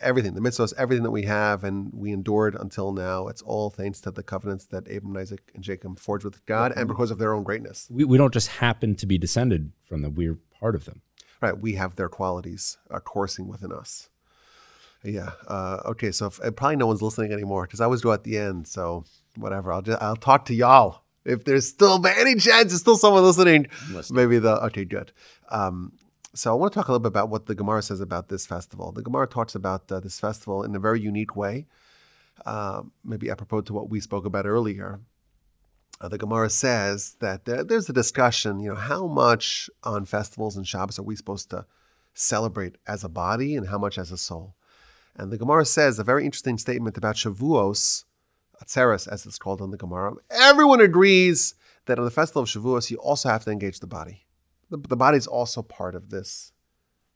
everything, 0.00 0.34
the 0.34 0.40
mitzvahs, 0.40 0.72
everything 0.76 1.02
that 1.02 1.10
we 1.10 1.22
have, 1.22 1.64
and 1.64 1.90
we 1.92 2.12
endured 2.12 2.54
until 2.54 2.92
now. 2.92 3.28
It's 3.28 3.42
all 3.42 3.70
thanks 3.70 4.00
to 4.02 4.10
the 4.10 4.22
covenants 4.22 4.66
that 4.66 4.88
Abraham, 4.88 5.16
Isaac, 5.16 5.50
and 5.54 5.62
Jacob 5.62 5.98
forged 5.98 6.24
with 6.24 6.44
God, 6.46 6.72
and 6.76 6.88
because 6.88 7.10
of 7.10 7.18
their 7.18 7.34
own 7.34 7.42
greatness. 7.42 7.88
We, 7.90 8.04
we 8.04 8.18
don't 8.18 8.32
just 8.32 8.48
happen 8.48 8.94
to 8.96 9.06
be 9.06 9.18
descended 9.18 9.72
from 9.88 10.02
them; 10.02 10.14
we're 10.14 10.38
part 10.60 10.74
of 10.74 10.84
them. 10.84 11.02
Right. 11.40 11.58
We 11.58 11.74
have 11.74 11.96
their 11.96 12.08
qualities 12.08 12.78
uh, 12.90 13.00
coursing 13.00 13.46
within 13.46 13.72
us. 13.72 14.08
Yeah. 15.04 15.32
Uh, 15.46 15.80
okay. 15.86 16.10
So 16.10 16.26
if, 16.26 16.56
probably 16.56 16.76
no 16.76 16.86
one's 16.86 17.02
listening 17.02 17.32
anymore 17.32 17.62
because 17.64 17.80
I 17.80 17.84
always 17.84 18.00
do 18.00 18.12
at 18.12 18.24
the 18.24 18.38
end. 18.38 18.66
So 18.66 19.04
whatever. 19.36 19.72
I'll 19.72 19.82
just 19.82 20.00
I'll 20.02 20.16
talk 20.16 20.46
to 20.46 20.54
y'all 20.54 21.02
if 21.24 21.44
there's 21.44 21.68
still 21.68 21.98
by 21.98 22.14
any 22.16 22.36
chance 22.36 22.68
there's 22.68 22.80
still 22.80 22.96
someone 22.96 23.22
listening. 23.22 23.68
Listening. 23.90 24.16
Maybe 24.16 24.38
the 24.38 24.64
okay 24.66 24.84
good. 24.84 25.12
Um, 25.50 25.92
so 26.36 26.50
I 26.50 26.54
want 26.54 26.72
to 26.72 26.78
talk 26.78 26.88
a 26.88 26.92
little 26.92 27.00
bit 27.00 27.08
about 27.08 27.30
what 27.30 27.46
the 27.46 27.54
Gemara 27.54 27.80
says 27.80 28.00
about 28.00 28.28
this 28.28 28.46
festival. 28.46 28.92
The 28.92 29.02
Gemara 29.02 29.26
talks 29.26 29.54
about 29.54 29.90
uh, 29.90 30.00
this 30.00 30.20
festival 30.20 30.62
in 30.62 30.74
a 30.76 30.78
very 30.78 31.00
unique 31.00 31.34
way, 31.34 31.66
uh, 32.44 32.82
maybe 33.02 33.30
apropos 33.30 33.62
to 33.62 33.72
what 33.72 33.88
we 33.88 34.00
spoke 34.00 34.26
about 34.26 34.44
earlier. 34.44 35.00
Uh, 35.98 36.08
the 36.08 36.18
Gemara 36.18 36.50
says 36.50 37.16
that 37.20 37.46
there, 37.46 37.64
there's 37.64 37.88
a 37.88 37.94
discussion, 37.94 38.60
you 38.60 38.68
know, 38.68 38.74
how 38.74 39.06
much 39.06 39.70
on 39.82 40.04
festivals 40.04 40.58
and 40.58 40.68
Shabbos 40.68 40.98
are 40.98 41.04
we 41.04 41.16
supposed 41.16 41.48
to 41.50 41.64
celebrate 42.12 42.76
as 42.86 43.02
a 43.02 43.08
body 43.08 43.56
and 43.56 43.68
how 43.68 43.78
much 43.78 43.96
as 43.96 44.12
a 44.12 44.18
soul? 44.18 44.54
And 45.16 45.32
the 45.32 45.38
Gemara 45.38 45.64
says 45.64 45.98
a 45.98 46.04
very 46.04 46.26
interesting 46.26 46.58
statement 46.58 46.98
about 46.98 47.16
Shavuos, 47.16 48.04
Atzeres, 48.62 49.08
as 49.08 49.24
it's 49.24 49.38
called 49.38 49.62
in 49.62 49.70
the 49.70 49.78
Gemara. 49.78 50.12
Everyone 50.30 50.82
agrees 50.82 51.54
that 51.86 51.98
on 51.98 52.04
the 52.04 52.10
festival 52.10 52.42
of 52.42 52.48
Shavuos, 52.48 52.90
you 52.90 52.98
also 52.98 53.30
have 53.30 53.44
to 53.44 53.50
engage 53.50 53.80
the 53.80 53.86
body. 53.86 54.25
The, 54.70 54.78
the 54.78 54.96
body 54.96 55.18
is 55.18 55.26
also 55.26 55.62
part 55.62 55.94
of 55.94 56.10
this 56.10 56.52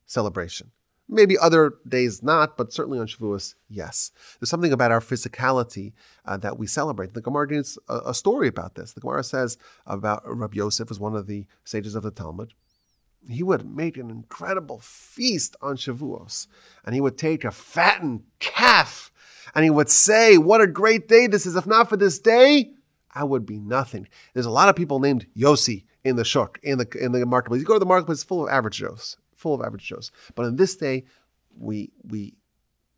celebration. 0.07 0.71
Maybe 1.09 1.37
other 1.37 1.75
days 1.89 2.23
not, 2.23 2.57
but 2.57 2.73
certainly 2.73 3.01
on 3.01 3.09
Shavuos, 3.09 3.57
yes. 3.69 4.13
There's 4.39 4.49
something 4.49 4.73
about 4.73 4.93
our 4.93 5.01
physicality 5.01 5.93
uh, 6.25 6.37
that 6.37 6.57
we 6.57 6.69
celebrate. 6.69 7.15
The 7.15 7.21
Gemara 7.21 7.49
gives 7.49 7.79
a, 7.89 8.01
a, 8.07 8.15
story 8.15 8.47
about 8.47 8.77
this. 8.77 8.93
The 8.93 9.01
Gemara 9.01 9.25
says 9.25 9.59
about 9.87 10.23
Rabbi 10.25 10.57
Yosef 10.57 10.89
was 10.89 11.01
one 11.01 11.17
of 11.17 11.27
the 11.27 11.47
sages 11.65 11.97
of 11.97 12.05
the 12.05 12.13
Talmud. 12.13 12.55
He 13.29 13.43
would 13.43 13.69
make 13.69 13.97
an 13.97 14.09
incredible 14.09 14.79
feast 14.79 15.57
on 15.61 15.77
Shavuos, 15.77 16.47
and 16.85 16.95
he 16.95 17.01
would 17.01 17.19
take 17.19 17.45
a 17.45 17.51
fattened 17.51 18.23
calf, 18.39 19.11
and 19.53 19.65
he 19.65 19.71
would 19.71 19.91
say, 19.91 20.39
"What 20.39 20.61
a 20.61 20.67
great 20.69 21.09
day 21.09 21.27
this 21.27 21.45
is! 21.45 21.57
If 21.57 21.67
not 21.67 21.89
for 21.89 21.97
this 21.97 22.21
day, 22.21 22.71
I 23.13 23.25
would 23.25 23.45
be 23.45 23.59
nothing." 23.59 24.07
There's 24.33 24.47
a 24.47 24.51
lot 24.51 24.69
of 24.69 24.77
people 24.77 25.01
named 25.01 25.27
Yossi 25.37 25.85
in 26.05 26.17
the 26.17 26.25
shuk, 26.25 26.59
in 26.63 26.79
the 26.79 26.89
in 26.99 27.13
the 27.13 27.25
marketplace. 27.27 27.61
You 27.61 27.67
go 27.67 27.75
to 27.75 27.79
the 27.79 27.87
marketplace, 27.87 28.23
full 28.23 28.45
of 28.45 28.51
average 28.51 28.79
Joes, 28.79 29.17
full 29.35 29.55
of 29.55 29.61
average 29.65 29.85
Joes. 29.85 30.11
But 30.35 30.47
on 30.47 30.57
this 30.57 30.77
day, 30.77 31.05
we 31.59 31.93
we 32.03 32.35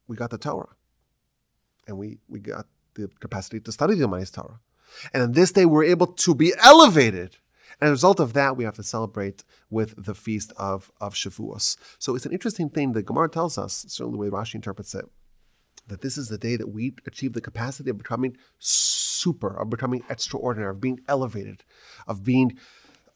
we 0.09 0.17
got 0.17 0.31
the 0.31 0.39
Torah, 0.39 0.77
and 1.87 1.99
we 1.99 2.19
we 2.29 2.41
got 2.41 2.67
the 2.95 3.09
capacity 3.21 3.61
to 3.61 3.73
study 3.73 3.95
the 3.95 4.05
Almighty's 4.05 4.31
Torah, 4.31 4.61
and 5.13 5.23
on 5.23 5.33
this 5.33 5.53
day 5.53 5.67
we're 5.67 5.85
able 5.85 6.07
to 6.07 6.35
be 6.35 6.53
elevated. 6.63 7.37
And 7.81 7.89
as 7.89 7.91
a 7.91 7.93
result 7.93 8.21
of 8.21 8.35
that, 8.35 8.57
we 8.57 8.65
have 8.65 8.77
to 8.77 8.83
celebrate 8.83 9.43
with 9.71 9.95
the 10.05 10.15
feast 10.15 10.53
of, 10.57 10.93
of 11.01 11.15
Shavuos. 11.15 11.77
So 11.99 12.15
it's 12.15 12.27
an 12.27 12.33
interesting 12.33 12.69
thing. 12.69 12.93
that 12.93 13.07
Gemara 13.07 13.29
tells 13.29 13.57
us, 13.59 13.87
certainly 13.89 14.13
the 14.13 14.19
way 14.19 14.29
Rashi 14.29 14.57
interprets 14.57 14.95
it, 14.95 15.07
that 15.89 16.01
this 16.01 16.17
is 16.17 16.29
the 16.29 16.39
day 16.39 16.57
that 16.57 16.69
we 16.69 16.95
achieve 17.07 17.33
the 17.33 17.41
capacity 17.41 17.91
of 17.91 17.99
becoming 17.99 18.37
super, 18.59 19.59
of 19.59 19.71
becoming 19.71 20.05
extraordinary, 20.09 20.71
of 20.71 20.81
being 20.81 21.01
elevated, 21.09 21.65
of 22.07 22.23
being 22.23 22.57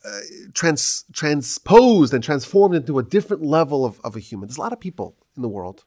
uh, 0.04 0.20
trans, 0.54 1.04
transposed 1.12 2.14
and 2.14 2.22
transformed 2.22 2.74
into 2.74 2.98
a 2.98 3.02
different 3.02 3.42
level 3.42 3.84
of, 3.84 4.00
of 4.04 4.16
a 4.16 4.20
human. 4.20 4.48
There's 4.48 4.58
a 4.58 4.60
lot 4.60 4.72
of 4.72 4.80
people 4.80 5.16
in 5.36 5.42
the 5.42 5.48
world, 5.48 5.84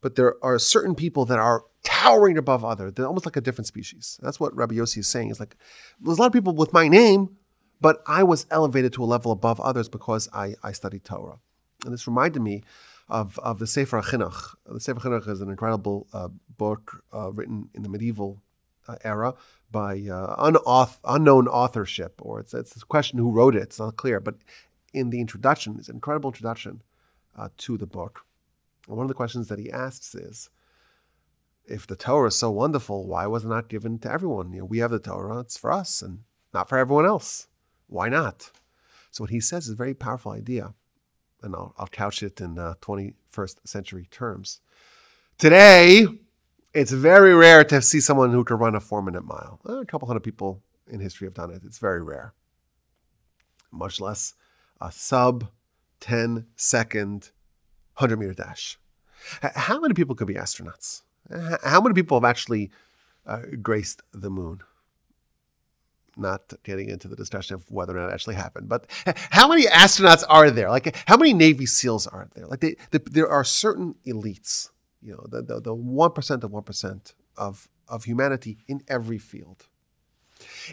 but 0.00 0.16
there 0.16 0.34
are 0.42 0.58
certain 0.58 0.94
people 0.94 1.24
that 1.26 1.38
are 1.38 1.64
towering 1.82 2.36
above 2.36 2.64
other. 2.64 2.90
They're 2.90 3.06
almost 3.06 3.26
like 3.26 3.36
a 3.36 3.40
different 3.40 3.66
species. 3.66 4.18
That's 4.22 4.40
what 4.40 4.54
Rabbi 4.56 4.74
Yossi 4.74 4.98
is 4.98 5.08
saying. 5.08 5.30
It's 5.30 5.40
like 5.40 5.56
there's 6.00 6.18
a 6.18 6.20
lot 6.20 6.26
of 6.26 6.32
people 6.32 6.54
with 6.54 6.72
my 6.72 6.88
name, 6.88 7.36
but 7.80 8.02
I 8.06 8.22
was 8.22 8.46
elevated 8.50 8.92
to 8.94 9.04
a 9.04 9.06
level 9.06 9.32
above 9.32 9.60
others 9.60 9.88
because 9.88 10.28
I, 10.32 10.54
I 10.62 10.72
studied 10.72 11.04
Torah. 11.04 11.38
And 11.84 11.92
this 11.92 12.06
reminded 12.06 12.42
me 12.42 12.64
of, 13.08 13.38
of 13.38 13.58
the 13.58 13.66
Sefer 13.66 14.02
Chinuch. 14.02 14.54
The 14.66 14.80
Sefer 14.80 15.00
Chinuch 15.00 15.28
is 15.28 15.40
an 15.40 15.50
incredible 15.50 16.08
uh, 16.12 16.28
book 16.56 17.04
uh, 17.14 17.30
written 17.32 17.68
in 17.74 17.82
the 17.82 17.88
medieval 17.88 18.42
era 19.02 19.34
by 19.70 19.94
uh, 19.94 20.50
unauth- 20.50 20.98
unknown 21.04 21.48
authorship, 21.48 22.20
or 22.22 22.40
it's, 22.40 22.54
it's 22.54 22.76
a 22.76 22.86
question 22.86 23.18
who 23.18 23.30
wrote 23.30 23.56
it. 23.56 23.62
It's 23.62 23.78
not 23.78 23.96
clear, 23.96 24.20
but 24.20 24.36
in 24.92 25.10
the 25.10 25.20
introduction, 25.20 25.76
it's 25.78 25.88
an 25.88 25.96
incredible 25.96 26.30
introduction 26.30 26.82
uh, 27.36 27.48
to 27.58 27.76
the 27.76 27.86
book. 27.86 28.24
One 28.86 29.02
of 29.04 29.08
the 29.08 29.14
questions 29.14 29.48
that 29.48 29.58
he 29.58 29.70
asks 29.70 30.14
is, 30.14 30.48
if 31.66 31.86
the 31.86 31.96
Torah 31.96 32.28
is 32.28 32.36
so 32.36 32.50
wonderful, 32.50 33.06
why 33.06 33.26
was 33.26 33.44
it 33.44 33.48
not 33.48 33.68
given 33.68 33.98
to 33.98 34.12
everyone? 34.12 34.52
You 34.52 34.60
know, 34.60 34.64
we 34.66 34.78
have 34.78 34.92
the 34.92 35.00
Torah; 35.00 35.40
it's 35.40 35.56
for 35.56 35.72
us 35.72 36.00
and 36.00 36.20
not 36.54 36.68
for 36.68 36.78
everyone 36.78 37.06
else. 37.06 37.48
Why 37.88 38.08
not? 38.08 38.52
So 39.10 39.24
what 39.24 39.30
he 39.30 39.40
says 39.40 39.66
is 39.66 39.72
a 39.72 39.76
very 39.76 39.94
powerful 39.94 40.32
idea, 40.32 40.74
and 41.42 41.54
I'll, 41.54 41.74
I'll 41.76 41.88
couch 41.88 42.22
it 42.22 42.40
in 42.40 42.58
uh, 42.58 42.74
21st 42.80 43.66
century 43.66 44.06
terms. 44.10 44.60
Today, 45.38 46.06
it's 46.76 46.92
very 46.92 47.34
rare 47.34 47.64
to 47.64 47.80
see 47.80 48.00
someone 48.00 48.32
who 48.32 48.44
can 48.44 48.58
run 48.58 48.74
a 48.74 48.80
four-minute 48.80 49.24
mile. 49.24 49.60
A 49.64 49.86
couple 49.86 50.06
hundred 50.06 50.24
people 50.24 50.62
in 50.86 51.00
history 51.00 51.26
have 51.26 51.34
done 51.34 51.50
it. 51.50 51.62
It's 51.64 51.78
very 51.78 52.02
rare. 52.02 52.34
Much 53.72 53.98
less 53.98 54.34
a 54.80 54.92
sub 54.92 55.48
10 56.00 56.46
second 56.54 57.30
100 57.96 58.18
meter 58.18 58.34
dash. 58.34 58.78
How 59.40 59.80
many 59.80 59.94
people 59.94 60.14
could 60.14 60.26
be 60.26 60.34
astronauts? 60.34 61.02
How 61.64 61.80
many 61.80 61.94
people 61.94 62.20
have 62.20 62.28
actually 62.28 62.70
uh, 63.26 63.40
graced 63.62 64.02
the 64.12 64.28
moon? 64.28 64.60
Not 66.14 66.52
getting 66.62 66.90
into 66.90 67.08
the 67.08 67.16
discussion 67.16 67.54
of 67.54 67.70
whether 67.70 67.96
or 67.96 68.00
not 68.00 68.10
it 68.10 68.14
actually 68.14 68.36
happened, 68.36 68.68
but 68.68 68.86
how 69.30 69.48
many 69.48 69.64
astronauts 69.64 70.24
are 70.28 70.50
there? 70.50 70.70
Like, 70.70 70.94
how 71.06 71.16
many 71.16 71.32
Navy 71.32 71.64
SEALs 71.64 72.06
are 72.06 72.28
there? 72.34 72.46
Like, 72.46 72.60
they, 72.60 72.76
the, 72.90 72.98
there 72.98 73.28
are 73.28 73.44
certain 73.44 73.94
elites, 74.06 74.70
you 75.06 75.12
know, 75.12 75.24
the, 75.28 75.40
the, 75.40 75.60
the 75.60 75.74
1% 75.74 76.44
of 76.44 76.50
1% 76.50 77.14
of, 77.36 77.68
of 77.88 78.04
humanity 78.04 78.58
in 78.66 78.82
every 78.88 79.18
field. 79.18 79.68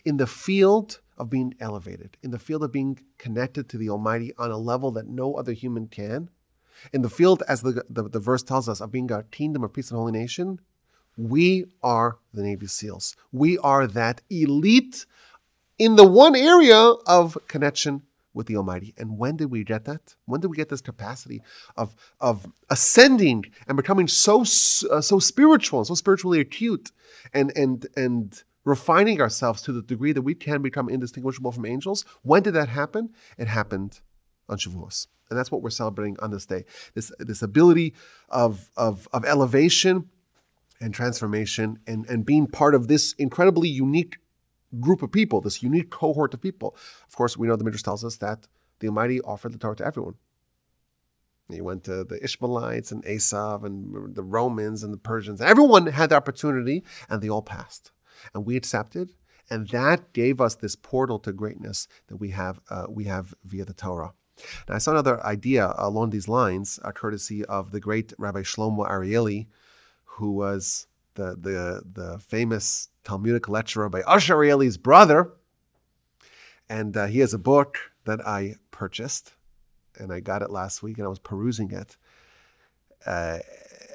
In 0.04 0.18
the 0.18 0.28
field 0.28 1.00
of 1.18 1.30
being 1.30 1.54
elevated, 1.60 2.18
in 2.24 2.32
the 2.32 2.40
field 2.40 2.64
of 2.64 2.72
being 2.72 3.00
connected 3.20 3.70
to 3.70 3.78
the 3.78 3.90
Almighty 3.90 4.34
on 4.38 4.50
a 4.50 4.58
level 4.58 4.92
that 4.92 5.08
no 5.08 5.36
other 5.36 5.54
human 5.54 5.88
can, 5.88 6.30
in 6.92 7.04
the 7.04 7.10
field, 7.10 7.44
as 7.48 7.62
the, 7.62 7.84
the, 7.88 8.10
the 8.10 8.20
verse 8.20 8.42
tells 8.42 8.68
us, 8.68 8.82
of 8.82 8.92
being 8.92 9.12
a 9.12 9.24
kingdom 9.24 9.64
of 9.64 9.72
priest 9.72 9.92
and 9.92 10.00
holy 10.00 10.12
nation, 10.12 10.60
we 11.16 11.66
are 11.84 12.18
the 12.34 12.42
Navy 12.42 12.66
SEALs. 12.66 13.16
We 13.32 13.60
are 13.60 13.86
that 13.86 14.22
elite 14.32 15.06
in 15.78 15.96
the 15.96 16.08
one 16.08 16.36
area 16.36 16.80
of 17.06 17.38
connection 17.48 18.02
with 18.34 18.48
the 18.48 18.58
Almighty. 18.58 18.94
And 18.98 19.18
when 19.18 19.38
did 19.38 19.52
we 19.52 19.64
get 19.64 19.86
that? 19.86 20.16
When 20.26 20.42
did 20.42 20.48
we 20.48 20.58
get 20.58 20.70
this 20.70 20.82
capacity 20.82 21.42
of, 21.78 21.96
of 22.20 22.52
ascending 22.70 23.46
and 23.68 23.78
becoming 23.78 24.08
so 24.08 24.42
uh, 24.42 25.02
so 25.02 25.20
spiritual, 25.20 25.86
so 25.86 25.94
spiritually 25.94 26.40
acute, 26.40 26.92
and 27.34 27.52
and 27.56 27.88
and 27.96 28.44
refining 28.66 29.22
ourselves 29.22 29.62
to 29.64 29.72
the 29.72 29.82
degree 29.82 30.14
that 30.14 30.22
we 30.22 30.34
can 30.34 30.62
become 30.62 30.90
indistinguishable 30.90 31.52
from 31.52 31.66
angels? 31.66 32.06
When 32.22 32.44
did 32.44 32.54
that 32.54 32.70
happen? 32.70 33.10
It 33.38 33.48
happened 33.48 34.00
on 34.48 34.58
Shavuos. 34.58 35.08
And 35.30 35.38
that's 35.38 35.52
what 35.52 35.62
we're 35.62 35.70
celebrating 35.70 36.18
on 36.20 36.32
this 36.32 36.46
day. 36.46 36.66
This, 36.94 37.12
this 37.20 37.42
ability 37.42 37.94
of, 38.30 38.70
of, 38.78 39.08
of 39.12 39.26
elevation 39.26 40.10
and 40.80 40.94
transformation 40.94 41.80
and, 41.88 42.06
and 42.08 42.26
being 42.26 42.48
part 42.48 42.76
of 42.76 42.88
this 42.88 43.14
incredibly 43.14 43.70
unique 43.70 44.18
group 44.80 45.02
of 45.02 45.12
people, 45.12 45.42
this 45.42 45.64
unique 45.64 45.90
cohort 45.90 46.34
of 46.34 46.42
people. 46.42 46.76
Of 47.08 47.16
course, 47.16 47.38
we 47.38 47.48
know 47.48 47.56
the 47.56 47.64
Midrash 47.64 47.84
tells 47.84 48.04
us 48.04 48.18
that 48.18 48.48
the 48.80 48.88
Almighty 48.88 49.22
offered 49.22 49.54
the 49.54 49.58
Torah 49.58 49.76
to 49.78 49.86
everyone. 49.86 50.16
He 51.50 51.62
went 51.62 51.84
to 51.86 52.04
the 52.04 52.24
Ishmaelites 52.24 52.92
and 52.92 53.04
Esav 53.04 53.64
and 53.64 54.16
the 54.16 54.24
Romans 54.24 54.84
and 54.84 54.94
the 54.94 54.98
Persians. 54.98 55.42
Everyone 55.42 55.88
had 55.88 56.10
the 56.10 56.16
opportunity 56.16 56.84
and 57.10 57.22
they 57.22 57.30
all 57.30 57.42
passed. 57.42 57.92
And 58.34 58.46
we 58.46 58.56
accepted. 58.56 59.14
And 59.50 59.68
that 59.70 60.14
gave 60.14 60.40
us 60.40 60.56
this 60.56 60.76
portal 60.76 61.20
to 61.20 61.34
greatness 61.34 61.88
that 62.08 62.18
we 62.18 62.30
have, 62.30 62.60
uh, 62.70 62.86
we 62.90 63.04
have 63.06 63.34
via 63.44 63.66
the 63.66 63.74
Torah. 63.74 64.14
Now, 64.68 64.76
I 64.76 64.78
saw 64.78 64.92
another 64.92 65.24
idea 65.26 65.74
along 65.78 66.10
these 66.10 66.28
lines, 66.28 66.80
uh, 66.84 66.92
courtesy 66.92 67.46
of 67.46 67.72
the 67.72 67.80
great 67.80 68.14
Rabbi 68.18 68.42
Shlomo 68.42 68.90
Arieli, 68.90 69.48
who 70.06 70.32
was 70.32 70.88
the, 71.16 71.36
the, 71.40 71.84
the 71.86 72.20
famous 72.20 72.90
Talmudic 73.04 73.50
lecturer 73.50 73.90
by 73.90 74.02
Usher 74.02 74.36
Arieli's 74.36 74.78
brother. 74.78 75.32
And 76.70 76.96
uh, 76.96 77.08
he 77.08 77.20
has 77.20 77.34
a 77.34 77.40
book 77.40 77.78
that 78.06 78.26
I 78.26 78.56
purchased, 78.72 79.34
and 80.00 80.12
I 80.12 80.20
got 80.20 80.42
it 80.42 80.50
last 80.50 80.82
week, 80.82 80.98
and 80.98 81.06
I 81.06 81.10
was 81.10 81.20
perusing 81.20 81.72
it. 81.72 81.98
Uh, 83.06 83.40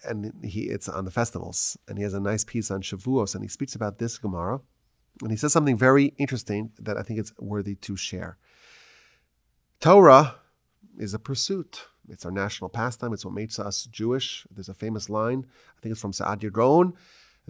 and 0.05 0.33
he 0.45 0.63
it's 0.65 0.89
on 0.89 1.05
the 1.05 1.11
festivals, 1.11 1.77
and 1.89 1.99
he 1.99 2.05
has 2.05 2.15
a 2.15 2.21
nice 2.21 2.45
piece 2.45 2.71
on 2.71 2.83
Shavuos, 2.83 3.35
and 3.35 3.43
he 3.43 3.49
speaks 3.49 3.75
about 3.75 3.99
this 3.99 4.19
Gemara, 4.19 4.61
and 5.23 5.31
he 5.31 5.37
says 5.37 5.53
something 5.53 5.77
very 5.77 6.15
interesting 6.19 6.71
that 6.79 6.97
I 6.97 7.03
think 7.03 7.19
it's 7.19 7.33
worthy 7.39 7.75
to 7.77 7.97
share. 7.97 8.39
Torah 9.81 10.37
is 10.99 11.15
a 11.15 11.19
pursuit. 11.19 11.87
It's 12.09 12.25
our 12.25 12.31
national 12.31 12.71
pastime. 12.71 13.13
It's 13.13 13.25
what 13.25 13.35
makes 13.35 13.59
us 13.59 13.85
Jewish. 13.85 14.47
There's 14.51 14.69
a 14.69 14.75
famous 14.75 15.09
line, 15.09 15.47
I 15.77 15.81
think 15.81 15.93
it's 15.93 16.01
from 16.01 16.13
Saadia 16.13 16.53
Gaon, 16.53 16.95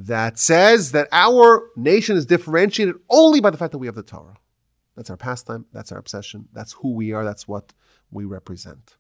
that 0.01 0.39
says 0.39 0.93
that 0.93 1.09
our 1.11 1.71
nation 1.75 2.17
is 2.17 2.25
differentiated 2.25 2.95
only 3.11 3.41
by 3.41 3.51
the 3.51 3.57
fact 3.57 3.73
that 3.73 3.79
we 3.79 3.89
have 3.89 3.97
the 3.97 4.03
Torah. 4.05 4.37
That's 4.97 5.11
our 5.11 5.17
pastime. 5.17 5.67
That's 5.73 5.91
our 5.91 5.99
obsession. 5.99 6.49
That's 6.53 6.73
who 6.75 6.95
we 6.95 7.13
are. 7.13 7.25
That's 7.25 7.49
what 7.49 7.73
we 8.11 8.25
represent. 8.25 8.97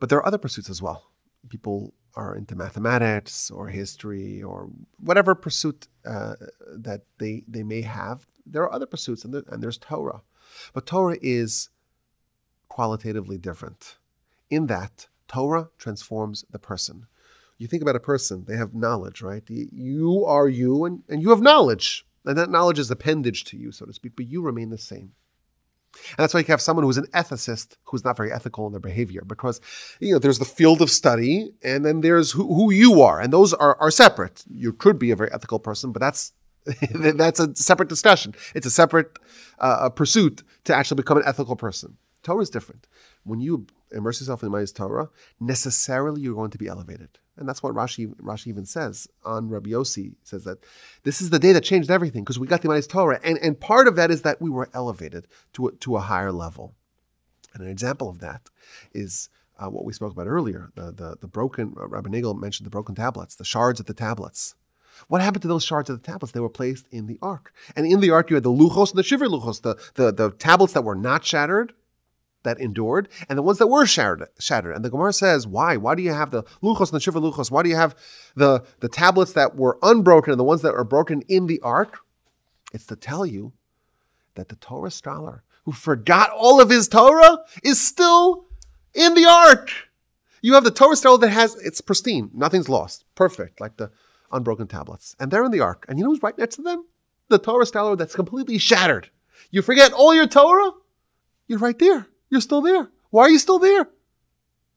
But 0.00 0.08
there 0.08 0.18
are 0.18 0.26
other 0.26 0.38
pursuits 0.38 0.70
as 0.70 0.80
well. 0.80 1.10
People 1.50 1.92
are 2.16 2.34
into 2.34 2.56
mathematics 2.56 3.50
or 3.50 3.68
history 3.68 4.42
or 4.42 4.70
whatever 4.98 5.34
pursuit 5.34 5.88
uh, 6.06 6.34
that 6.74 7.02
they, 7.18 7.44
they 7.46 7.62
may 7.62 7.82
have. 7.82 8.26
There 8.46 8.62
are 8.62 8.72
other 8.72 8.86
pursuits, 8.86 9.24
and, 9.24 9.34
there, 9.34 9.42
and 9.48 9.62
there's 9.62 9.78
Torah. 9.78 10.22
But 10.72 10.86
Torah 10.86 11.18
is 11.20 11.68
qualitatively 12.68 13.36
different 13.36 13.98
in 14.48 14.68
that 14.68 15.08
Torah 15.28 15.68
transforms 15.76 16.44
the 16.50 16.58
person. 16.58 17.06
You 17.58 17.66
think 17.66 17.82
about 17.82 17.96
a 17.96 18.00
person, 18.00 18.44
they 18.46 18.56
have 18.56 18.74
knowledge, 18.74 19.22
right? 19.22 19.42
You 19.48 20.24
are 20.26 20.48
you, 20.48 20.84
and, 20.84 21.02
and 21.08 21.22
you 21.22 21.30
have 21.30 21.40
knowledge. 21.40 22.04
And 22.24 22.36
that 22.38 22.50
knowledge 22.50 22.78
is 22.78 22.90
appendage 22.90 23.44
to 23.44 23.56
you, 23.56 23.70
so 23.70 23.86
to 23.86 23.92
speak, 23.92 24.12
but 24.16 24.26
you 24.26 24.42
remain 24.42 24.70
the 24.70 24.78
same. 24.78 25.12
And 26.08 26.16
that's 26.18 26.34
why 26.34 26.40
you 26.40 26.46
have 26.46 26.60
someone 26.60 26.84
who's 26.84 26.96
an 26.96 27.06
ethicist 27.08 27.76
who's 27.84 28.04
not 28.04 28.16
very 28.16 28.32
ethical 28.32 28.66
in 28.66 28.72
their 28.72 28.80
behavior 28.80 29.22
because, 29.24 29.60
you 30.00 30.12
know, 30.12 30.18
there's 30.18 30.38
the 30.38 30.44
field 30.44 30.82
of 30.82 30.90
study 30.90 31.52
and 31.62 31.84
then 31.84 32.00
there's 32.00 32.32
who, 32.32 32.52
who 32.52 32.72
you 32.72 33.00
are. 33.02 33.20
And 33.20 33.32
those 33.32 33.54
are, 33.54 33.76
are 33.80 33.90
separate. 33.90 34.44
You 34.50 34.72
could 34.72 34.98
be 34.98 35.10
a 35.10 35.16
very 35.16 35.32
ethical 35.32 35.58
person, 35.58 35.92
but 35.92 36.00
that's 36.00 36.32
that's 36.92 37.40
a 37.40 37.54
separate 37.54 37.90
discussion. 37.90 38.34
It's 38.54 38.66
a 38.66 38.70
separate 38.70 39.18
uh, 39.58 39.90
pursuit 39.90 40.42
to 40.64 40.74
actually 40.74 40.96
become 40.96 41.18
an 41.18 41.24
ethical 41.26 41.56
person. 41.56 41.98
Torah 42.22 42.42
is 42.42 42.48
different. 42.48 42.88
When 43.22 43.40
you 43.40 43.66
immerse 43.92 44.20
yourself 44.20 44.42
in 44.42 44.50
the 44.50 44.66
Torah, 44.66 45.10
necessarily 45.38 46.22
you're 46.22 46.34
going 46.34 46.50
to 46.50 46.58
be 46.58 46.66
elevated. 46.66 47.18
And 47.36 47.48
that's 47.48 47.62
what 47.62 47.74
Rashi, 47.74 48.14
Rashi 48.16 48.48
even 48.48 48.64
says 48.64 49.08
on 49.24 49.48
Rabbi 49.48 49.70
Yossi, 49.70 50.14
says 50.22 50.44
that 50.44 50.58
this 51.02 51.20
is 51.20 51.30
the 51.30 51.38
day 51.38 51.52
that 51.52 51.62
changed 51.62 51.90
everything 51.90 52.22
because 52.22 52.38
we 52.38 52.46
got 52.46 52.62
the 52.62 52.68
Ma'is 52.68 52.88
Torah. 52.88 53.20
And, 53.24 53.38
and 53.38 53.58
part 53.58 53.88
of 53.88 53.96
that 53.96 54.10
is 54.10 54.22
that 54.22 54.40
we 54.40 54.50
were 54.50 54.70
elevated 54.72 55.26
to 55.54 55.68
a, 55.68 55.72
to 55.72 55.96
a 55.96 56.00
higher 56.00 56.30
level. 56.30 56.74
And 57.52 57.62
an 57.62 57.68
example 57.68 58.08
of 58.08 58.20
that 58.20 58.50
is 58.92 59.28
uh, 59.58 59.68
what 59.68 59.84
we 59.84 59.92
spoke 59.92 60.12
about 60.12 60.26
earlier. 60.26 60.70
The, 60.74 60.92
the, 60.92 61.16
the 61.20 61.28
broken, 61.28 61.74
uh, 61.78 61.88
Rabbi 61.88 62.10
Nagel 62.10 62.34
mentioned 62.34 62.66
the 62.66 62.70
broken 62.70 62.94
tablets, 62.94 63.36
the 63.36 63.44
shards 63.44 63.80
of 63.80 63.86
the 63.86 63.94
tablets. 63.94 64.54
What 65.08 65.22
happened 65.22 65.42
to 65.42 65.48
those 65.48 65.64
shards 65.64 65.90
of 65.90 66.00
the 66.00 66.06
tablets? 66.06 66.32
They 66.32 66.40
were 66.40 66.48
placed 66.48 66.86
in 66.92 67.06
the 67.06 67.18
ark. 67.20 67.52
And 67.74 67.84
in 67.84 68.00
the 68.00 68.10
ark, 68.10 68.30
you 68.30 68.36
had 68.36 68.44
the 68.44 68.50
luchos 68.50 68.90
and 68.90 68.98
the 68.98 69.02
shivrei 69.02 69.28
luchos, 69.28 69.62
the, 69.62 69.76
the, 69.94 70.12
the 70.12 70.30
tablets 70.30 70.72
that 70.74 70.84
were 70.84 70.94
not 70.94 71.24
shattered, 71.24 71.72
that 72.44 72.60
endured, 72.60 73.08
and 73.28 73.36
the 73.36 73.42
ones 73.42 73.58
that 73.58 73.66
were 73.66 73.84
shattered. 73.84 74.28
shattered. 74.38 74.76
And 74.76 74.84
the 74.84 74.90
Gemara 74.90 75.12
says, 75.12 75.46
why? 75.46 75.76
Why 75.76 75.94
do 75.94 76.02
you 76.02 76.12
have 76.12 76.30
the 76.30 76.44
luchos 76.62 76.92
and 76.92 77.00
the 77.00 77.04
shivrei 77.10 77.32
luchos? 77.32 77.50
Why 77.50 77.62
do 77.62 77.68
you 77.68 77.76
have 77.76 77.96
the, 78.36 78.64
the 78.80 78.88
tablets 78.88 79.32
that 79.32 79.56
were 79.56 79.78
unbroken 79.82 80.32
and 80.32 80.40
the 80.40 80.44
ones 80.44 80.62
that 80.62 80.74
are 80.74 80.84
broken 80.84 81.22
in 81.22 81.46
the 81.46 81.60
ark? 81.60 81.98
It's 82.72 82.86
to 82.86 82.96
tell 82.96 83.26
you 83.26 83.52
that 84.34 84.48
the 84.48 84.56
Torah 84.56 84.90
scholar 84.90 85.42
who 85.64 85.72
forgot 85.72 86.30
all 86.30 86.60
of 86.60 86.70
his 86.70 86.88
Torah 86.88 87.38
is 87.62 87.80
still 87.80 88.46
in 88.94 89.14
the 89.14 89.24
ark. 89.24 89.70
You 90.42 90.54
have 90.54 90.64
the 90.64 90.70
Torah 90.70 90.96
scholar 90.96 91.18
that 91.18 91.30
has, 91.30 91.54
it's 91.56 91.80
pristine, 91.80 92.30
nothing's 92.34 92.68
lost, 92.68 93.04
perfect, 93.14 93.60
like 93.60 93.78
the 93.78 93.90
unbroken 94.30 94.66
tablets. 94.66 95.16
And 95.18 95.30
they're 95.30 95.44
in 95.44 95.52
the 95.52 95.60
ark. 95.60 95.86
And 95.88 95.98
you 95.98 96.04
know 96.04 96.10
who's 96.10 96.22
right 96.22 96.36
next 96.36 96.56
to 96.56 96.62
them? 96.62 96.84
The 97.28 97.38
Torah 97.38 97.64
scholar 97.64 97.96
that's 97.96 98.14
completely 98.14 98.58
shattered. 98.58 99.08
You 99.50 99.62
forget 99.62 99.92
all 99.92 100.14
your 100.14 100.26
Torah? 100.26 100.72
You're 101.46 101.60
right 101.60 101.78
there. 101.78 102.08
You're 102.34 102.40
still 102.40 102.62
there. 102.62 102.90
Why 103.10 103.22
are 103.22 103.30
you 103.30 103.38
still 103.38 103.60
there? 103.60 103.88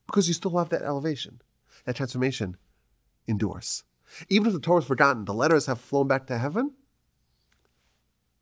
Because 0.06 0.28
you 0.28 0.36
still 0.36 0.56
have 0.60 0.70
that 0.70 0.84
elevation. 0.84 1.42
That 1.86 1.96
transformation 1.96 2.56
endures. 3.28 3.84
Even 4.30 4.50
if 4.50 4.54
the 4.54 4.60
Torah 4.60 4.82
is 4.82 4.86
forgotten, 4.86 5.26
the 5.26 5.34
letters 5.34 5.66
have 5.66 5.82
flown 5.82 6.08
back 6.08 6.28
to 6.28 6.38
heaven. 6.38 6.74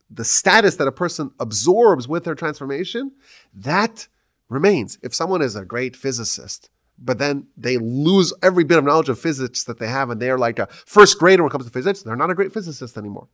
The 0.09 0.25
status 0.25 0.75
that 0.75 0.89
a 0.89 0.91
person 0.91 1.31
absorbs 1.39 2.09
with 2.09 2.25
their 2.25 2.35
transformation, 2.35 3.13
that 3.53 4.09
remains. 4.49 4.97
If 5.01 5.15
someone 5.15 5.41
is 5.41 5.55
a 5.55 5.63
great 5.63 5.95
physicist, 5.95 6.69
but 6.99 7.17
then 7.17 7.47
they 7.55 7.77
lose 7.77 8.33
every 8.43 8.65
bit 8.65 8.79
of 8.79 8.83
knowledge 8.83 9.07
of 9.07 9.17
physics 9.17 9.63
that 9.63 9.79
they 9.79 9.87
have, 9.87 10.09
and 10.09 10.21
they're 10.21 10.37
like 10.37 10.59
a 10.59 10.67
first 10.67 11.19
grader 11.19 11.41
when 11.41 11.49
it 11.49 11.53
comes 11.53 11.63
to 11.63 11.71
physics. 11.71 12.01
They're 12.01 12.17
not 12.17 12.31
a 12.31 12.35
great 12.35 12.51
physicist 12.51 12.97
anymore. 12.97 13.29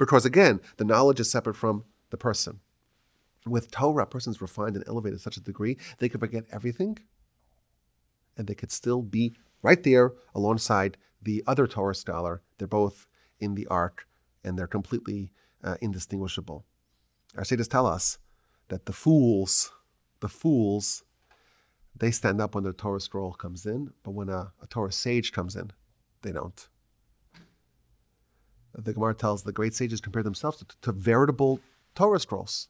Because 0.00 0.24
again, 0.24 0.60
the 0.78 0.84
knowledge 0.84 1.20
is 1.20 1.30
separate 1.30 1.54
from 1.54 1.84
the 2.10 2.16
person. 2.16 2.58
With 3.46 3.70
Torah, 3.70 4.02
a 4.02 4.06
person's 4.06 4.40
refined 4.40 4.76
and 4.76 4.84
elevated 4.88 5.18
to 5.18 5.22
such 5.22 5.36
a 5.36 5.40
degree, 5.40 5.76
they 5.98 6.08
could 6.08 6.20
forget 6.20 6.44
everything, 6.50 6.98
and 8.36 8.46
they 8.46 8.54
could 8.54 8.72
still 8.72 9.02
be 9.02 9.34
right 9.62 9.82
there 9.82 10.12
alongside 10.34 10.96
the 11.22 11.42
other 11.46 11.66
Torah 11.66 11.94
scholar. 11.94 12.42
They're 12.58 12.66
both 12.66 13.06
in 13.38 13.54
the 13.54 13.66
ark, 13.68 14.08
and 14.42 14.58
they're 14.58 14.66
completely 14.66 15.32
uh, 15.62 15.76
indistinguishable. 15.80 16.64
Our 17.36 17.44
sages 17.44 17.68
tell 17.68 17.86
us 17.86 18.18
that 18.68 18.86
the 18.86 18.92
fools, 18.92 19.72
the 20.20 20.28
fools 20.28 21.04
they 21.98 22.10
stand 22.10 22.40
up 22.40 22.54
when 22.54 22.64
the 22.64 22.72
Torah 22.72 23.00
scroll 23.00 23.32
comes 23.32 23.64
in, 23.64 23.92
but 24.02 24.10
when 24.10 24.28
a, 24.28 24.52
a 24.62 24.66
Torah 24.66 24.92
sage 24.92 25.32
comes 25.32 25.56
in, 25.56 25.70
they 26.22 26.32
don't. 26.32 26.68
The 28.74 28.92
Gemara 28.92 29.14
tells 29.14 29.42
the 29.42 29.52
great 29.52 29.74
sages 29.74 30.00
compare 30.00 30.22
themselves 30.22 30.58
to, 30.58 30.66
to 30.82 30.92
veritable 30.92 31.60
Torah 31.94 32.20
scrolls. 32.20 32.68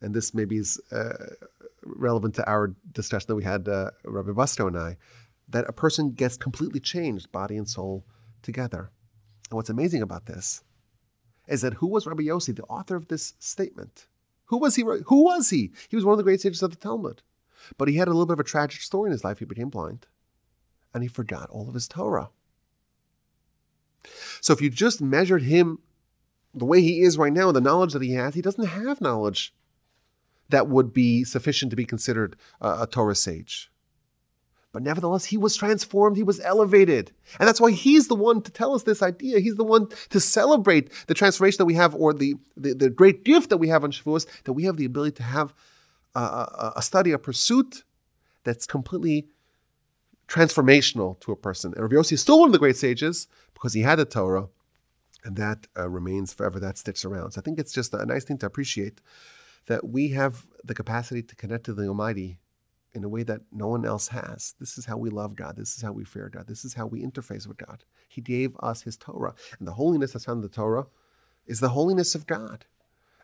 And 0.00 0.14
this 0.14 0.34
maybe 0.34 0.58
is 0.58 0.80
uh, 0.92 1.14
relevant 1.84 2.34
to 2.36 2.48
our 2.48 2.74
discussion 2.92 3.26
that 3.28 3.36
we 3.36 3.44
had, 3.44 3.68
uh, 3.68 3.90
Rabbi 4.04 4.30
Busto 4.30 4.66
and 4.66 4.78
I, 4.78 4.96
that 5.48 5.68
a 5.68 5.72
person 5.72 6.12
gets 6.12 6.36
completely 6.36 6.80
changed, 6.80 7.32
body 7.32 7.56
and 7.56 7.68
soul 7.68 8.04
together. 8.42 8.90
And 9.50 9.56
what's 9.56 9.70
amazing 9.70 10.02
about 10.02 10.26
this 10.26 10.62
is 11.46 11.62
that 11.62 11.74
who 11.74 11.86
was 11.86 12.06
Rabbi 12.06 12.24
Yossi, 12.24 12.54
the 12.54 12.64
author 12.64 12.96
of 12.96 13.08
this 13.08 13.34
statement? 13.38 14.06
Who 14.46 14.58
was 14.58 14.76
he? 14.76 14.82
Who 14.82 15.24
was 15.24 15.50
he? 15.50 15.72
He 15.88 15.96
was 15.96 16.04
one 16.04 16.12
of 16.12 16.18
the 16.18 16.24
great 16.24 16.40
sages 16.40 16.62
of 16.62 16.70
the 16.70 16.76
Talmud. 16.76 17.22
But 17.78 17.88
he 17.88 17.96
had 17.96 18.08
a 18.08 18.12
little 18.12 18.26
bit 18.26 18.34
of 18.34 18.40
a 18.40 18.44
tragic 18.44 18.80
story 18.80 19.08
in 19.08 19.12
his 19.12 19.24
life. 19.24 19.38
He 19.38 19.44
became 19.44 19.70
blind 19.70 20.06
and 20.94 21.02
he 21.02 21.08
forgot 21.08 21.50
all 21.50 21.68
of 21.68 21.74
his 21.74 21.88
Torah. 21.88 22.30
So 24.40 24.52
if 24.52 24.60
you 24.60 24.70
just 24.70 25.02
measured 25.02 25.42
him 25.42 25.80
the 26.54 26.64
way 26.64 26.80
he 26.80 27.02
is 27.02 27.18
right 27.18 27.32
now, 27.32 27.52
the 27.52 27.60
knowledge 27.60 27.92
that 27.92 28.02
he 28.02 28.12
has, 28.12 28.34
he 28.34 28.42
doesn't 28.42 28.64
have 28.64 29.00
knowledge 29.00 29.52
that 30.48 30.68
would 30.68 30.92
be 30.92 31.24
sufficient 31.24 31.70
to 31.70 31.76
be 31.76 31.84
considered 31.84 32.36
a, 32.60 32.82
a 32.82 32.86
Torah 32.86 33.14
sage. 33.14 33.70
But 34.72 34.82
nevertheless, 34.82 35.24
he 35.24 35.38
was 35.38 35.56
transformed, 35.56 36.18
he 36.18 36.22
was 36.22 36.38
elevated. 36.40 37.12
And 37.40 37.48
that's 37.48 37.60
why 37.60 37.70
he's 37.70 38.08
the 38.08 38.14
one 38.14 38.42
to 38.42 38.50
tell 38.50 38.74
us 38.74 38.82
this 38.82 39.02
idea. 39.02 39.40
He's 39.40 39.56
the 39.56 39.64
one 39.64 39.88
to 40.10 40.20
celebrate 40.20 40.90
the 41.06 41.14
transformation 41.14 41.56
that 41.58 41.64
we 41.64 41.74
have, 41.74 41.94
or 41.94 42.12
the, 42.12 42.34
the, 42.58 42.74
the 42.74 42.90
great 42.90 43.24
gift 43.24 43.48
that 43.48 43.56
we 43.56 43.68
have 43.68 43.84
on 43.84 43.90
Shavuos, 43.90 44.26
that 44.44 44.52
we 44.52 44.64
have 44.64 44.76
the 44.76 44.84
ability 44.84 45.16
to 45.16 45.22
have 45.22 45.54
a, 46.14 46.20
a, 46.20 46.72
a 46.76 46.82
study, 46.82 47.12
a 47.12 47.18
pursuit 47.18 47.84
that's 48.44 48.66
completely 48.66 49.28
transformational 50.28 51.18
to 51.20 51.32
a 51.32 51.36
person. 51.36 51.72
And 51.72 51.82
Rabbi 51.82 51.94
Yossi 51.94 52.12
is 52.12 52.20
still 52.20 52.40
one 52.40 52.50
of 52.50 52.52
the 52.52 52.58
great 52.58 52.76
sages 52.76 53.28
because 53.54 53.72
he 53.72 53.80
had 53.80 53.98
the 53.98 54.04
Torah, 54.04 54.48
and 55.24 55.36
that 55.36 55.68
uh, 55.74 55.88
remains 55.88 56.34
forever. 56.34 56.60
That 56.60 56.76
sticks 56.76 57.04
around. 57.04 57.30
So 57.32 57.40
I 57.40 57.42
think 57.42 57.58
it's 57.58 57.72
just 57.72 57.94
a 57.94 58.04
nice 58.04 58.24
thing 58.24 58.36
to 58.38 58.46
appreciate 58.46 59.00
that 59.66 59.88
we 59.88 60.08
have 60.10 60.46
the 60.64 60.74
capacity 60.74 61.22
to 61.22 61.36
connect 61.36 61.64
to 61.64 61.74
the 61.74 61.88
Almighty 61.88 62.38
in 62.94 63.04
a 63.04 63.08
way 63.08 63.22
that 63.22 63.42
no 63.52 63.68
one 63.68 63.84
else 63.84 64.08
has. 64.08 64.54
This 64.58 64.78
is 64.78 64.86
how 64.86 64.96
we 64.96 65.10
love 65.10 65.36
God. 65.36 65.56
This 65.56 65.76
is 65.76 65.82
how 65.82 65.92
we 65.92 66.04
fear 66.04 66.30
God. 66.30 66.46
This 66.46 66.64
is 66.64 66.74
how 66.74 66.86
we 66.86 67.02
interface 67.02 67.46
with 67.46 67.58
God. 67.58 67.84
He 68.08 68.22
gave 68.22 68.56
us 68.60 68.82
His 68.82 68.96
Torah, 68.96 69.34
and 69.58 69.68
the 69.68 69.74
holiness 69.74 70.12
that's 70.12 70.24
found 70.24 70.38
in 70.38 70.42
the 70.42 70.48
Torah 70.48 70.86
is 71.46 71.60
the 71.60 71.68
holiness 71.70 72.14
of 72.14 72.26
God, 72.26 72.64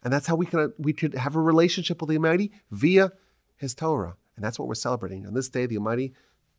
and 0.03 0.13
that's 0.13 0.27
how 0.27 0.37
we 0.37 0.47
can 0.47 0.73
we 0.79 0.93
could 0.93 1.15
have 1.15 1.37
a 1.37 1.41
relationship 1.41 2.01
with 2.01 2.11
the 2.11 2.17
Almighty 2.17 2.53
via 2.71 3.13
His 3.57 3.75
Torah, 3.75 4.17
and 4.37 4.45
that's 4.45 4.59
what 4.59 4.69
we're 4.69 4.75
celebrating 4.75 5.27
on 5.27 5.35
this 5.35 5.49
day. 5.49 5.67
The 5.67 5.79
Almighty 5.79 6.13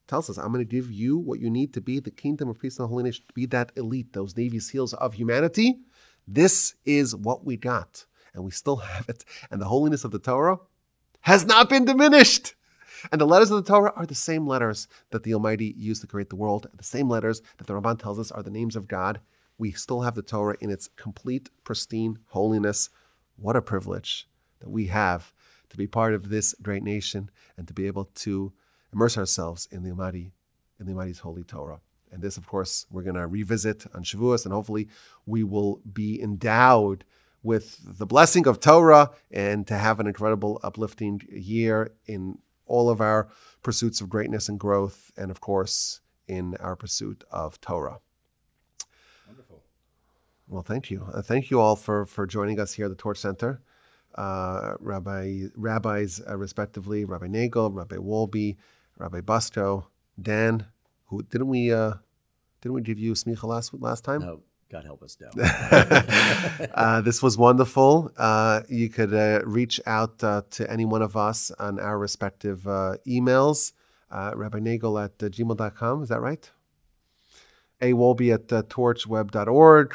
tells 0.08 0.30
us, 0.30 0.38
"I'm 0.38 0.52
going 0.52 0.66
to 0.66 0.76
give 0.76 0.92
you 0.92 1.18
what 1.18 1.40
you 1.40 1.50
need 1.50 1.74
to 1.76 1.82
be 1.82 2.00
the 2.00 2.12
kingdom 2.12 2.50
of 2.50 2.60
peace 2.60 2.80
and 2.80 2.90
holiness, 2.90 3.20
to 3.20 3.34
be 3.34 3.46
that 3.48 3.72
elite, 3.76 4.14
those 4.14 4.36
Navy 4.36 4.60
SEALs 4.60 4.94
of 4.94 5.14
humanity." 5.14 5.80
This 6.28 6.76
is 6.86 7.16
what 7.16 7.46
we 7.46 7.58
got, 7.58 8.06
and 8.34 8.44
we 8.44 8.52
still 8.52 8.76
have 8.94 9.10
it, 9.10 9.26
and 9.52 9.62
the 9.62 9.66
holiness 9.66 10.04
of 10.04 10.12
the 10.12 10.20
Torah 10.20 10.60
has 11.22 11.46
not 11.46 11.70
been 11.70 11.86
diminished. 11.86 12.56
And 13.12 13.20
the 13.20 13.28
letters 13.28 13.52
of 13.52 13.64
the 13.64 13.70
Torah 13.70 13.94
are 13.96 14.06
the 14.06 14.16
same 14.16 14.48
letters 14.48 14.88
that 15.12 15.24
the 15.24 15.34
Almighty 15.34 15.74
used 15.78 16.02
to 16.02 16.08
create 16.08 16.30
the 16.30 16.38
world, 16.38 16.68
the 16.76 16.84
same 16.84 17.10
letters 17.10 17.42
that 17.58 17.68
the 17.68 17.74
Ramban 17.74 18.00
tells 18.00 18.18
us 18.18 18.32
are 18.32 18.44
the 18.44 18.50
names 18.50 18.76
of 18.76 18.88
God. 18.88 19.20
We 19.58 19.72
still 19.72 20.02
have 20.02 20.16
the 20.16 20.22
Torah 20.22 20.56
in 20.62 20.70
its 20.70 20.90
complete, 20.96 21.50
pristine 21.64 22.20
holiness. 22.28 22.90
What 23.36 23.58
a 23.58 23.62
privilege 23.62 24.28
that 24.60 24.70
we 24.70 24.88
have 24.88 25.34
to 25.70 25.78
be 25.78 25.88
part 25.88 26.14
of 26.14 26.30
this 26.30 26.56
great 26.62 26.84
nation 26.84 27.30
and 27.58 27.68
to 27.68 27.74
be 27.74 27.88
able 27.88 28.06
to 28.06 28.54
immerse 28.94 29.18
ourselves 29.18 29.68
in 29.72 29.84
the 29.84 29.90
Almighty, 29.90 30.32
in 30.80 30.86
the 30.86 30.94
Almighty's 30.94 31.20
holy 31.20 31.44
Torah. 31.44 31.82
And 32.12 32.22
this, 32.22 32.38
of 32.38 32.48
course, 32.48 32.86
we're 32.92 33.02
going 33.02 33.16
to 33.16 33.26
revisit 33.26 33.86
on 33.96 34.04
Shavuos, 34.04 34.46
and 34.46 34.54
hopefully 34.54 34.88
we 35.26 35.44
will 35.44 35.82
be 35.92 36.22
endowed 36.22 37.04
with 37.44 37.80
the 38.00 38.06
blessing 38.06 38.48
of 38.48 38.60
Torah 38.60 39.12
and 39.30 39.68
to 39.68 39.78
have 39.78 40.00
an 40.00 40.08
incredible, 40.08 40.60
uplifting 40.64 41.22
year 41.30 41.92
in 42.06 42.40
all 42.66 42.90
of 42.90 43.02
our 43.02 43.28
pursuits 43.62 44.02
of 44.02 44.10
greatness 44.10 44.50
and 44.50 44.60
growth, 44.60 45.12
and 45.18 45.30
of 45.30 45.42
course, 45.42 46.00
in 46.28 46.56
our 46.60 46.76
pursuit 46.76 47.24
of 47.30 47.60
Torah. 47.60 48.00
Wonderful. 49.28 49.62
Well, 50.48 50.64
thank 50.64 50.90
you. 50.90 51.06
Uh, 51.14 51.22
thank 51.22 51.52
you 51.52 51.60
all 51.60 51.76
for, 51.76 52.06
for 52.06 52.26
joining 52.26 52.60
us 52.60 52.74
here 52.74 52.86
at 52.86 52.90
the 52.90 52.96
Torch 52.96 53.18
Center. 53.18 53.62
Uh, 54.16 54.76
Rabbi, 54.80 55.46
rabbis, 55.56 56.22
uh, 56.28 56.38
respectively, 56.38 57.04
Rabbi 57.04 57.28
Nagel, 57.28 57.72
Rabbi 57.72 57.98
Wolbe, 57.98 58.56
Rabbi 58.98 59.22
Busto, 59.22 59.86
Dan, 60.22 60.68
who 61.08 61.24
didn't 61.24 61.48
we 61.48 61.74
uh, 61.74 61.94
didn't 62.62 62.76
we 62.76 62.82
give 62.82 63.00
you 63.00 63.14
smicha 63.14 63.44
last 63.44 63.74
last 63.74 64.04
time? 64.04 64.22
No, 64.22 64.42
God 64.74 64.86
help 64.86 65.04
us, 65.04 65.16
no. 65.22 65.30
uh, 66.74 67.02
this 67.02 67.22
was 67.22 67.38
wonderful. 67.38 68.12
Uh, 68.18 68.62
you 68.68 68.90
could 68.90 69.14
uh, 69.14 69.42
reach 69.46 69.80
out 69.86 70.24
uh, 70.24 70.42
to 70.52 70.70
any 70.70 70.84
one 70.86 71.04
of 71.04 71.16
us 71.16 71.52
on 71.60 71.80
our 71.80 71.98
respective 72.00 72.68
uh, 72.68 72.96
emails. 73.08 73.74
Uh, 74.10 74.32
Rabbi 74.36 74.60
Nagel 74.60 74.98
at 74.98 75.12
uh, 75.22 75.28
gmail.com, 75.30 76.02
is 76.04 76.10
that 76.10 76.22
right? 76.22 76.50
A 77.82 77.94
Wolbe 77.94 78.34
at 78.34 78.52
uh, 78.52 78.64
torchweb.org. 78.64 79.94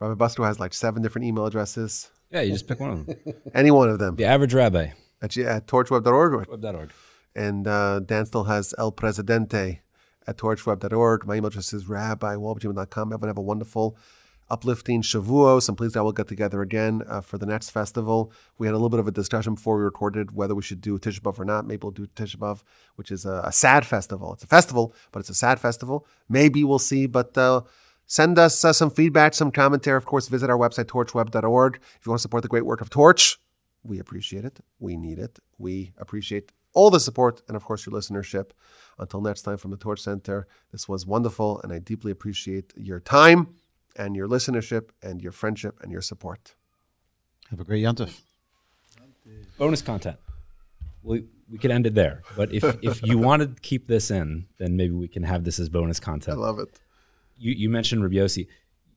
Rabbi 0.00 0.24
Busto 0.24 0.44
has 0.44 0.58
like 0.58 0.74
seven 0.74 1.00
different 1.02 1.26
email 1.28 1.46
addresses. 1.46 2.10
Yeah, 2.32 2.40
you 2.40 2.52
just 2.52 2.66
pick 2.66 2.80
one 2.80 2.90
of 2.90 3.06
them. 3.06 3.16
Any 3.54 3.70
one 3.70 3.88
of 3.88 3.98
them 4.00 4.16
The 4.16 4.24
average 4.24 4.54
rabbi. 4.54 4.88
at, 5.22 5.30
g- 5.30 5.44
at 5.44 5.66
torchweb.org. 5.68 6.48
Web.org. 6.48 6.90
And 7.36 7.66
uh, 7.68 8.00
Dan 8.00 8.26
still 8.26 8.44
has 8.44 8.74
El 8.78 8.90
Presidente 8.92 9.80
at 10.30 10.38
torchweb.org. 10.38 11.26
My 11.26 11.34
email 11.34 11.48
address 11.48 11.72
is 11.72 11.84
rabbiwolbe.com. 11.86 13.12
Everyone 13.12 13.28
have 13.28 13.36
a 13.36 13.42
wonderful, 13.42 13.96
uplifting 14.48 15.02
Shavuos. 15.02 15.68
And 15.68 15.76
please, 15.76 15.96
I 15.96 16.02
will 16.02 16.12
get 16.12 16.28
together 16.28 16.62
again 16.62 17.02
uh, 17.08 17.20
for 17.20 17.36
the 17.36 17.46
next 17.46 17.70
festival. 17.70 18.32
We 18.56 18.68
had 18.68 18.74
a 18.74 18.76
little 18.76 18.88
bit 18.88 19.00
of 19.00 19.08
a 19.08 19.10
discussion 19.10 19.56
before 19.56 19.76
we 19.76 19.82
recorded 19.82 20.30
whether 20.30 20.54
we 20.54 20.62
should 20.62 20.80
do 20.80 20.98
Tisha 20.98 21.20
B'Av 21.20 21.38
or 21.40 21.44
not. 21.44 21.66
Maybe 21.66 21.80
we'll 21.82 21.90
do 21.90 22.06
Tisha 22.06 22.36
B'Av, 22.36 22.62
which 22.94 23.10
is 23.10 23.26
a, 23.26 23.42
a 23.44 23.52
sad 23.52 23.84
festival. 23.84 24.32
It's 24.32 24.44
a 24.44 24.46
festival, 24.46 24.94
but 25.10 25.18
it's 25.18 25.30
a 25.30 25.34
sad 25.34 25.58
festival. 25.58 26.06
Maybe 26.28 26.62
we'll 26.62 26.78
see, 26.78 27.06
but 27.06 27.36
uh, 27.36 27.62
send 28.06 28.38
us 28.38 28.64
uh, 28.64 28.72
some 28.72 28.90
feedback, 28.90 29.34
some 29.34 29.50
commentary. 29.50 29.96
Of 29.96 30.06
course, 30.06 30.28
visit 30.28 30.48
our 30.48 30.58
website, 30.58 30.84
torchweb.org. 30.84 31.74
If 31.76 32.06
you 32.06 32.10
want 32.10 32.20
to 32.20 32.22
support 32.22 32.44
the 32.44 32.48
great 32.48 32.64
work 32.64 32.80
of 32.80 32.88
Torch, 32.88 33.36
we 33.82 33.98
appreciate 33.98 34.44
it. 34.44 34.60
We 34.78 34.96
need 34.96 35.18
it. 35.18 35.40
We 35.58 35.92
appreciate 35.98 36.52
all 36.72 36.90
the 36.90 37.00
support 37.00 37.42
and, 37.48 37.56
of 37.56 37.64
course, 37.64 37.86
your 37.86 37.94
listenership. 37.94 38.50
Until 38.98 39.20
next 39.20 39.42
time 39.42 39.56
from 39.56 39.70
the 39.70 39.76
Torch 39.76 40.00
Center, 40.00 40.46
this 40.72 40.88
was 40.88 41.06
wonderful, 41.06 41.60
and 41.62 41.72
I 41.72 41.78
deeply 41.78 42.12
appreciate 42.12 42.72
your 42.76 43.00
time 43.00 43.54
and 43.96 44.14
your 44.14 44.28
listenership 44.28 44.90
and 45.02 45.22
your 45.22 45.32
friendship 45.32 45.78
and 45.82 45.90
your 45.90 46.02
support. 46.02 46.54
Have 47.50 47.60
a 47.60 47.64
great 47.64 47.82
Yontif. 47.82 48.20
Bonus 49.58 49.82
content. 49.82 50.16
We, 51.02 51.24
we 51.50 51.58
could 51.58 51.70
end 51.70 51.86
it 51.86 51.94
there. 51.94 52.22
But 52.36 52.52
if, 52.52 52.64
if 52.82 53.02
you 53.02 53.18
want 53.18 53.42
to 53.42 53.60
keep 53.62 53.86
this 53.86 54.10
in, 54.10 54.46
then 54.58 54.76
maybe 54.76 54.92
we 54.92 55.08
can 55.08 55.22
have 55.22 55.44
this 55.44 55.58
as 55.58 55.68
bonus 55.68 55.98
content. 56.00 56.38
I 56.38 56.40
love 56.40 56.58
it. 56.58 56.68
You, 57.38 57.52
you 57.52 57.70
mentioned 57.70 58.02
Rabbi 58.02 58.16
Yossi. 58.16 58.46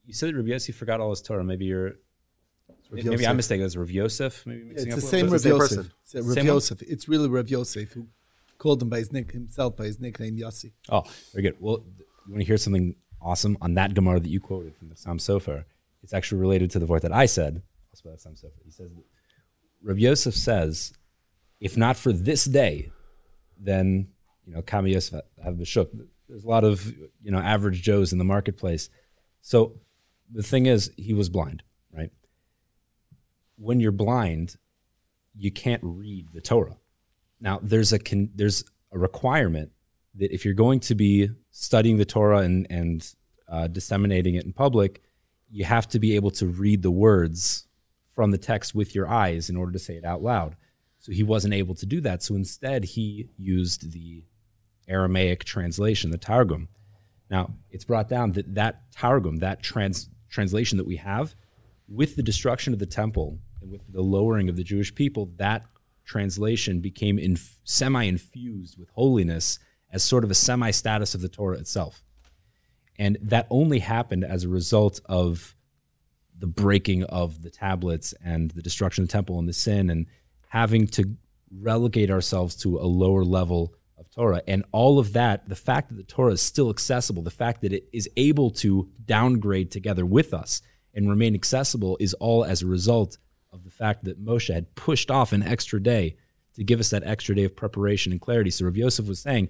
You 0.06 0.14
said 0.14 0.30
that 0.30 0.36
Rabbi 0.36 0.50
Yossi 0.50 0.74
forgot 0.74 1.00
all 1.00 1.12
his 1.12 1.22
Torah. 1.22 1.44
Maybe 1.44 1.66
you're. 1.66 1.94
Maybe 2.94 3.10
I'm 3.10 3.14
Yosef. 3.20 3.36
mistaken. 3.36 3.66
It's 3.66 3.76
Rav 3.76 3.92
Yosef. 3.92 4.46
Maybe 4.46 4.64
mixing 4.64 4.88
It's 4.88 4.96
up 4.98 5.02
the 5.02 5.08
same 5.08 5.26
bit? 5.26 5.32
Rav 5.32 5.46
Yosef. 5.46 5.60
person. 5.78 5.92
It's 6.04 6.14
Rav 6.16 6.24
Same 6.26 6.36
one? 6.36 6.46
Yosef. 6.56 6.82
It's 6.84 7.08
really 7.08 7.28
Rav 7.30 7.50
Yosef 7.50 7.92
who 7.92 8.08
called 8.58 8.82
him 8.82 8.90
by 8.90 9.00
his 9.00 9.12
nick 9.12 9.32
himself 9.32 9.76
by 9.76 9.86
his 9.86 10.00
nickname 10.00 10.38
Yossi. 10.38 10.72
Oh, 10.90 11.04
very 11.34 11.44
good. 11.44 11.56
Well, 11.60 11.84
you 12.26 12.32
want 12.34 12.42
to 12.42 12.46
hear 12.46 12.58
something 12.58 12.96
awesome 13.22 13.58
on 13.62 13.74
that 13.76 13.94
Gemara 13.94 14.20
that 14.20 14.30
you 14.30 14.40
quoted 14.40 14.76
from 14.78 14.90
the 14.90 14.96
Chasam 14.96 15.20
Sofer? 15.20 15.66
It's 16.02 16.14
actually 16.14 16.42
related 16.42 16.72
to 16.72 16.80
the 16.80 16.86
word 16.86 17.02
that 17.02 17.12
I 17.14 17.26
said. 17.26 17.62
Also 17.92 18.10
by 18.10 18.16
the 18.16 18.18
Chasam 18.18 18.40
Sofer. 18.42 18.64
He 18.64 18.72
says, 18.72 18.90
that 18.92 19.04
Rabbi 19.82 20.00
Yosef 20.00 20.36
says, 20.36 20.94
if 21.60 21.76
not 21.78 21.98
for 21.98 22.12
this 22.14 22.46
day, 22.46 22.92
then 23.60 24.10
you 24.46 24.54
know, 24.54 24.62
Kami 24.62 24.92
Yosef 24.92 25.22
have 25.44 25.56
beshuk. 25.56 25.90
There's 26.28 26.44
a 26.44 26.48
lot 26.50 26.64
of 26.64 26.86
you 27.22 27.32
know 27.32 27.40
average 27.40 27.82
Joes 27.82 28.12
in 28.12 28.18
the 28.18 28.26
marketplace. 28.26 28.90
So 29.42 29.74
the 30.32 30.44
thing 30.44 30.66
is, 30.66 30.92
he 30.98 31.14
was 31.14 31.30
blind, 31.30 31.64
right? 31.94 32.10
When 33.64 33.80
you're 33.80 33.94
blind, 33.94 34.58
you 35.34 35.50
can't 35.50 35.82
read 35.84 36.28
the 36.34 36.42
Torah. 36.42 36.76
Now, 37.40 37.62
there's 37.64 37.94
a 37.94 38.00
con- 38.00 38.32
there's 38.36 38.66
a 38.92 39.00
requirement 39.00 39.72
that 40.16 40.34
if 40.34 40.44
you're 40.44 40.54
going 40.54 40.82
to 40.82 40.96
be 40.96 41.30
studying 41.50 41.98
the 41.98 42.04
Torah 42.06 42.40
and 42.40 42.68
and 42.70 43.16
uh, 43.48 43.68
disseminating 43.68 44.36
it 44.36 44.44
in 44.44 44.52
public, 44.52 45.02
you 45.50 45.64
have 45.64 45.88
to 45.90 46.00
be 46.00 46.16
able 46.18 46.32
to 46.32 46.46
read 46.48 46.82
the 46.82 46.92
words 46.92 47.66
from 48.14 48.32
the 48.32 48.38
text 48.38 48.76
with 48.76 48.94
your 48.94 49.08
eyes 49.08 49.50
in 49.50 49.56
order 49.56 49.72
to 49.72 49.80
say 49.80 49.96
it 49.96 50.04
out 50.04 50.22
loud. 50.22 50.58
So 51.00 51.14
he 51.14 51.24
wasn't 51.24 51.54
able 51.54 51.76
to 51.76 51.86
do 51.86 52.02
that. 52.02 52.22
So 52.22 52.36
instead, 52.36 52.84
he 52.84 53.30
used 53.38 53.94
the 53.94 54.26
Aramaic 54.90 55.46
translation, 55.46 56.12
the 56.12 56.18
Targum. 56.18 56.68
Now, 57.30 57.54
it's 57.72 57.86
brought 57.86 58.10
down 58.10 58.34
that 58.34 58.56
that 58.56 58.92
Targum, 58.92 59.38
that 59.38 59.64
trans- 59.64 60.10
translation 60.30 60.78
that 60.80 60.88
we 60.88 60.98
have, 60.98 61.34
with 61.88 62.18
the 62.18 62.24
destruction 62.24 62.74
of 62.74 62.80
the 62.80 62.86
temple 62.86 63.40
with 63.70 63.82
the 63.92 64.02
lowering 64.02 64.50
of 64.50 64.56
the 64.56 64.64
Jewish 64.64 64.94
people, 64.94 65.30
that 65.38 65.66
translation 66.06 66.80
became 66.82 67.38
semi 67.64 68.04
infused 68.04 68.78
with 68.78 68.90
holiness 68.90 69.60
as 69.92 70.04
sort 70.04 70.24
of 70.24 70.32
a 70.32 70.36
semi 70.36 70.72
status 70.72 71.16
of 71.16 71.22
the 71.22 71.30
Torah 71.30 71.58
itself. 71.58 72.04
And 72.98 73.18
that 73.22 73.48
only 73.50 73.80
happened 73.80 74.24
as 74.24 74.44
a 74.44 74.50
result 74.50 75.00
of 75.06 75.56
the 76.38 76.48
breaking 76.48 77.04
of 77.06 77.42
the 77.42 77.50
tablets 77.50 78.14
and 78.24 78.52
the 78.52 78.62
destruction 78.62 79.04
of 79.04 79.08
the 79.08 79.14
temple 79.14 79.40
and 79.40 79.48
the 79.48 79.54
sin 79.54 79.90
and 79.90 80.08
having 80.50 80.88
to 80.88 81.16
relegate 81.52 82.12
ourselves 82.12 82.56
to 82.56 82.78
a 82.78 82.86
lower 82.86 83.24
level 83.24 83.74
of 83.98 84.10
Torah. 84.12 84.42
And 84.48 84.66
all 84.72 85.00
of 85.00 85.14
that, 85.14 85.48
the 85.48 85.56
fact 85.56 85.90
that 85.90 85.96
the 85.96 86.04
Torah 86.04 86.34
is 86.34 86.42
still 86.42 86.70
accessible, 86.70 87.24
the 87.24 87.32
fact 87.32 87.62
that 87.62 87.74
it 87.74 87.88
is 87.94 88.10
able 88.18 88.50
to 88.52 88.90
downgrade 89.06 89.72
together 89.72 90.06
with 90.06 90.34
us 90.34 90.62
and 90.94 91.10
remain 91.10 91.34
accessible 91.34 91.98
is 92.00 92.14
all 92.16 92.44
as 92.44 92.62
a 92.62 92.68
result 92.68 93.18
of 93.54 93.64
the 93.64 93.70
fact 93.70 94.04
that 94.06 94.24
Moshe 94.24 94.54
had 94.54 94.74
pushed 94.76 95.12
off 95.12 95.32
an 95.32 95.44
extra 95.44 95.82
day 95.82 96.16
to 96.56 96.64
give 96.64 96.80
us 96.80 96.90
that 96.90 97.04
extra 97.06 97.36
day 97.36 97.44
of 97.44 97.56
preparation 97.56 98.12
and 98.12 98.20
clarity. 98.20 98.50
So 98.50 98.66
Rav 98.66 98.76
Yosef 98.76 99.08
was 99.08 99.20
saying, 99.20 99.50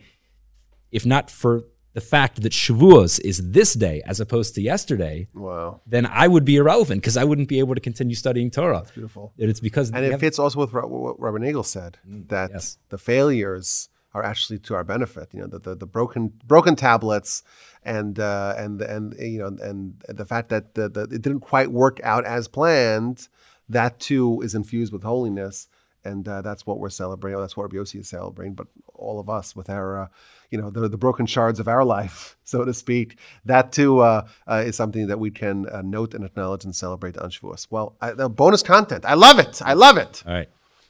if 0.92 1.06
not 1.06 1.30
for 1.32 1.64
the 1.94 2.02
fact 2.02 2.42
that 2.42 2.52
Shavuos 2.52 3.20
is 3.22 3.52
this 3.52 3.74
day 3.74 4.02
as 4.06 4.20
opposed 4.20 4.56
to 4.56 4.62
yesterday, 4.62 5.28
Wow. 5.34 5.82
then 5.86 6.06
I 6.06 6.28
would 6.28 6.44
be 6.44 6.56
irrelevant 6.58 7.02
because 7.02 7.18
I 7.18 7.24
wouldn't 7.24 7.48
be 7.50 7.60
able 7.60 7.76
to 7.76 7.82
continue 7.82 8.16
studying 8.16 8.50
Torah. 8.52 8.84
beautiful. 8.94 9.34
And 9.40 9.50
it's 9.50 9.60
because 9.60 9.92
And 9.92 10.04
it 10.06 10.20
fits 10.20 10.40
also 10.40 10.60
with 10.60 10.74
what 10.74 11.20
Rabbi 11.20 11.38
Nagel 11.38 11.64
said 11.64 11.98
that 12.06 12.52
yes. 12.54 12.78
the 12.90 12.98
failures 12.98 13.90
are 14.14 14.24
actually 14.24 14.60
to 14.60 14.76
our 14.76 14.84
benefit. 14.84 15.30
You 15.34 15.42
know, 15.42 15.48
the, 15.48 15.60
the, 15.60 15.76
the 15.76 15.86
broken 15.88 16.34
broken 16.46 16.76
tablets 16.76 17.44
and 17.84 18.20
uh, 18.20 18.54
and 18.58 18.82
and 18.82 19.14
you 19.20 19.40
know 19.40 19.48
and 19.62 20.02
the 20.08 20.26
fact 20.26 20.50
that 20.50 20.76
the, 20.76 20.90
the, 20.90 21.02
it 21.04 21.22
didn't 21.22 21.42
quite 21.42 21.72
work 21.72 22.00
out 22.04 22.26
as 22.26 22.48
planned. 22.48 23.28
That 23.74 24.00
too 24.00 24.42
is 24.42 24.56
infused 24.56 24.94
with 24.94 25.04
holiness, 25.04 25.68
and 26.06 26.28
uh, 26.28 26.42
that's 26.42 26.66
what 26.66 26.80
we're 26.80 26.90
celebrating. 26.90 27.40
That's 27.40 27.56
what 27.58 27.72
Rabbi 27.72 27.84
is 27.84 28.08
celebrating. 28.08 28.54
But 28.54 28.68
all 28.94 29.20
of 29.20 29.30
us 29.30 29.56
with 29.56 29.70
our, 29.70 30.04
uh, 30.04 30.08
you 30.50 30.58
know, 30.58 30.70
the, 30.70 30.88
the 30.88 30.98
broken 30.98 31.26
shards 31.26 31.60
of 31.60 31.68
our 31.68 31.84
life, 31.84 32.38
so 32.44 32.64
to 32.66 32.74
speak, 32.74 33.18
that 33.46 33.72
too 33.72 34.00
uh, 34.00 34.28
uh, 34.48 34.64
is 34.66 34.76
something 34.76 35.08
that 35.08 35.20
we 35.20 35.32
can 35.32 35.68
uh, 35.70 35.82
note 35.82 36.14
and 36.14 36.24
acknowledge 36.26 36.66
and 36.66 36.76
celebrate 36.76 37.18
on 37.18 37.30
Shavuos. 37.30 37.68
Well, 37.70 37.96
I, 38.02 38.12
the 38.12 38.30
bonus 38.30 38.64
content, 38.64 39.06
I 39.06 39.16
love 39.16 39.40
it. 39.40 39.62
I 39.64 39.74
love 39.74 39.98
it. 39.98 40.24
all 40.26 40.34
right. 40.34 40.50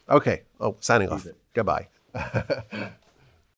Okay. 0.10 0.42
Oh, 0.60 0.76
signing 0.80 1.10
off. 1.10 1.28
Goodbye. 1.54 1.88